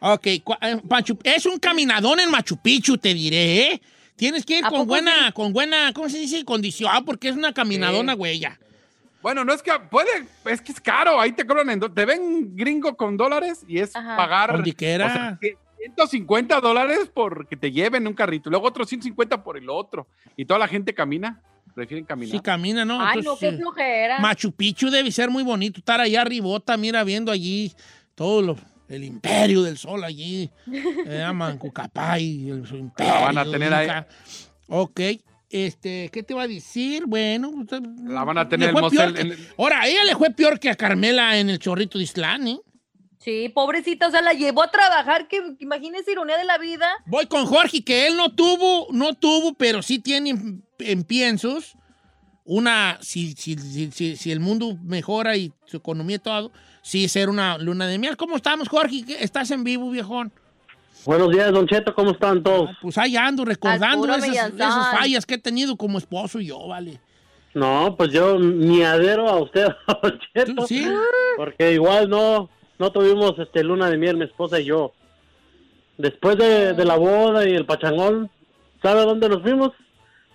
ok, 0.00 0.26
eh, 0.26 0.42
Machu- 0.88 1.18
es 1.24 1.46
un 1.46 1.58
caminadón 1.58 2.20
en 2.20 2.30
Machu 2.30 2.56
Picchu, 2.56 2.98
te 2.98 3.14
diré, 3.14 3.72
¿eh? 3.72 3.82
Tienes 4.16 4.44
que 4.46 4.58
ir 4.58 4.64
¿A 4.64 4.70
con 4.70 4.86
buena, 4.86 5.26
sí? 5.26 5.32
con 5.32 5.52
buena, 5.52 5.92
¿cómo 5.92 6.08
se 6.08 6.18
dice? 6.18 6.44
Condición, 6.44 7.04
porque 7.04 7.28
es 7.28 7.36
una 7.36 7.52
caminadona, 7.52 8.14
güey, 8.14 8.38
ya. 8.38 8.58
Bueno, 9.22 9.44
no 9.44 9.52
es 9.52 9.62
que 9.62 9.72
puede, 9.90 10.08
es 10.44 10.60
que 10.60 10.70
es 10.72 10.80
caro, 10.80 11.18
ahí 11.20 11.32
te 11.32 11.46
cobran 11.46 11.70
en, 11.70 11.80
te 11.80 12.04
ven 12.04 12.54
gringo 12.54 12.94
con 12.96 13.16
dólares 13.16 13.64
y 13.66 13.78
es 13.80 13.96
Ajá. 13.96 14.16
pagar 14.16 14.52
Donde 14.52 14.72
quiera. 14.74 15.06
o 15.06 15.10
sea, 15.12 15.38
que 15.40 15.56
150 15.84 16.60
dólares 16.60 17.10
por 17.12 17.46
que 17.48 17.56
te 17.56 17.70
lleven 17.72 18.06
un 18.06 18.14
carrito, 18.14 18.50
luego 18.50 18.66
otros 18.66 18.88
150 18.88 19.42
por 19.42 19.56
el 19.56 19.68
otro 19.68 20.06
y 20.36 20.44
toda 20.44 20.58
la 20.58 20.68
gente 20.68 20.94
camina, 20.94 21.40
prefieren 21.74 22.04
caminar. 22.04 22.32
Sí, 22.36 22.40
camina, 22.40 22.84
¿no? 22.84 23.00
Ay, 23.00 23.20
no, 23.22 23.36
qué 23.36 23.52
flojera. 23.52 24.18
Machu 24.20 24.52
Picchu 24.52 24.90
debe 24.90 25.10
ser 25.12 25.30
muy 25.30 25.42
bonito, 25.42 25.78
estar 25.80 26.00
allá 26.00 26.22
arribota, 26.22 26.76
mira, 26.76 27.04
viendo 27.04 27.30
allí 27.32 27.72
todo 28.14 28.42
lo- 28.42 28.56
el 28.88 29.02
imperio 29.04 29.62
del 29.62 29.78
sol 29.78 30.04
allí. 30.04 30.50
Se 30.66 31.18
llaman 31.18 31.58
Cucapay, 31.58 32.50
el, 32.50 32.66
su 32.66 32.76
imperio. 32.76 33.12
La 33.12 33.20
van 33.20 33.38
a 33.38 33.44
tener 33.44 33.72
ahí. 33.74 33.88
Ok. 34.68 35.00
Este, 35.50 36.10
¿qué 36.12 36.22
te 36.22 36.34
va 36.34 36.42
a 36.42 36.48
decir? 36.48 37.04
Bueno, 37.06 37.48
usted- 37.50 37.80
La 38.04 38.24
van 38.24 38.38
a 38.38 38.48
tener 38.48 38.70
el 38.70 38.90
que- 38.90 39.20
en 39.20 39.32
el- 39.32 39.48
Ahora, 39.56 39.86
ella 39.86 40.04
le 40.04 40.16
fue 40.16 40.30
peor 40.30 40.58
que 40.58 40.68
a 40.68 40.74
Carmela 40.74 41.38
en 41.38 41.48
el 41.48 41.58
chorrito 41.58 41.98
de 41.98 42.04
Islán, 42.04 42.48
¿eh? 42.48 42.58
Sí, 43.24 43.48
pobrecita, 43.48 44.08
o 44.08 44.10
sea, 44.10 44.20
la 44.20 44.34
llevó 44.34 44.62
a 44.62 44.70
trabajar, 44.70 45.28
que 45.28 45.40
imagínese 45.58 46.12
ironía 46.12 46.36
de 46.36 46.44
la 46.44 46.58
vida. 46.58 46.86
Voy 47.06 47.24
con 47.26 47.46
Jorge, 47.46 47.82
que 47.82 48.06
él 48.06 48.16
no 48.18 48.34
tuvo, 48.34 48.88
no 48.92 49.14
tuvo, 49.14 49.54
pero 49.54 49.80
sí 49.82 49.98
tiene 49.98 50.30
en, 50.30 50.62
en 50.80 51.04
piensos 51.04 51.74
una, 52.44 52.98
si, 53.00 53.32
si, 53.32 53.56
si, 53.56 53.90
si- 53.90 54.16
si 54.16 54.30
el 54.30 54.40
mundo 54.40 54.76
mejora 54.82 55.36
y 55.38 55.52
su 55.64 55.78
economía 55.78 56.16
y 56.16 56.18
todo, 56.18 56.52
sí 56.82 57.08
ser 57.08 57.30
una 57.30 57.56
luna 57.56 57.86
de 57.86 57.96
miel. 57.98 58.18
¿Cómo 58.18 58.36
estamos, 58.36 58.68
Jorge? 58.68 59.04
¿Qué- 59.06 59.22
¿Estás 59.24 59.50
en 59.52 59.64
vivo, 59.64 59.88
viejón? 59.90 60.30
Buenos 61.06 61.30
días, 61.30 61.50
Don 61.52 61.66
Cheto, 61.66 61.94
¿cómo 61.94 62.10
están 62.10 62.42
todos? 62.42 62.70
Pues 62.82 62.98
ahí 62.98 63.16
ando 63.16 63.44
recordando 63.46 64.14
esas, 64.14 64.52
fallas 64.90 65.24
que 65.24 65.34
he 65.34 65.38
tenido 65.38 65.76
como 65.76 65.96
esposo 65.96 66.40
y 66.40 66.46
yo, 66.46 66.66
vale. 66.68 67.00
No, 67.54 67.94
pues 67.96 68.10
yo 68.12 68.38
ni 68.38 68.82
adero 68.82 69.28
a 69.28 69.40
usted, 69.42 69.68
Don 70.02 70.18
Cheto. 70.34 70.54
¿Tú 70.56 70.66
sí? 70.66 70.86
Porque 71.36 71.72
igual 71.72 72.10
no, 72.10 72.50
no 72.78 72.92
tuvimos 72.92 73.38
este 73.38 73.62
luna 73.62 73.88
de 73.90 73.98
miel, 73.98 74.16
mi 74.16 74.24
esposa 74.24 74.60
y 74.60 74.66
yo. 74.66 74.92
Después 75.96 76.36
de, 76.36 76.84
la 76.84 76.96
boda 76.96 77.48
y 77.48 77.54
el 77.54 77.66
pachangón, 77.66 78.30
¿sabe 78.82 79.00
a 79.00 79.04
dónde 79.04 79.28
nos 79.28 79.42
fuimos? 79.42 79.72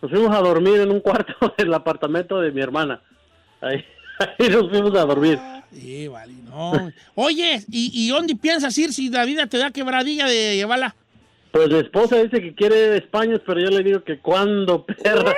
Nos 0.01 0.11
fuimos 0.11 0.35
a 0.35 0.39
dormir 0.39 0.79
en 0.79 0.91
un 0.91 1.01
cuarto 1.01 1.33
del 1.57 1.73
apartamento 1.73 2.39
de 2.39 2.51
mi 2.51 2.61
hermana. 2.61 3.01
Ahí, 3.61 3.83
ahí 4.19 4.49
nos 4.49 4.69
fuimos 4.69 4.95
a 4.95 5.05
dormir. 5.05 5.39
Sí, 5.71 6.07
vale, 6.07 6.33
no. 6.45 6.91
Oye, 7.15 7.63
¿y, 7.69 7.91
¿y 7.93 8.09
dónde 8.09 8.35
piensas 8.35 8.75
ir 8.77 8.93
si 8.93 9.09
la 9.09 9.25
vida 9.25 9.45
te 9.47 9.57
da 9.57 9.71
quebradilla 9.71 10.25
de 10.25 10.55
llevarla? 10.55 10.95
Pues 11.51 11.67
mi 11.69 11.79
esposa 11.79 12.17
dice 12.17 12.41
que 12.41 12.53
quiere 12.53 12.97
España, 12.97 13.41
pero 13.43 13.59
yo 13.59 13.69
le 13.71 13.83
digo 13.83 14.03
que 14.03 14.19
cuando 14.19 14.85
perra. 14.85 15.33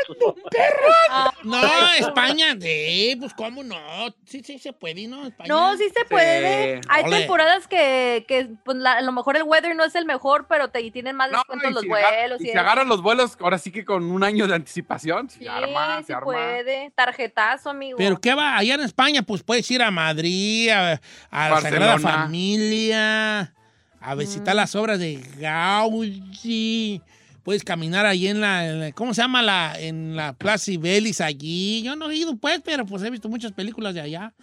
No, 1.43 1.61
España, 1.99 2.55
sí, 2.59 3.15
pues 3.19 3.33
cómo 3.33 3.63
no. 3.63 3.77
Sí, 4.25 4.41
sí, 4.43 4.59
se 4.59 4.73
puede, 4.73 5.07
¿no? 5.07 5.25
España. 5.27 5.47
No, 5.47 5.75
sí 5.77 5.85
se 5.95 6.05
puede. 6.05 6.81
Hay 6.89 7.03
Ole. 7.05 7.19
temporadas 7.19 7.67
que, 7.67 8.25
que 8.27 8.49
pues, 8.63 8.77
la- 8.77 8.93
a 8.93 9.01
lo 9.01 9.11
mejor 9.13 9.37
el 9.37 9.43
weather 9.43 9.75
no 9.75 9.83
es 9.85 9.95
el 9.95 10.05
mejor, 10.05 10.47
pero 10.49 10.69
te 10.69 10.81
y 10.81 10.91
tienen 10.91 11.15
más 11.15 11.31
No, 11.31 11.37
descuentos 11.37 11.71
los 11.71 11.81
si 11.83 11.87
vuelos. 11.87 12.39
y 12.39 12.43
y 12.43 12.45
si 12.47 12.51
eso. 12.51 12.59
agarran 12.59 12.87
los 12.89 13.01
vuelos, 13.01 13.37
ahora 13.39 13.57
sí 13.57 13.71
que 13.71 13.85
con 13.85 14.03
un 14.11 14.23
año 14.23 14.47
de 14.47 14.55
anticipación, 14.55 15.29
se 15.29 15.39
Sí, 15.39 15.47
arma, 15.47 15.99
sí 15.99 16.03
se 16.05 16.13
arma. 16.13 16.25
puede. 16.25 16.91
Tarjetazo, 16.93 17.69
amigo. 17.69 17.97
Pero 17.97 18.19
¿qué 18.19 18.33
va? 18.33 18.57
Allá 18.57 18.75
en 18.75 18.81
España, 18.81 19.21
pues 19.23 19.43
puedes 19.43 19.69
ir 19.71 19.81
a 19.81 19.91
Madrid, 19.91 20.69
a, 20.69 20.99
a 21.29 21.45
la 21.47 21.49
Barcelona. 21.51 21.97
Sagrada 21.97 21.99
Familia, 21.99 23.53
a 24.01 24.15
visitar 24.15 24.55
las 24.55 24.75
obras 24.75 24.99
de 24.99 25.15
Gaudí. 25.39 27.01
Puedes 27.43 27.63
caminar 27.63 28.05
ahí 28.05 28.27
en 28.27 28.39
la, 28.41 28.67
en 28.67 28.79
la- 28.79 28.91
¿cómo 28.91 29.13
se 29.13 29.21
llama? 29.21 29.41
la 29.41 29.79
En 29.79 30.15
la 30.15 30.33
Plaza 30.33 30.65
Cibelis 30.65 31.21
allí. 31.21 31.81
Yo 31.83 31.95
no 31.95 32.09
he 32.09 32.15
ido, 32.15 32.35
pues, 32.35 32.61
pero 32.63 32.85
pues 32.85 33.01
he 33.03 33.09
visto 33.09 33.29
muchas 33.29 33.51
películas 33.51 33.93
de 33.93 34.01
allá. 34.01 34.33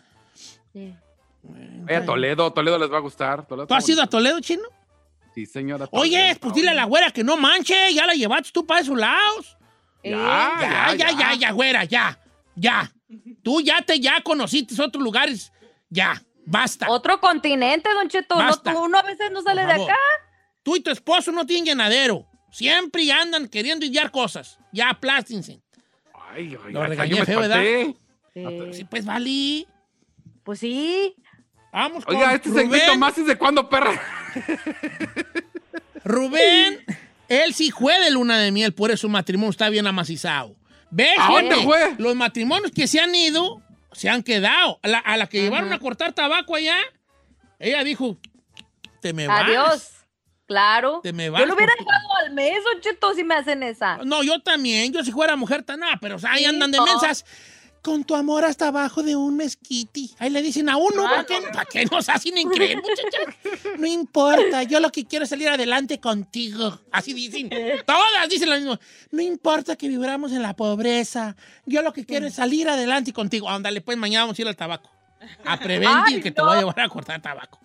Vaya 1.85 2.05
Toledo, 2.05 2.53
Toledo 2.53 2.79
les 2.79 2.91
va 2.91 2.99
a 2.99 3.01
gustar. 3.01 3.47
Toledo 3.47 3.67
¿Tú 3.67 3.75
has 3.75 3.89
ido 3.89 4.03
a 4.03 4.07
Toledo, 4.07 4.41
chino? 4.41 4.63
Sí, 5.35 5.47
señora. 5.47 5.89
Oye, 5.93 6.37
pues 6.41 6.53
dile 6.55 6.71
a 6.71 6.75
la 6.75 6.85
güera 6.85 7.11
que 7.11 7.23
no 7.23 7.37
manche, 7.37 7.75
ya 7.95 8.07
la 8.07 8.15
llevaste 8.15 8.51
tú 8.53 8.67
para 8.67 8.81
esos 8.81 8.99
lados. 8.99 9.57
Ya, 10.03 10.11
ya, 10.61 10.61
ya, 10.61 10.95
ya, 10.97 11.11
ya, 11.11 11.19
ya. 11.19 11.35
ya, 11.35 11.51
güera, 11.53 11.85
ya, 11.85 12.19
ya. 12.57 12.93
Tú 13.43 13.61
ya 13.61 13.81
te, 13.83 14.01
ya 14.01 14.21
conociste 14.23 14.81
otros 14.83 15.03
lugares, 15.03 15.53
ya, 15.89 16.21
basta. 16.51 16.87
Otro 16.91 17.21
continente, 17.21 17.89
Don 17.93 18.09
Cheto. 18.09 18.35
No, 18.37 18.43
Basta. 18.45 18.73
tú- 18.73 18.85
uno 18.85 18.99
a 18.99 19.03
veces 19.03 19.31
no 19.31 19.43
sale 19.43 19.65
de 19.65 19.73
acá. 19.73 19.97
Tú 20.63 20.77
y 20.77 20.81
tu 20.81 20.91
esposo 20.91 21.31
no 21.33 21.47
tienen 21.47 21.65
llenadero. 21.67 22.27
Siempre 22.51 23.11
andan 23.13 23.49
queriendo 23.49 23.85
idear 23.87 24.11
cosas. 24.11 24.59
Ya, 24.73 24.91
aplástense. 24.91 25.61
Ay, 26.31 26.57
ay, 26.65 26.73
Lo 26.73 26.83
ay, 26.83 26.89
regañé 26.89 27.11
yo 27.11 27.17
me 27.19 27.25
feo, 27.27 27.41
¿verdad? 27.41 27.63
espanté. 27.65 28.73
Sí, 28.75 28.85
pues 28.85 29.05
vale. 29.05 29.67
Pues 30.45 30.59
sí. 30.61 31.15
Vamos 31.73 32.05
con 32.05 32.17
Oiga, 32.17 32.35
este 32.35 32.49
segmento 32.51 32.87
Rubén. 32.87 32.99
más 32.99 33.19
es 33.19 33.27
de 33.27 33.37
cuándo, 33.37 33.69
perra. 33.69 34.01
Rubén, 36.05 36.85
él 37.29 37.55
sí 37.55 37.71
fue 37.71 37.99
de 38.01 38.11
luna 38.11 38.39
de 38.39 38.51
miel, 38.53 38.73
por 38.73 38.91
eso 38.91 39.03
su 39.03 39.09
matrimonio 39.09 39.51
está 39.51 39.69
bien 39.69 39.87
amacizado. 39.87 40.57
¿Ves? 40.91 41.19
¿A 41.19 41.31
dónde 41.33 41.57
fue? 41.57 41.95
Los 41.99 42.15
matrimonios 42.17 42.73
que 42.73 42.87
se 42.87 42.99
han 43.01 43.15
ido, 43.15 43.61
se 43.99 44.09
han 44.09 44.23
quedado. 44.23 44.79
A 44.83 44.89
la, 44.89 44.99
a 44.99 45.17
la 45.17 45.27
que 45.29 45.43
llevaron 45.43 45.73
a 45.73 45.79
cortar 45.79 46.13
tabaco 46.13 46.55
allá, 46.55 46.77
ella 47.59 47.85
dijo, 47.85 48.17
te 49.01 49.13
me 49.13 49.27
vas. 49.27 49.45
Adiós. 49.45 49.93
Claro. 50.47 51.01
Te 51.03 51.13
me 51.13 51.27
Yo 51.27 51.33
vas 51.33 51.47
lo 51.47 51.55
hubiera 51.55 51.75
dejado 51.79 52.17
al 52.25 52.33
mes, 52.33 52.65
Don 52.65 52.81
Cheto, 52.81 53.13
si 53.15 53.23
me 53.23 53.35
hacen 53.35 53.63
esa. 53.63 53.99
No, 53.99 54.23
yo 54.23 54.41
también. 54.41 54.93
Yo 54.95 55.05
si 55.05 55.13
fuera 55.13 55.37
mujer 55.37 55.63
tan 55.63 55.81
nada, 55.81 55.99
pero 56.01 56.17
o 56.17 56.19
sea, 56.19 56.33
ahí 56.33 56.39
Sí, 56.41 56.45
andan 56.47 56.71
de 56.71 56.79
no. 56.79 56.87
mensas. 56.87 57.27
Con 57.83 58.05
tu 58.05 58.15
amor 58.15 58.45
hasta 58.45 58.69
abajo 58.69 59.03
de 59.03 59.17
un 59.17 59.37
mezquiti. 59.37 60.11
Ahí 60.19 60.31
le 60.31 60.43
dicen 60.43 60.69
a 60.69 60.77
uno, 60.77 61.05
¿para 61.05 61.25
qué, 61.25 61.41
¿para 61.53 61.65
qué 61.65 61.85
nos 61.87 62.09
hacen 62.09 62.37
increíble, 62.37 62.83
muchachas? 62.83 63.79
No 63.79 63.87
importa, 63.87 64.65
yo 64.65 64.81
lo 64.81 64.91
que 64.91 65.07
quiero 65.07 65.25
es 65.25 65.31
salir 65.31 65.49
adelante 65.49 66.01
contigo. 66.01 66.81
Así 66.91 67.13
dicen. 67.13 67.51
Todas 67.87 68.29
dicen 68.29 68.51
lo 68.51 68.57
mismo. 68.57 68.79
No 69.11 69.23
importa 69.23 69.77
que 69.77 69.89
vibramos 69.89 70.33
en 70.33 70.43
la 70.43 70.55
pobreza. 70.55 71.37
Yo 71.67 71.83
lo 71.83 71.93
que 71.93 72.05
quiero 72.05 72.27
es 72.27 72.35
salir 72.35 72.69
adelante 72.69 73.13
contigo. 73.13 73.49
Ándale, 73.49 73.81
pues 73.81 73.97
mañana 73.97 74.25
vamos 74.25 74.39
a 74.39 74.43
ir 74.43 74.49
al 74.49 74.57
tabaco. 74.57 74.91
A 75.45 75.59
prevenir 75.59 75.97
Ay, 76.07 76.21
que 76.21 76.31
te 76.31 76.43
voy 76.43 76.57
a 76.57 76.61
llevar 76.61 76.81
a 76.81 76.89
cortar 76.89 77.21
tabaco. 77.21 77.61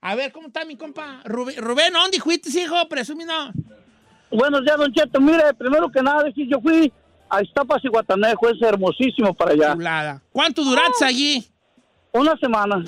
A 0.00 0.14
ver, 0.14 0.32
¿cómo 0.32 0.48
está 0.48 0.64
mi 0.64 0.76
compa? 0.76 1.20
Rubén, 1.24 1.56
Rubén 1.56 1.92
¿dónde 1.92 2.20
fuiste, 2.20 2.48
hijo? 2.60 2.88
Presumido. 2.88 3.32
Buenos 4.30 4.62
días, 4.62 4.76
Don 4.76 4.92
Cheto. 4.92 5.20
Mire, 5.20 5.54
primero 5.54 5.90
que 5.90 6.02
nada, 6.02 6.24
decir, 6.24 6.46
yo 6.48 6.60
fui 6.60 6.92
a 7.28 7.42
Iztapas 7.42 7.84
y 7.84 7.88
Guatanejo, 7.88 8.48
es 8.48 8.60
hermosísimo 8.62 9.34
para 9.34 9.52
allá. 9.52 9.74
Chulada. 9.74 10.22
¿Cuánto 10.32 10.62
duraste 10.62 11.04
allí? 11.04 11.46
Una 12.12 12.36
semana. 12.38 12.82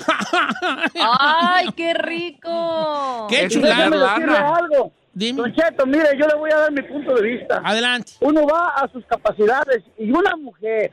¡Ay, 1.19 1.69
qué 1.75 1.93
rico! 1.93 3.27
¡Qué 3.29 3.47
chulada! 3.47 4.15
decirle 4.15 4.37
algo. 4.37 4.91
Dime. 5.13 5.41
Don 5.41 5.53
Cheto, 5.53 5.85
mire, 5.85 6.09
yo 6.17 6.27
le 6.27 6.35
voy 6.35 6.51
a 6.51 6.59
dar 6.59 6.71
mi 6.71 6.81
punto 6.81 7.13
de 7.15 7.21
vista. 7.21 7.61
Adelante. 7.63 8.13
Uno 8.21 8.45
va 8.47 8.69
a 8.69 8.87
sus 8.91 9.05
capacidades 9.05 9.83
y 9.97 10.11
una 10.11 10.35
mujer 10.35 10.91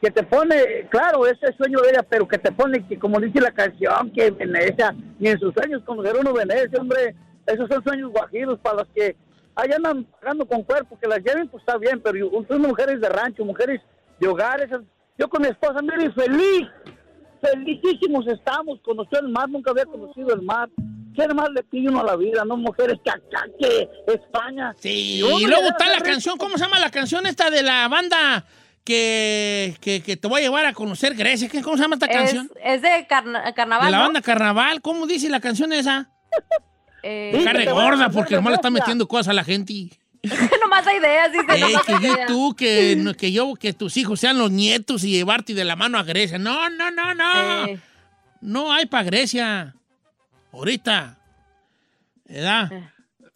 que 0.00 0.10
te 0.10 0.22
pone, 0.22 0.86
claro, 0.90 1.26
ese 1.26 1.46
es 1.46 1.56
sueño 1.56 1.80
de 1.80 1.90
ella, 1.90 2.02
pero 2.08 2.28
que 2.28 2.38
te 2.38 2.52
pone, 2.52 2.86
que 2.86 2.98
como 2.98 3.18
dice 3.18 3.40
la 3.40 3.50
canción, 3.50 4.10
que 4.12 4.30
Venecia, 4.30 4.94
ni 5.18 5.28
en 5.28 5.38
sus 5.38 5.54
sueños 5.54 5.82
conocer 5.84 6.16
uno 6.16 6.32
Venecia, 6.32 6.78
hombre, 6.78 7.14
esos 7.46 7.68
son 7.68 7.82
sueños 7.82 8.10
guajiros 8.10 8.58
para 8.60 8.76
los 8.78 8.88
que 8.94 9.16
ahí 9.56 9.70
andan 9.74 10.04
pagando 10.04 10.46
con 10.46 10.62
cuerpo, 10.62 10.98
que 10.98 11.08
las 11.08 11.18
lleven, 11.20 11.48
pues 11.48 11.62
está 11.62 11.76
bien, 11.78 12.00
pero 12.00 12.16
yo- 12.18 12.30
son 12.46 12.60
mujeres 12.62 13.00
de 13.00 13.08
rancho, 13.08 13.44
mujeres 13.44 13.80
de 14.20 14.28
hogares. 14.28 14.68
Yo 15.18 15.28
con 15.28 15.42
mi 15.42 15.48
esposa, 15.48 15.80
mire, 15.82 16.12
feliz, 16.12 16.68
felicísimos 17.40 18.26
estamos, 18.28 18.80
conoció 18.84 19.18
el 19.20 19.28
mar, 19.28 19.48
nunca 19.48 19.70
había 19.70 19.86
conocido 19.86 20.34
el 20.34 20.42
mar. 20.42 20.68
¿Qué 21.14 21.26
más 21.28 21.48
le 21.50 21.62
pide 21.62 21.88
uno 21.88 22.00
a 22.00 22.04
la 22.04 22.16
vida, 22.16 22.44
no? 22.44 22.58
Mujeres 22.58 22.98
que 23.02 23.10
acá, 23.10 23.46
que 23.58 23.88
España. 24.12 24.74
Y 24.82 25.20
luego 25.46 25.68
está 25.68 25.88
la 25.88 26.00
canción, 26.00 26.36
¿cómo 26.36 26.58
se 26.58 26.64
llama 26.64 26.78
la 26.78 26.90
canción 26.90 27.24
esta 27.26 27.48
de 27.48 27.62
la 27.62 27.88
banda 27.88 28.44
que, 28.84 29.74
que, 29.80 30.02
que 30.02 30.18
te 30.18 30.28
voy 30.28 30.40
a 30.40 30.44
llevar 30.44 30.66
a 30.66 30.74
conocer 30.74 31.14
Grecia? 31.14 31.48
¿Qué- 31.48 31.62
¿Cómo 31.62 31.76
se 31.78 31.82
llama 31.84 31.94
esta 31.96 32.06
Es, 32.06 32.16
canción? 32.16 32.50
es 32.62 32.82
de 32.82 33.06
carna- 33.08 33.50
carnaval, 33.54 33.86
De 33.86 33.90
la 33.92 33.96
¿no? 33.98 34.04
banda 34.04 34.20
Carnaval. 34.20 34.82
¿Cómo 34.82 35.06
dice 35.06 35.30
la 35.30 35.40
canción 35.40 35.72
esa? 35.72 36.10
Eh, 37.08 37.68
gorda, 37.70 38.10
porque 38.10 38.34
nomás 38.34 38.50
le 38.50 38.56
está 38.56 38.70
metiendo 38.70 39.06
cosas 39.06 39.28
a 39.28 39.32
la 39.32 39.44
gente. 39.44 39.90
nomás 40.60 40.84
hay 40.86 40.96
ideas, 40.98 41.30
dice. 41.30 41.46
Que 41.46 41.60
yo 41.60 42.16
tú, 42.26 42.56
que, 42.56 43.32
yo, 43.32 43.54
que 43.54 43.72
tus 43.72 43.96
hijos 43.96 44.18
sean 44.18 44.38
los 44.38 44.50
nietos 44.50 45.04
y 45.04 45.10
llevarte 45.10 45.54
de 45.54 45.64
la 45.64 45.76
mano 45.76 45.98
a 45.98 46.02
Grecia. 46.02 46.38
No, 46.38 46.68
no, 46.68 46.90
no, 46.90 47.14
no. 47.14 47.66
Eh. 47.66 47.78
No 48.40 48.72
hay 48.72 48.86
para 48.86 49.04
Grecia. 49.04 49.76
Ahorita. 50.52 51.18
¿Verdad? 52.24 52.90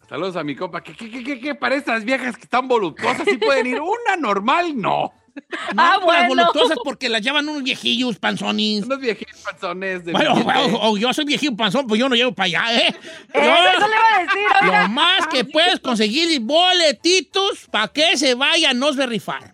Saludos 0.09 0.35
a 0.35 0.43
mi 0.43 0.53
compa. 0.53 0.83
¿Qué, 0.83 0.93
qué, 0.93 1.09
qué, 1.09 1.23
qué, 1.23 1.39
qué 1.39 1.55
para 1.55 1.75
estas 1.75 2.03
viejas 2.03 2.35
que 2.35 2.43
están 2.43 2.67
voluptuosas? 2.67 3.23
¿Sí 3.23 3.37
pueden 3.37 3.67
ir? 3.67 3.79
Una 3.79 4.17
normal, 4.17 4.73
no. 4.75 5.13
No, 5.75 5.81
Ah, 5.83 5.99
bueno. 6.03 6.29
voluptuosas 6.29 6.77
porque 6.83 7.07
las 7.09 7.21
llevan 7.21 7.47
unos 7.47 7.63
viejillos 7.63 8.17
panzones. 8.17 8.83
Unos 8.83 8.99
viejitos 8.99 9.39
panzones 9.41 10.03
de 10.05 10.11
Bueno, 10.11 10.33
o- 10.33 10.91
o 10.91 10.97
yo 10.97 11.13
soy 11.13 11.25
viejillo 11.25 11.55
panzón, 11.55 11.87
pues 11.87 11.99
yo 11.99 12.07
no 12.09 12.15
llevo 12.15 12.31
para 12.33 12.45
allá, 12.45 12.63
¿eh? 12.87 12.95
Eh, 13.33 13.39
eso 13.75 13.87
le 13.87 13.95
iba 13.95 14.15
a 14.15 14.19
decir, 14.23 14.47
oiga. 14.63 14.81
Lo 14.83 14.89
más 14.89 15.27
que 15.27 15.45
puedes 15.45 15.79
conseguir 15.79 16.39
boletitos 16.41 17.67
para 17.71 17.87
que 17.89 18.17
se 18.17 18.33
vayan, 18.35 18.77
no 18.79 18.93
se 18.93 19.05
rifar. 19.05 19.53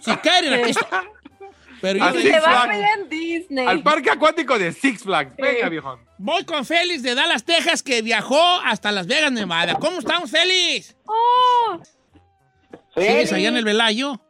Si 0.00 0.14
quieren, 0.16 0.52
aquí 0.54 0.70
estoy. 0.70 0.86
Pero 1.80 2.12
yo 2.12 2.20
Se 2.20 2.40
va 2.40 2.64
a 2.64 2.92
en 2.94 3.08
Disney. 3.08 3.66
Al 3.66 3.82
parque 3.82 4.10
acuático 4.10 4.58
de 4.58 4.72
Six 4.72 5.02
Flags. 5.04 5.36
Venga, 5.36 5.68
viejo. 5.68 5.98
voy 6.18 6.44
con 6.44 6.64
Félix 6.66 7.02
de 7.04 7.14
Dallas, 7.14 7.44
Texas, 7.44 7.82
que 7.84 8.02
viajó 8.02 8.40
hasta 8.64 8.90
Las 8.90 9.06
Vegas, 9.06 9.30
Nevada. 9.30 9.74
¿Cómo 9.74 10.00
estamos, 10.00 10.28
Félix? 10.30 10.96
Oh. 11.06 11.80
¿Sigues 12.96 13.32
allá 13.32 13.48
en 13.48 13.56
el 13.58 13.64
Velayo? 13.64 14.20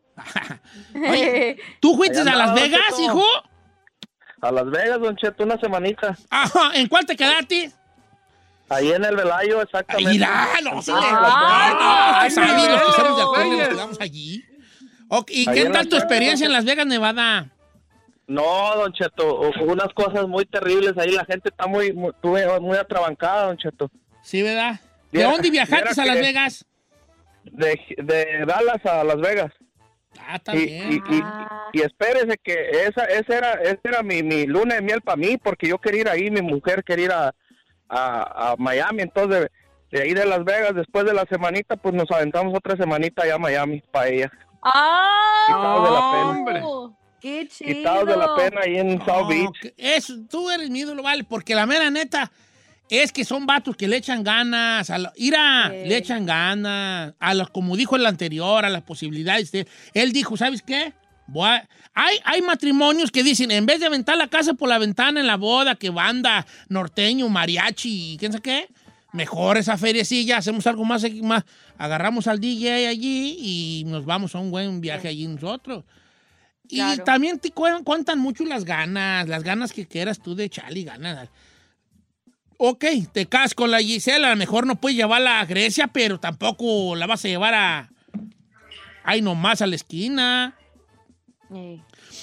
Oye, 0.95 1.59
¿tú 1.81 1.97
fuiste 1.97 2.21
a 2.21 2.25
Las 2.25 2.55
Vegas, 2.55 2.81
Cheto. 2.91 3.03
hijo? 3.03 3.25
A 4.41 4.53
Las 4.53 4.71
Vegas, 4.71 5.01
Don 5.01 5.17
Cheto, 5.17 5.45
una 5.45 5.59
semanita. 5.59 6.17
Ajá, 6.31 6.71
¿en 6.75 6.87
cuál 6.89 7.05
te 7.07 7.17
quedaste? 7.17 7.73
Ahí 8.71 8.93
en 8.93 9.05
el 9.05 9.17
Velayo, 9.17 9.63
exactamente. 9.63 10.11
Mira, 10.11 10.47
no, 10.63 10.83
sí, 10.83 10.93
Ah, 10.95 12.21
los 12.25 12.35
que 12.35 12.41
estamos 12.43 12.67
de 13.17 13.23
acuerdo 13.23 13.57
nos 13.57 13.69
quedamos 13.69 14.01
allí. 14.01 14.45
Ok, 15.09 15.31
¿Y 15.31 15.49
Ahí 15.49 15.55
qué 15.65 15.71
tal 15.71 15.89
tu 15.89 15.97
experiencia 15.97 16.45
en 16.47 16.53
Las 16.53 16.65
Vegas, 16.67 16.87
Nevada? 16.87 17.49
No, 18.27 18.77
Don 18.77 18.93
Cheto, 18.93 19.41
unas 19.63 19.89
cosas 19.95 20.29
muy 20.29 20.45
terribles. 20.45 20.93
Ahí 20.99 21.13
la 21.13 21.25
gente 21.25 21.49
está 21.49 21.67
muy, 21.67 21.95
muy, 21.95 22.13
muy 22.61 22.77
atrabancada, 22.77 23.47
Don 23.47 23.57
Cheto. 23.57 23.91
Sí, 24.23 24.43
¿verdad? 24.43 24.73
¿De 25.11 25.21
Viera- 25.21 25.31
dónde 25.33 25.51
viajaste 25.51 26.01
a 26.03 26.05
Las 26.05 26.17
Vegas? 26.21 26.65
De, 27.45 27.81
de 27.97 28.45
Dallas 28.47 28.85
a 28.85 29.03
Las 29.03 29.17
Vegas. 29.19 29.51
Ah, 30.21 30.41
Y, 30.53 30.59
y, 30.59 31.03
y, 31.11 31.23
y 31.75 31.81
espérese 31.83 32.37
que 32.43 32.71
esa, 32.87 33.05
esa 33.05 33.37
era, 33.39 33.53
esa 33.55 33.81
era 33.85 34.03
mi, 34.03 34.23
mi 34.23 34.47
luna 34.47 34.77
de 34.77 34.83
miel 34.83 35.01
para 35.01 35.17
mí, 35.17 35.37
porque 35.39 35.69
yo 35.69 35.79
quería 35.79 36.01
ir 36.03 36.09
ahí, 36.09 36.31
mi 36.31 36.43
mujer 36.43 36.83
quería 36.85 37.05
ir 37.07 37.13
a, 37.13 37.35
a, 37.89 38.51
a 38.53 38.57
Miami. 38.59 39.03
Entonces, 39.03 39.49
de 39.91 40.03
ahí 40.03 40.13
de 40.15 40.27
Las 40.27 40.45
Vegas, 40.45 40.75
después 40.75 41.05
de 41.07 41.15
la 41.15 41.25
semanita, 41.31 41.77
pues 41.77 41.95
nos 41.95 42.11
aventamos 42.11 42.55
otra 42.55 42.77
semanita 42.77 43.23
allá 43.23 43.37
a 43.37 43.39
Miami 43.39 43.83
para 43.91 44.09
ella. 44.09 44.33
¡Ah! 44.63 45.45
Quitados 45.47 45.85
de 45.85 45.95
la 45.95 46.11
pena. 46.11 46.31
Hombre. 46.31 46.63
¡Qué 47.21 47.49
chido! 47.49 47.75
Quitados 47.75 48.07
de 48.07 48.17
la 48.17 48.37
pena 48.37 48.61
ahí 48.65 48.79
en 48.79 48.99
South 49.05 49.23
No, 49.23 49.29
Beach. 49.29 49.75
eso, 49.77 50.15
tú 50.31 50.51
eres 50.51 50.71
mi 50.71 50.81
ídolo, 50.81 51.03
vale, 51.03 51.25
porque 51.25 51.55
la 51.55 51.67
mera 51.67 51.91
neta 51.91 52.31
es 52.91 53.13
que 53.13 53.25
son 53.25 53.47
vatos 53.47 53.77
que 53.77 53.89
le 53.89 53.97
echan 53.97 54.23
ganas, 54.23 54.91
a 54.91 54.99
la- 54.99 55.13
ira, 55.17 55.69
Sí. 55.71 55.89
le 55.89 55.97
echan 55.97 56.25
ganas, 56.27 57.15
a 57.19 57.35
los, 57.35 57.51
como 57.51 57.77
dijo 57.77 57.97
el 57.97 58.07
anterior, 58.07 58.65
a 58.65 58.71
las 58.71 58.83
posibilidades. 58.83 59.53
de- 59.53 59.67
él 59.95 60.13
dijo, 60.13 60.37
¿sabes 60.37 60.63
qué? 60.63 60.93
A- 61.45 61.63
hay, 61.95 62.17
hay 62.25 62.41
matrimonios 62.43 63.11
que 63.11 63.23
dicen, 63.23 63.51
en 63.51 63.67
vez 63.67 63.81
de 63.81 63.87
aventar 63.87 64.17
la 64.17 64.29
casa 64.29 64.55
por 64.55 64.69
la 64.69 64.79
ventana 64.79 65.21
en 65.21 65.27
la 65.27 65.37
boda, 65.37 65.75
que 65.75 65.91
banda, 65.91 66.47
norteño, 66.69 67.29
mariachi, 67.29 68.17
quién 68.19 68.33
sabe 68.33 68.43
qué, 68.43 68.69
mejor 69.13 69.59
esa 69.59 69.77
feriecilla, 69.77 70.39
hacemos 70.39 70.67
algo 70.67 70.85
más, 70.85 71.05
más, 71.23 71.45
agarramos 71.77 72.27
al 72.27 72.41
DJ 72.41 72.89
allí 72.89 73.37
y 73.39 73.85
nos 73.87 74.05
vamos 74.07 74.35
a 74.35 74.39
un 74.39 74.51
buen 74.51 74.81
viaje 74.81 75.09
allí 75.09 75.27
nosotros. 75.27 75.85
Y 76.71 76.81
también 77.05 77.39
te 77.39 77.51
cu- 77.51 77.83
cuentan 77.85 78.19
mucho 78.19 78.45
las 78.45 78.65
ganas, 78.65 79.27
las 79.29 79.43
ganas 79.43 79.73
que 79.73 79.87
quieras 79.87 80.21
tú 80.21 80.35
de 80.35 80.45
echarle 80.45 80.83
ganas. 80.83 81.29
Ok, 82.61 82.85
te 83.13 83.27
casas 83.27 83.55
con 83.55 83.71
la 83.71 83.79
Gisela, 83.79 84.27
a 84.27 84.31
lo 84.31 84.37
mejor 84.37 84.67
no 84.67 84.75
puedes 84.81 84.97
llevarla 84.97 85.39
a 85.41 85.47
Grecia, 85.47 85.87
pero 85.87 86.19
tampoco 86.19 86.97
la 86.97 87.07
vas 87.07 87.25
a 87.25 87.29
llevar 87.29 87.55
a... 87.55 87.89
Ay, 89.05 89.23
nomás 89.23 89.63
a 89.63 89.67
la 89.69 89.77
esquina. 89.77 90.57
Eh. 91.55 91.81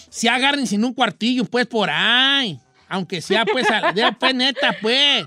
Si 0.10 0.28
agarren 0.28 0.68
sin 0.68 0.84
un 0.84 0.94
cuartillo, 0.94 1.46
pues 1.46 1.66
por 1.68 1.90
ahí. 1.90 2.60
Aunque 2.90 3.22
sea, 3.22 3.46
pues, 3.46 3.66
a, 3.72 3.94
de, 3.94 4.12
pues 4.20 4.36
neta, 4.36 4.76
pues. 4.82 5.26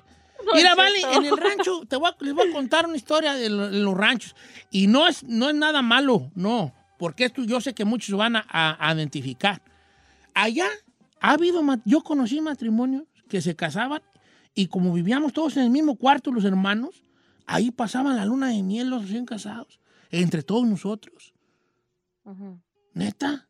Mira, 0.55 0.75
vale, 0.75 1.01
en 1.15 1.25
el 1.25 1.37
rancho, 1.37 1.85
te 1.89 1.97
voy 1.97 2.11
a- 2.11 2.25
les 2.25 2.35
voy 2.35 2.49
a 2.49 2.53
contar 2.53 2.87
una 2.87 2.97
historia 2.97 3.33
de, 3.35 3.49
lo- 3.51 3.71
de 3.71 3.79
los 3.81 3.97
ranchos. 3.97 4.37
Y 4.71 4.87
no 4.87 5.09
es, 5.09 5.25
no 5.25 5.49
es 5.49 5.55
nada 5.55 5.81
malo, 5.83 6.31
no. 6.35 6.73
Porque 6.99 7.25
esto 7.25 7.43
yo 7.45 7.61
sé 7.63 7.75
que 7.75 7.85
muchos 7.87 8.17
van 8.17 8.37
a, 8.37 8.47
a- 8.49 8.95
identificar. 8.95 9.63
Allá 10.35 10.69
ha 11.21 11.33
habido, 11.33 11.63
yo 11.85 12.03
conocí 12.03 12.41
matrimonios 12.41 13.05
que 13.29 13.41
se 13.41 13.57
casaban 13.57 14.03
y 14.59 14.67
como 14.67 14.93
vivíamos 14.93 15.33
todos 15.33 15.57
en 15.57 15.63
el 15.63 15.71
mismo 15.71 15.95
cuarto, 15.95 16.33
los 16.33 16.45
hermanos, 16.45 17.05
ahí 17.47 17.71
pasaban 17.71 18.17
la 18.17 18.25
luna 18.25 18.49
de 18.49 18.61
miel 18.65 18.91
los 18.91 19.03
recién 19.03 19.25
casados, 19.25 19.79
entre 20.11 20.43
todos 20.43 20.67
nosotros. 20.67 21.33
Neta. 22.93 23.49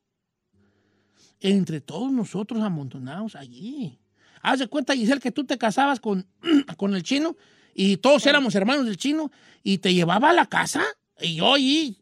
Entre 1.41 1.81
todos 1.81 2.13
nosotros 2.13 2.63
amontonados 2.63 3.37
allí. 3.37 3.99
Haz 4.43 4.59
de 4.59 4.69
cuenta, 4.69 4.95
Giselle, 4.95 5.19
que 5.19 5.33
tú 5.33 5.45
te 5.45 5.57
casabas 5.57 5.99
con, 5.99 6.27
con 6.77 6.95
el 6.95 7.03
chino 7.03 7.39
y 7.73 7.97
todos 7.97 8.27
éramos 8.27 8.55
hermanos 8.55 8.85
del 8.85 8.99
chino 8.99 9.33
y 9.63 9.79
te 9.79 9.95
llevaba 9.95 10.29
a 10.29 10.35
la 10.35 10.45
casa 10.45 10.83
y 11.19 11.37
yo 11.37 11.55
ahí 11.55 11.97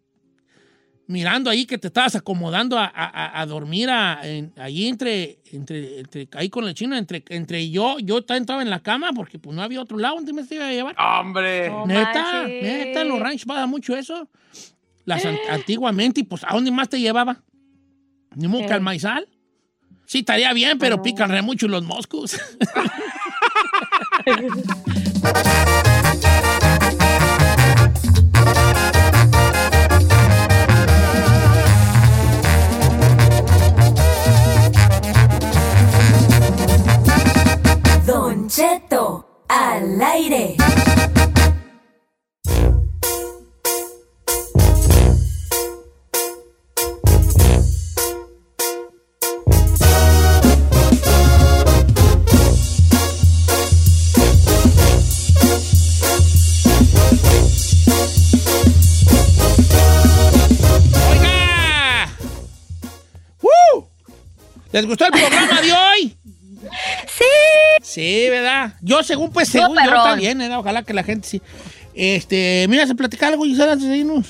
mirando 1.08 1.50
ahí 1.50 1.66
que 1.66 1.78
te 1.78 1.86
estabas 1.88 2.16
acomodando 2.16 2.78
a, 2.78 2.84
a- 2.86 3.40
a- 3.40 3.46
dormir 3.46 3.88
a- 3.90 4.20
en- 4.24 4.52
ahí 4.56 4.88
entre, 4.88 5.38
entre, 5.52 6.00
entre- 6.00 6.28
ahí 6.32 6.48
con 6.50 6.66
el 6.66 6.74
chino, 6.74 6.96
entre, 6.96 7.22
entre 7.28 7.70
yo, 7.70 7.98
yo 8.00 8.18
estaba 8.18 8.60
en 8.62 8.70
la 8.70 8.80
cama 8.80 9.12
porque 9.14 9.38
pues 9.38 9.54
no 9.54 9.62
había 9.62 9.80
otro 9.80 9.98
lado 9.98 10.16
donde 10.16 10.32
me 10.32 10.42
te 10.44 10.56
iba 10.56 10.66
a 10.66 10.72
llevar. 10.72 10.96
Hombre. 10.98 11.70
No 11.70 11.86
Neta, 11.86 12.12
manches. 12.42 12.62
neta, 12.62 13.02
en 13.02 13.08
los 13.08 13.20
ranchos 13.20 13.44
pasa 13.46 13.66
mucho 13.66 13.96
eso. 13.96 14.28
Las 15.04 15.24
an- 15.24 15.38
antiguamente, 15.50 16.20
y 16.20 16.24
pues, 16.24 16.42
¿a 16.44 16.48
dónde 16.52 16.70
más 16.72 16.88
te 16.88 16.98
llevaba? 16.98 17.40
Ni 18.34 18.48
modo 18.48 18.62
que 18.62 18.72
Eh. 18.72 18.74
al 18.74 18.80
maizal. 18.80 19.28
Sí, 20.06 20.18
estaría 20.20 20.52
bien, 20.52 20.78
pero 20.78 20.96
No. 20.96 21.02
pican 21.02 21.30
re 21.30 21.42
mucho 21.42 21.68
los 21.68 21.84
moscos. 21.84 22.36
¿Les 64.76 64.84
gustó 64.84 65.06
el 65.06 65.12
programa 65.12 65.62
de 65.62 65.72
hoy? 65.72 66.16
Sí. 67.06 67.24
Sí, 67.82 68.28
¿verdad? 68.28 68.74
Yo, 68.82 69.02
según, 69.02 69.30
pues, 69.30 69.48
según 69.48 69.76
yo, 69.76 69.94
está 69.94 70.16
bien, 70.16 70.40
¿eh? 70.42 70.54
Ojalá 70.56 70.82
que 70.82 70.92
la 70.92 71.04
gente 71.04 71.26
sí. 71.28 71.40
Este, 71.94 72.66
mira, 72.68 72.86
se 72.86 72.94
platicar 72.94 73.32
algo, 73.32 73.44
Gisela, 73.44 73.72
antes 73.72 73.88
de 73.88 73.98
irnos. 73.98 74.26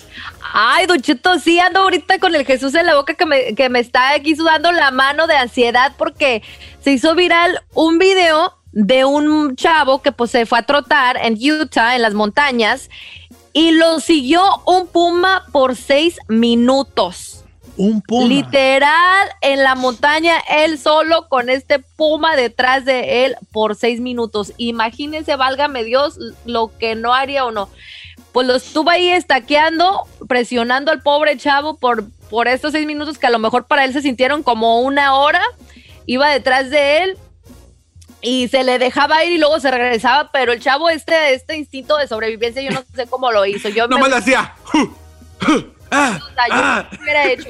Ay, 0.53 0.87
Don 0.87 1.01
Cheto, 1.01 1.39
sí 1.39 1.59
ando 1.59 1.81
ahorita 1.81 2.19
con 2.19 2.35
el 2.35 2.45
Jesús 2.45 2.75
en 2.75 2.87
la 2.87 2.95
boca 2.95 3.15
que 3.15 3.25
me, 3.25 3.55
que 3.55 3.71
me 3.71 3.81
está 3.81 4.13
aquí 4.13 4.37
sudando 4.37 4.71
la 4.71 4.91
mano 4.91 5.27
de 5.27 5.35
ansiedad 5.35 5.95
porque 5.97 6.43
se 6.85 6.93
hizo 6.93 7.15
viral 7.15 7.63
un 7.75 7.99
video 7.99 8.55
de 8.73 9.05
un 9.05 9.57
chavo 9.57 10.03
que 10.03 10.13
pues 10.13 10.31
se 10.31 10.47
fue 10.47 10.59
a 10.59 10.63
trotar 10.63 11.17
en 11.17 11.39
Utah, 11.41 11.97
en 11.97 12.03
las 12.03 12.13
montañas, 12.13 12.91
y 13.53 13.71
lo 13.73 13.99
siguió 13.99 14.43
un 14.67 14.87
puma 14.87 15.47
por 15.51 15.75
seis 15.75 16.19
minutos. 16.29 17.36
Un 17.77 18.01
puma. 18.01 18.27
Literal, 18.27 19.29
en 19.43 19.63
la 19.63 19.75
montaña, 19.75 20.35
él 20.49 20.79
solo 20.79 21.29
con 21.29 21.51
este 21.51 21.79
puma 21.79 22.37
detrás 22.37 22.85
de 22.85 23.25
él 23.25 23.37
por 23.53 23.77
seis 23.77 24.01
minutos. 24.01 24.53
Imagínense, 24.57 25.37
válgame 25.37 25.85
Dios, 25.85 26.19
lo 26.45 26.71
que 26.79 26.95
no 26.95 27.13
haría 27.13 27.45
o 27.45 27.53
no. 27.53 27.69
Pues 28.33 28.47
lo 28.47 28.55
estuvo 28.57 28.91
ahí 28.91 29.09
estaqueando, 29.09 30.07
presionando 30.29 30.91
al 30.91 31.03
pobre 31.03 31.37
chavo 31.37 31.77
por, 31.77 32.05
por 32.31 32.49
estos 32.49 32.73
seis 32.73 32.87
minutos 32.87 33.19
que 33.19 33.27
a 33.27 33.31
lo 33.31 33.39
mejor 33.39 33.67
para 33.67 33.85
él 33.85 33.93
se 33.93 34.03
sintieron 34.03 34.43
como 34.43 34.81
una 34.81 35.15
hora. 35.15 35.43
Iba 36.07 36.31
detrás 36.31 36.71
de 36.71 37.03
él 37.03 37.19
y 38.21 38.49
se 38.49 38.65
le 38.65 38.79
dejaba 38.79 39.25
ir 39.25 39.33
y 39.33 39.39
luego 39.39 39.61
se 39.61 39.71
regresaba, 39.71 40.31
pero 40.33 40.53
el 40.53 40.61
chavo, 40.61 40.89
este, 40.89 41.35
este 41.35 41.57
instinto 41.57 41.97
de 41.97 42.09
sobrevivencia, 42.09 42.63
yo 42.63 42.71
no 42.71 42.83
sé 42.95 43.07
cómo 43.07 43.31
lo 43.31 43.45
hizo. 43.47 43.69
Yo 43.69 43.87
Nomás 43.89 44.11
le 44.11 44.17
hacía. 44.17 44.55
O 45.91 46.35
sea, 46.35 46.49
yo 46.51 46.57
no 46.57 46.77
lo 46.97 47.03
hubiera 47.03 47.31
hecho. 47.33 47.49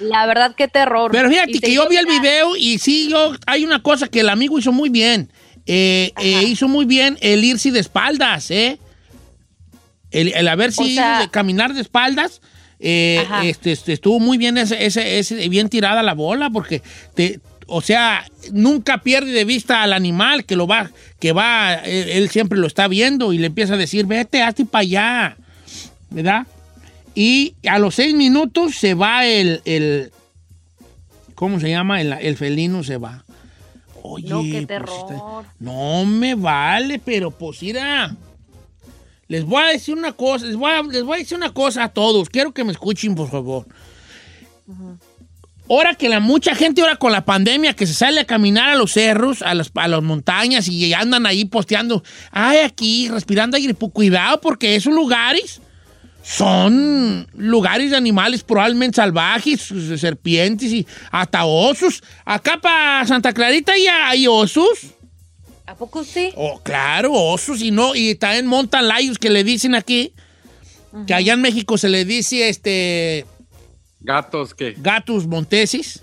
La 0.00 0.26
verdad, 0.26 0.54
qué 0.56 0.68
terror. 0.68 1.10
Pero 1.12 1.28
fíjate 1.28 1.52
Y 1.56 1.60
que 1.60 1.72
yo 1.72 1.88
vi 1.88 1.96
el 1.96 2.06
video 2.06 2.56
y 2.56 2.78
sí, 2.78 3.08
yo, 3.10 3.32
hay 3.46 3.64
una 3.64 3.82
cosa 3.82 4.08
que 4.08 4.20
el 4.20 4.28
amigo 4.28 4.58
hizo 4.58 4.72
muy 4.72 4.88
bien. 4.88 5.30
Eh, 5.66 6.12
eh, 6.20 6.44
hizo 6.46 6.66
muy 6.68 6.86
bien 6.86 7.18
el 7.20 7.44
irse 7.44 7.70
de 7.70 7.80
espaldas, 7.80 8.50
¿eh? 8.50 8.78
El, 10.10 10.32
el 10.34 10.48
haber 10.48 10.72
sido 10.72 10.88
sea- 11.02 11.20
de 11.20 11.28
caminar 11.30 11.74
de 11.74 11.82
espaldas. 11.82 12.40
eh, 12.80 13.26
este, 13.42 13.72
este, 13.72 13.92
estuvo 13.92 14.18
muy 14.20 14.38
bien 14.38 14.56
ese, 14.56 14.86
ese, 14.86 15.18
ese- 15.18 15.48
bien 15.48 15.68
tirada 15.68 16.02
la 16.02 16.14
bola 16.14 16.48
porque 16.48 16.80
te, 17.14 17.40
o 17.66 17.82
sea, 17.82 18.24
nunca 18.52 18.98
pierde 19.02 19.32
de 19.32 19.44
vista 19.44 19.82
al 19.82 19.92
animal 19.92 20.44
que 20.46 20.56
lo 20.56 20.66
va, 20.66 20.90
que 21.20 21.32
va, 21.32 21.74
él, 21.74 22.08
él 22.08 22.30
siempre 22.30 22.58
lo 22.58 22.66
está 22.66 22.88
viendo 22.88 23.32
y 23.34 23.38
le 23.38 23.48
empieza 23.48 23.74
a 23.74 23.76
decir, 23.76 24.06
vete, 24.06 24.42
hazte 24.42 24.64
para 24.64 24.82
allá, 24.82 25.36
¿verdad? 26.08 26.46
Y 27.20 27.56
a 27.68 27.80
los 27.80 27.96
seis 27.96 28.14
minutos 28.14 28.76
se 28.76 28.94
va 28.94 29.26
el, 29.26 29.60
el 29.64 30.12
¿cómo 31.34 31.58
se 31.58 31.68
llama? 31.68 32.00
El, 32.00 32.12
el 32.12 32.36
felino 32.36 32.84
se 32.84 32.96
va. 32.96 33.24
Oye, 34.04 34.28
No, 34.28 34.40
qué 34.44 34.52
pues, 34.52 34.66
terror. 34.68 35.44
no 35.58 36.04
me 36.04 36.36
vale, 36.36 37.00
pero 37.04 37.32
pues 37.32 37.60
mira, 37.60 38.14
les 39.26 39.44
voy 39.44 39.60
a 39.64 39.66
decir 39.66 39.96
una 39.96 40.12
cosa, 40.12 40.46
les 40.46 40.54
voy 40.54 40.70
a, 40.70 40.80
les 40.84 41.02
voy 41.02 41.16
a 41.16 41.18
decir 41.18 41.36
una 41.36 41.52
cosa 41.52 41.82
a 41.82 41.88
todos, 41.88 42.30
quiero 42.30 42.52
que 42.52 42.62
me 42.62 42.70
escuchen, 42.70 43.16
por 43.16 43.28
favor. 43.28 43.66
Ahora 45.68 45.96
que 45.96 46.08
la 46.08 46.20
mucha 46.20 46.54
gente 46.54 46.82
ahora 46.82 46.96
con 46.96 47.10
la 47.10 47.24
pandemia 47.24 47.74
que 47.74 47.88
se 47.88 47.94
sale 47.94 48.20
a 48.20 48.26
caminar 48.26 48.68
a 48.68 48.76
los 48.76 48.92
cerros, 48.92 49.42
a 49.42 49.54
las, 49.54 49.72
a 49.74 49.88
las 49.88 50.04
montañas 50.04 50.68
y 50.68 50.94
andan 50.94 51.26
ahí 51.26 51.46
posteando, 51.46 52.04
ay, 52.30 52.58
aquí 52.58 53.08
respirando 53.08 53.56
aire, 53.56 53.74
pues, 53.74 53.90
cuidado 53.92 54.40
porque 54.40 54.76
esos 54.76 54.94
lugares 54.94 55.60
son 56.28 57.26
lugares 57.34 57.90
de 57.90 57.96
animales 57.96 58.42
probablemente 58.42 58.96
salvajes, 58.96 59.72
serpientes 59.96 60.70
y 60.70 60.86
hasta 61.10 61.46
osos. 61.46 62.02
Acá 62.26 62.58
para 62.60 63.06
Santa 63.06 63.32
Clarita 63.32 63.72
ya 63.82 64.10
hay 64.10 64.26
osos. 64.26 64.88
¿A 65.64 65.74
poco 65.74 66.04
sí? 66.04 66.30
Oh, 66.36 66.60
claro, 66.62 67.14
osos 67.14 67.62
y 67.62 67.70
no, 67.70 67.94
y 67.94 68.14
también 68.14 68.46
montan 68.46 68.88
layos 68.88 69.16
que 69.16 69.30
le 69.30 69.42
dicen 69.42 69.74
aquí, 69.74 70.12
que 71.06 71.14
allá 71.14 71.32
en 71.32 71.40
México 71.40 71.78
se 71.78 71.88
le 71.88 72.04
dice 72.04 72.50
este 72.50 73.24
Gatos, 74.00 74.52
¿qué? 74.52 74.74
gatos 74.76 75.26
monteses. 75.26 76.02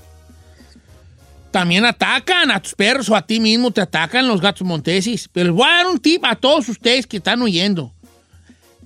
También 1.51 1.85
atacan 1.85 2.49
a 2.49 2.59
tus 2.59 2.73
perros 2.73 3.09
o 3.09 3.15
a 3.15 3.27
ti 3.27 3.39
mismo 3.39 3.69
te 3.69 3.81
atacan 3.81 4.27
los 4.27 4.41
gatos 4.41 4.65
monteses. 4.65 5.29
Pero 5.31 5.49
les 5.49 5.55
voy 5.55 5.69
a 5.69 5.73
dar 5.73 5.87
un 5.87 5.99
tip 5.99 6.25
a 6.25 6.35
todos 6.35 6.67
ustedes 6.67 7.05
que 7.05 7.17
están 7.17 7.43
oyendo. 7.43 7.93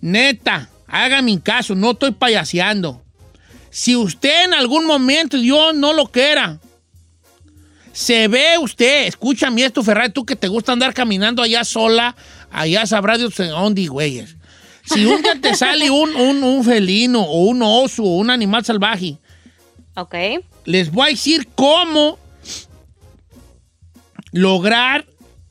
Neta, 0.02 0.70
hágame 0.92 1.40
caso, 1.42 1.76
no 1.76 1.92
estoy 1.92 2.12
payaseando. 2.12 3.02
Si 3.70 3.96
usted 3.96 4.46
en 4.46 4.54
algún 4.54 4.86
momento, 4.86 5.38
Dios 5.38 5.76
no 5.76 5.94
lo 5.94 6.08
quiera, 6.08 6.60
se 7.94 8.28
ve 8.28 8.58
usted, 8.62 9.08
escúchame 9.08 9.64
esto, 9.66 9.84
Ferrari, 9.84 10.12
tú 10.12 10.26
que 10.26 10.36
te 10.36 10.48
gusta 10.48 10.72
andar 10.72 10.94
caminando 10.94 11.42
allá 11.44 11.64
sola, 11.64 12.16
allá 12.52 12.86
sabrá 12.86 13.18
Dios 13.18 13.40
en 13.40 13.50
dónde, 13.50 13.88
güeyes. 13.88 14.36
Si 14.86 15.06
un 15.06 15.22
día 15.22 15.40
te 15.40 15.54
sale 15.56 15.92
un, 15.92 16.16
un, 16.16 16.44
un 16.44 16.64
felino 16.64 17.22
o 17.22 17.44
un 17.44 17.62
oso 17.62 18.04
o 18.04 18.18
un 18.18 18.30
animal 18.32 18.66
salvaje, 18.66 19.18
Ok. 19.96 20.16
les 20.66 20.90
voy 20.92 21.08
a 21.08 21.12
decir 21.12 21.48
cómo 21.54 22.18
lograr 24.32 25.06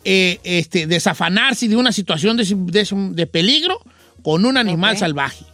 eh, 0.04 0.38
este, 0.42 0.86
desafanarse 0.86 1.68
de 1.68 1.76
una 1.76 1.92
situación 1.92 2.36
de, 2.36 2.44
de- 2.44 3.10
de 3.12 3.26
peligro 3.26 3.80
con 4.28 4.44
un 4.44 4.58
animal 4.58 4.98
salvaje. 4.98 5.46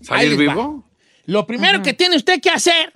¿Salir 0.00 0.32
va. 0.48 0.54
vivo? 0.54 0.84
Lo 1.26 1.46
primero 1.46 1.80
que 1.84 1.92
tiene 1.92 2.16
usted 2.16 2.40
que 2.40 2.50
hacer 2.50 2.92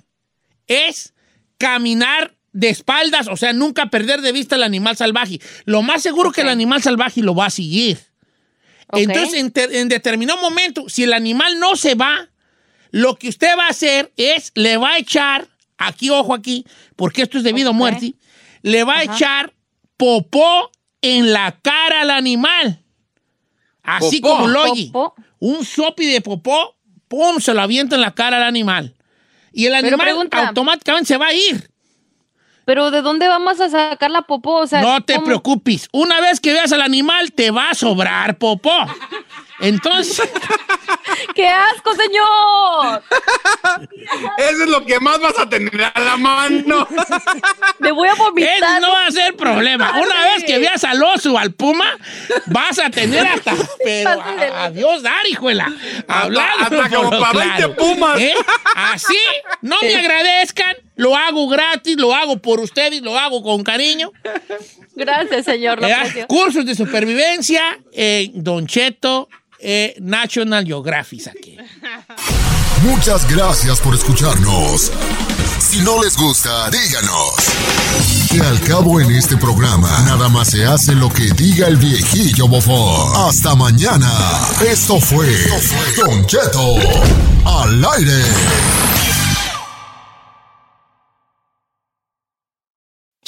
es 0.67 1.13
caminar 1.57 2.35
de 2.51 2.67
espaldas, 2.67 3.29
o 3.29 3.37
sea, 3.37 3.53
nunca 3.53 3.85
perder 3.89 4.19
de 4.19 4.33
vista 4.33 4.55
al 4.55 4.63
animal 4.63 4.97
salvaje. 4.97 5.39
Lo 5.63 5.83
más 5.83 6.01
seguro 6.01 6.33
que 6.33 6.41
el 6.41 6.49
animal 6.49 6.81
salvaje 6.81 7.21
lo 7.21 7.33
va 7.33 7.45
a 7.45 7.49
seguir. 7.49 7.97
Entonces, 8.91 9.35
en, 9.39 9.51
ter- 9.51 9.73
en 9.73 9.87
determinado 9.87 10.41
momento, 10.41 10.89
si 10.89 11.03
el 11.03 11.13
animal 11.13 11.59
no 11.59 11.77
se 11.77 11.95
va, 11.95 12.27
lo 12.89 13.15
que 13.15 13.29
usted 13.29 13.57
va 13.57 13.67
a 13.67 13.69
hacer 13.69 14.11
es, 14.17 14.51
le 14.55 14.75
va 14.75 14.89
a 14.89 14.97
echar, 14.97 15.47
aquí, 15.77 16.09
ojo 16.09 16.33
aquí, 16.33 16.65
porque 16.97 17.21
esto 17.21 17.37
es 17.37 17.45
debido 17.45 17.69
a 17.69 17.73
muerte, 17.73 18.15
le 18.63 18.83
va 18.83 18.97
a 18.97 19.03
echar 19.03 19.53
popó 19.95 20.71
en 21.01 21.31
la 21.31 21.57
cara 21.61 22.01
al 22.01 22.09
animal. 22.09 22.80
Así 23.83 24.19
Popó. 24.21 24.35
como 24.35 24.47
lo 24.47 24.63
oye. 24.71 24.89
Popó. 24.91 25.15
Un 25.39 25.65
sopi 25.65 26.05
de 26.05 26.21
popó, 26.21 26.75
pum, 27.07 27.39
se 27.39 27.53
lo 27.53 27.61
avienta 27.61 27.95
en 27.95 28.01
la 28.01 28.13
cara 28.13 28.37
al 28.37 28.43
animal. 28.43 28.93
Y 29.51 29.65
el 29.65 29.73
animal 29.75 29.99
pregunta. 29.99 30.47
automáticamente 30.47 31.07
se 31.07 31.17
va 31.17 31.27
a 31.27 31.33
ir. 31.33 31.69
Pero 32.63 32.91
¿de 32.91 33.01
dónde 33.01 33.27
vamos 33.27 33.59
a 33.59 33.69
sacar 33.69 34.11
la 34.11 34.21
popó? 34.21 34.57
O 34.57 34.67
sea, 34.67 34.81
no 34.81 35.01
te 35.03 35.15
¿cómo? 35.15 35.25
preocupes. 35.25 35.89
Una 35.91 36.21
vez 36.21 36.39
que 36.39 36.53
veas 36.53 36.71
al 36.71 36.81
animal, 36.81 37.31
te 37.33 37.49
va 37.51 37.71
a 37.71 37.73
sobrar 37.73 38.37
popó. 38.37 38.71
Entonces, 39.61 40.29
¡Qué 41.35 41.47
asco, 41.47 41.91
señor! 41.95 43.03
Eso 44.37 44.63
es 44.63 44.69
lo 44.69 44.85
que 44.85 44.99
más 44.99 45.19
vas 45.19 45.37
a 45.39 45.47
tener 45.47 45.83
a 45.83 45.99
la 45.99 46.17
mano. 46.17 46.87
Me 47.79 47.91
voy 47.91 48.07
a 48.09 48.15
vomitar. 48.15 48.53
Ese 48.55 48.79
no 48.81 48.91
va 48.91 49.05
a 49.07 49.11
ser 49.11 49.35
problema. 49.35 49.91
Una 50.01 50.23
vez 50.25 50.43
que 50.45 50.59
veas 50.59 50.83
al 50.83 51.01
oso 51.03 51.33
o 51.33 51.37
al 51.37 51.51
puma, 51.53 51.97
vas 52.47 52.79
a 52.79 52.89
tener 52.89 53.25
hasta. 53.25 53.53
Pero 53.83 54.09
a- 54.21 54.65
adiós, 54.65 55.03
dar, 55.03 55.25
hijuela. 55.27 55.71
Hablando. 56.07 56.63
hasta 56.63 56.89
como 56.95 57.09
para 57.11 57.57
20 57.57 57.69
pumas. 57.69 58.19
¿Eh? 58.19 58.33
Así, 58.75 59.17
no 59.61 59.77
me 59.81 59.95
agradezcan. 59.95 60.75
Lo 60.95 61.15
hago 61.15 61.47
gratis, 61.47 61.97
lo 61.97 62.13
hago 62.13 62.37
por 62.37 62.59
ustedes, 62.59 63.01
lo 63.01 63.17
hago 63.17 63.41
con 63.41 63.63
cariño. 63.63 64.11
Gracias, 64.95 65.45
señor. 65.45 65.79
Eh. 65.83 66.25
Cursos 66.27 66.65
de 66.65 66.75
supervivencia 66.75 67.79
en 67.93 68.43
Don 68.43 68.67
Cheto 68.67 69.27
eh, 69.61 69.95
National 69.99 70.65
Geographic 70.65 71.27
aquí. 71.27 71.57
Muchas 72.83 73.29
gracias 73.29 73.79
por 73.79 73.93
escucharnos. 73.93 74.91
Si 75.59 75.79
no 75.81 76.01
les 76.03 76.17
gusta, 76.17 76.69
díganos. 76.69 77.35
Que 78.31 78.41
al 78.41 78.59
cabo 78.61 78.99
en 78.99 79.11
este 79.11 79.37
programa, 79.37 79.87
nada 80.05 80.27
más 80.29 80.49
se 80.49 80.65
hace 80.65 80.95
lo 80.95 81.09
que 81.09 81.31
diga 81.33 81.67
el 81.67 81.77
viejillo 81.77 82.47
bofón. 82.47 83.27
Hasta 83.27 83.55
mañana. 83.55 84.11
Esto 84.67 84.99
fue 84.99 85.27
Don 85.97 86.25
Cheto 86.25 86.75
al 87.45 87.85
aire. 87.85 88.23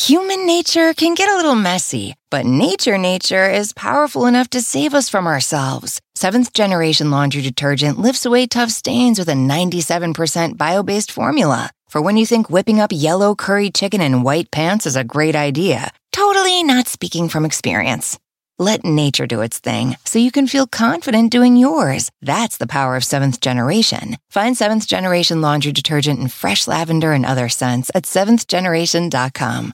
Human 0.10 0.46
nature 0.46 0.94
can 0.94 1.14
get 1.16 1.30
a 1.30 1.38
little 1.38 1.56
messy, 1.56 2.16
but 2.30 2.46
nature 2.46 2.98
nature 2.98 3.50
is 3.50 3.72
powerful 3.74 4.26
enough 4.26 4.50
to 4.50 4.60
save 4.60 4.94
us 4.94 5.08
from 5.08 5.28
ourselves. 5.28 6.02
Seventh 6.16 6.54
generation 6.54 7.10
laundry 7.10 7.42
detergent 7.42 8.00
lifts 8.00 8.24
away 8.24 8.46
tough 8.46 8.70
stains 8.70 9.18
with 9.18 9.30
a 9.30 9.34
97% 9.34 10.58
bio 10.58 10.84
based 10.84 11.12
formula. 11.12 11.72
For 11.88 12.02
when 12.02 12.18
you 12.18 12.26
think 12.26 12.50
whipping 12.50 12.80
up 12.80 12.92
yellow 12.92 13.34
curry 13.36 13.72
chicken 13.72 14.00
in 14.00 14.22
white 14.24 14.52
pants 14.52 14.86
is 14.86 14.96
a 14.96 15.04
great 15.04 15.36
idea, 15.36 15.92
totally 16.12 16.64
not 16.64 16.88
speaking 16.88 17.30
from 17.30 17.46
experience. 17.46 18.20
Let 18.60 18.86
nature 18.86 19.26
do 19.26 19.42
its 19.42 19.60
thing 19.60 19.98
so 20.06 20.20
you 20.20 20.32
can 20.32 20.46
feel 20.46 20.68
confident 20.68 21.32
doing 21.32 21.58
yours. 21.58 22.12
That's 22.22 22.58
the 22.58 22.68
power 22.68 22.96
of 22.96 23.04
seventh 23.04 23.42
generation. 23.42 24.18
Find 24.30 24.56
seventh 24.56 24.88
generation 24.88 25.42
laundry 25.42 25.72
detergent 25.72 26.20
in 26.20 26.28
fresh 26.28 26.68
lavender 26.68 27.12
and 27.12 27.26
other 27.26 27.50
scents 27.50 27.90
at 27.96 28.04
seventhgeneration.com. 28.04 29.74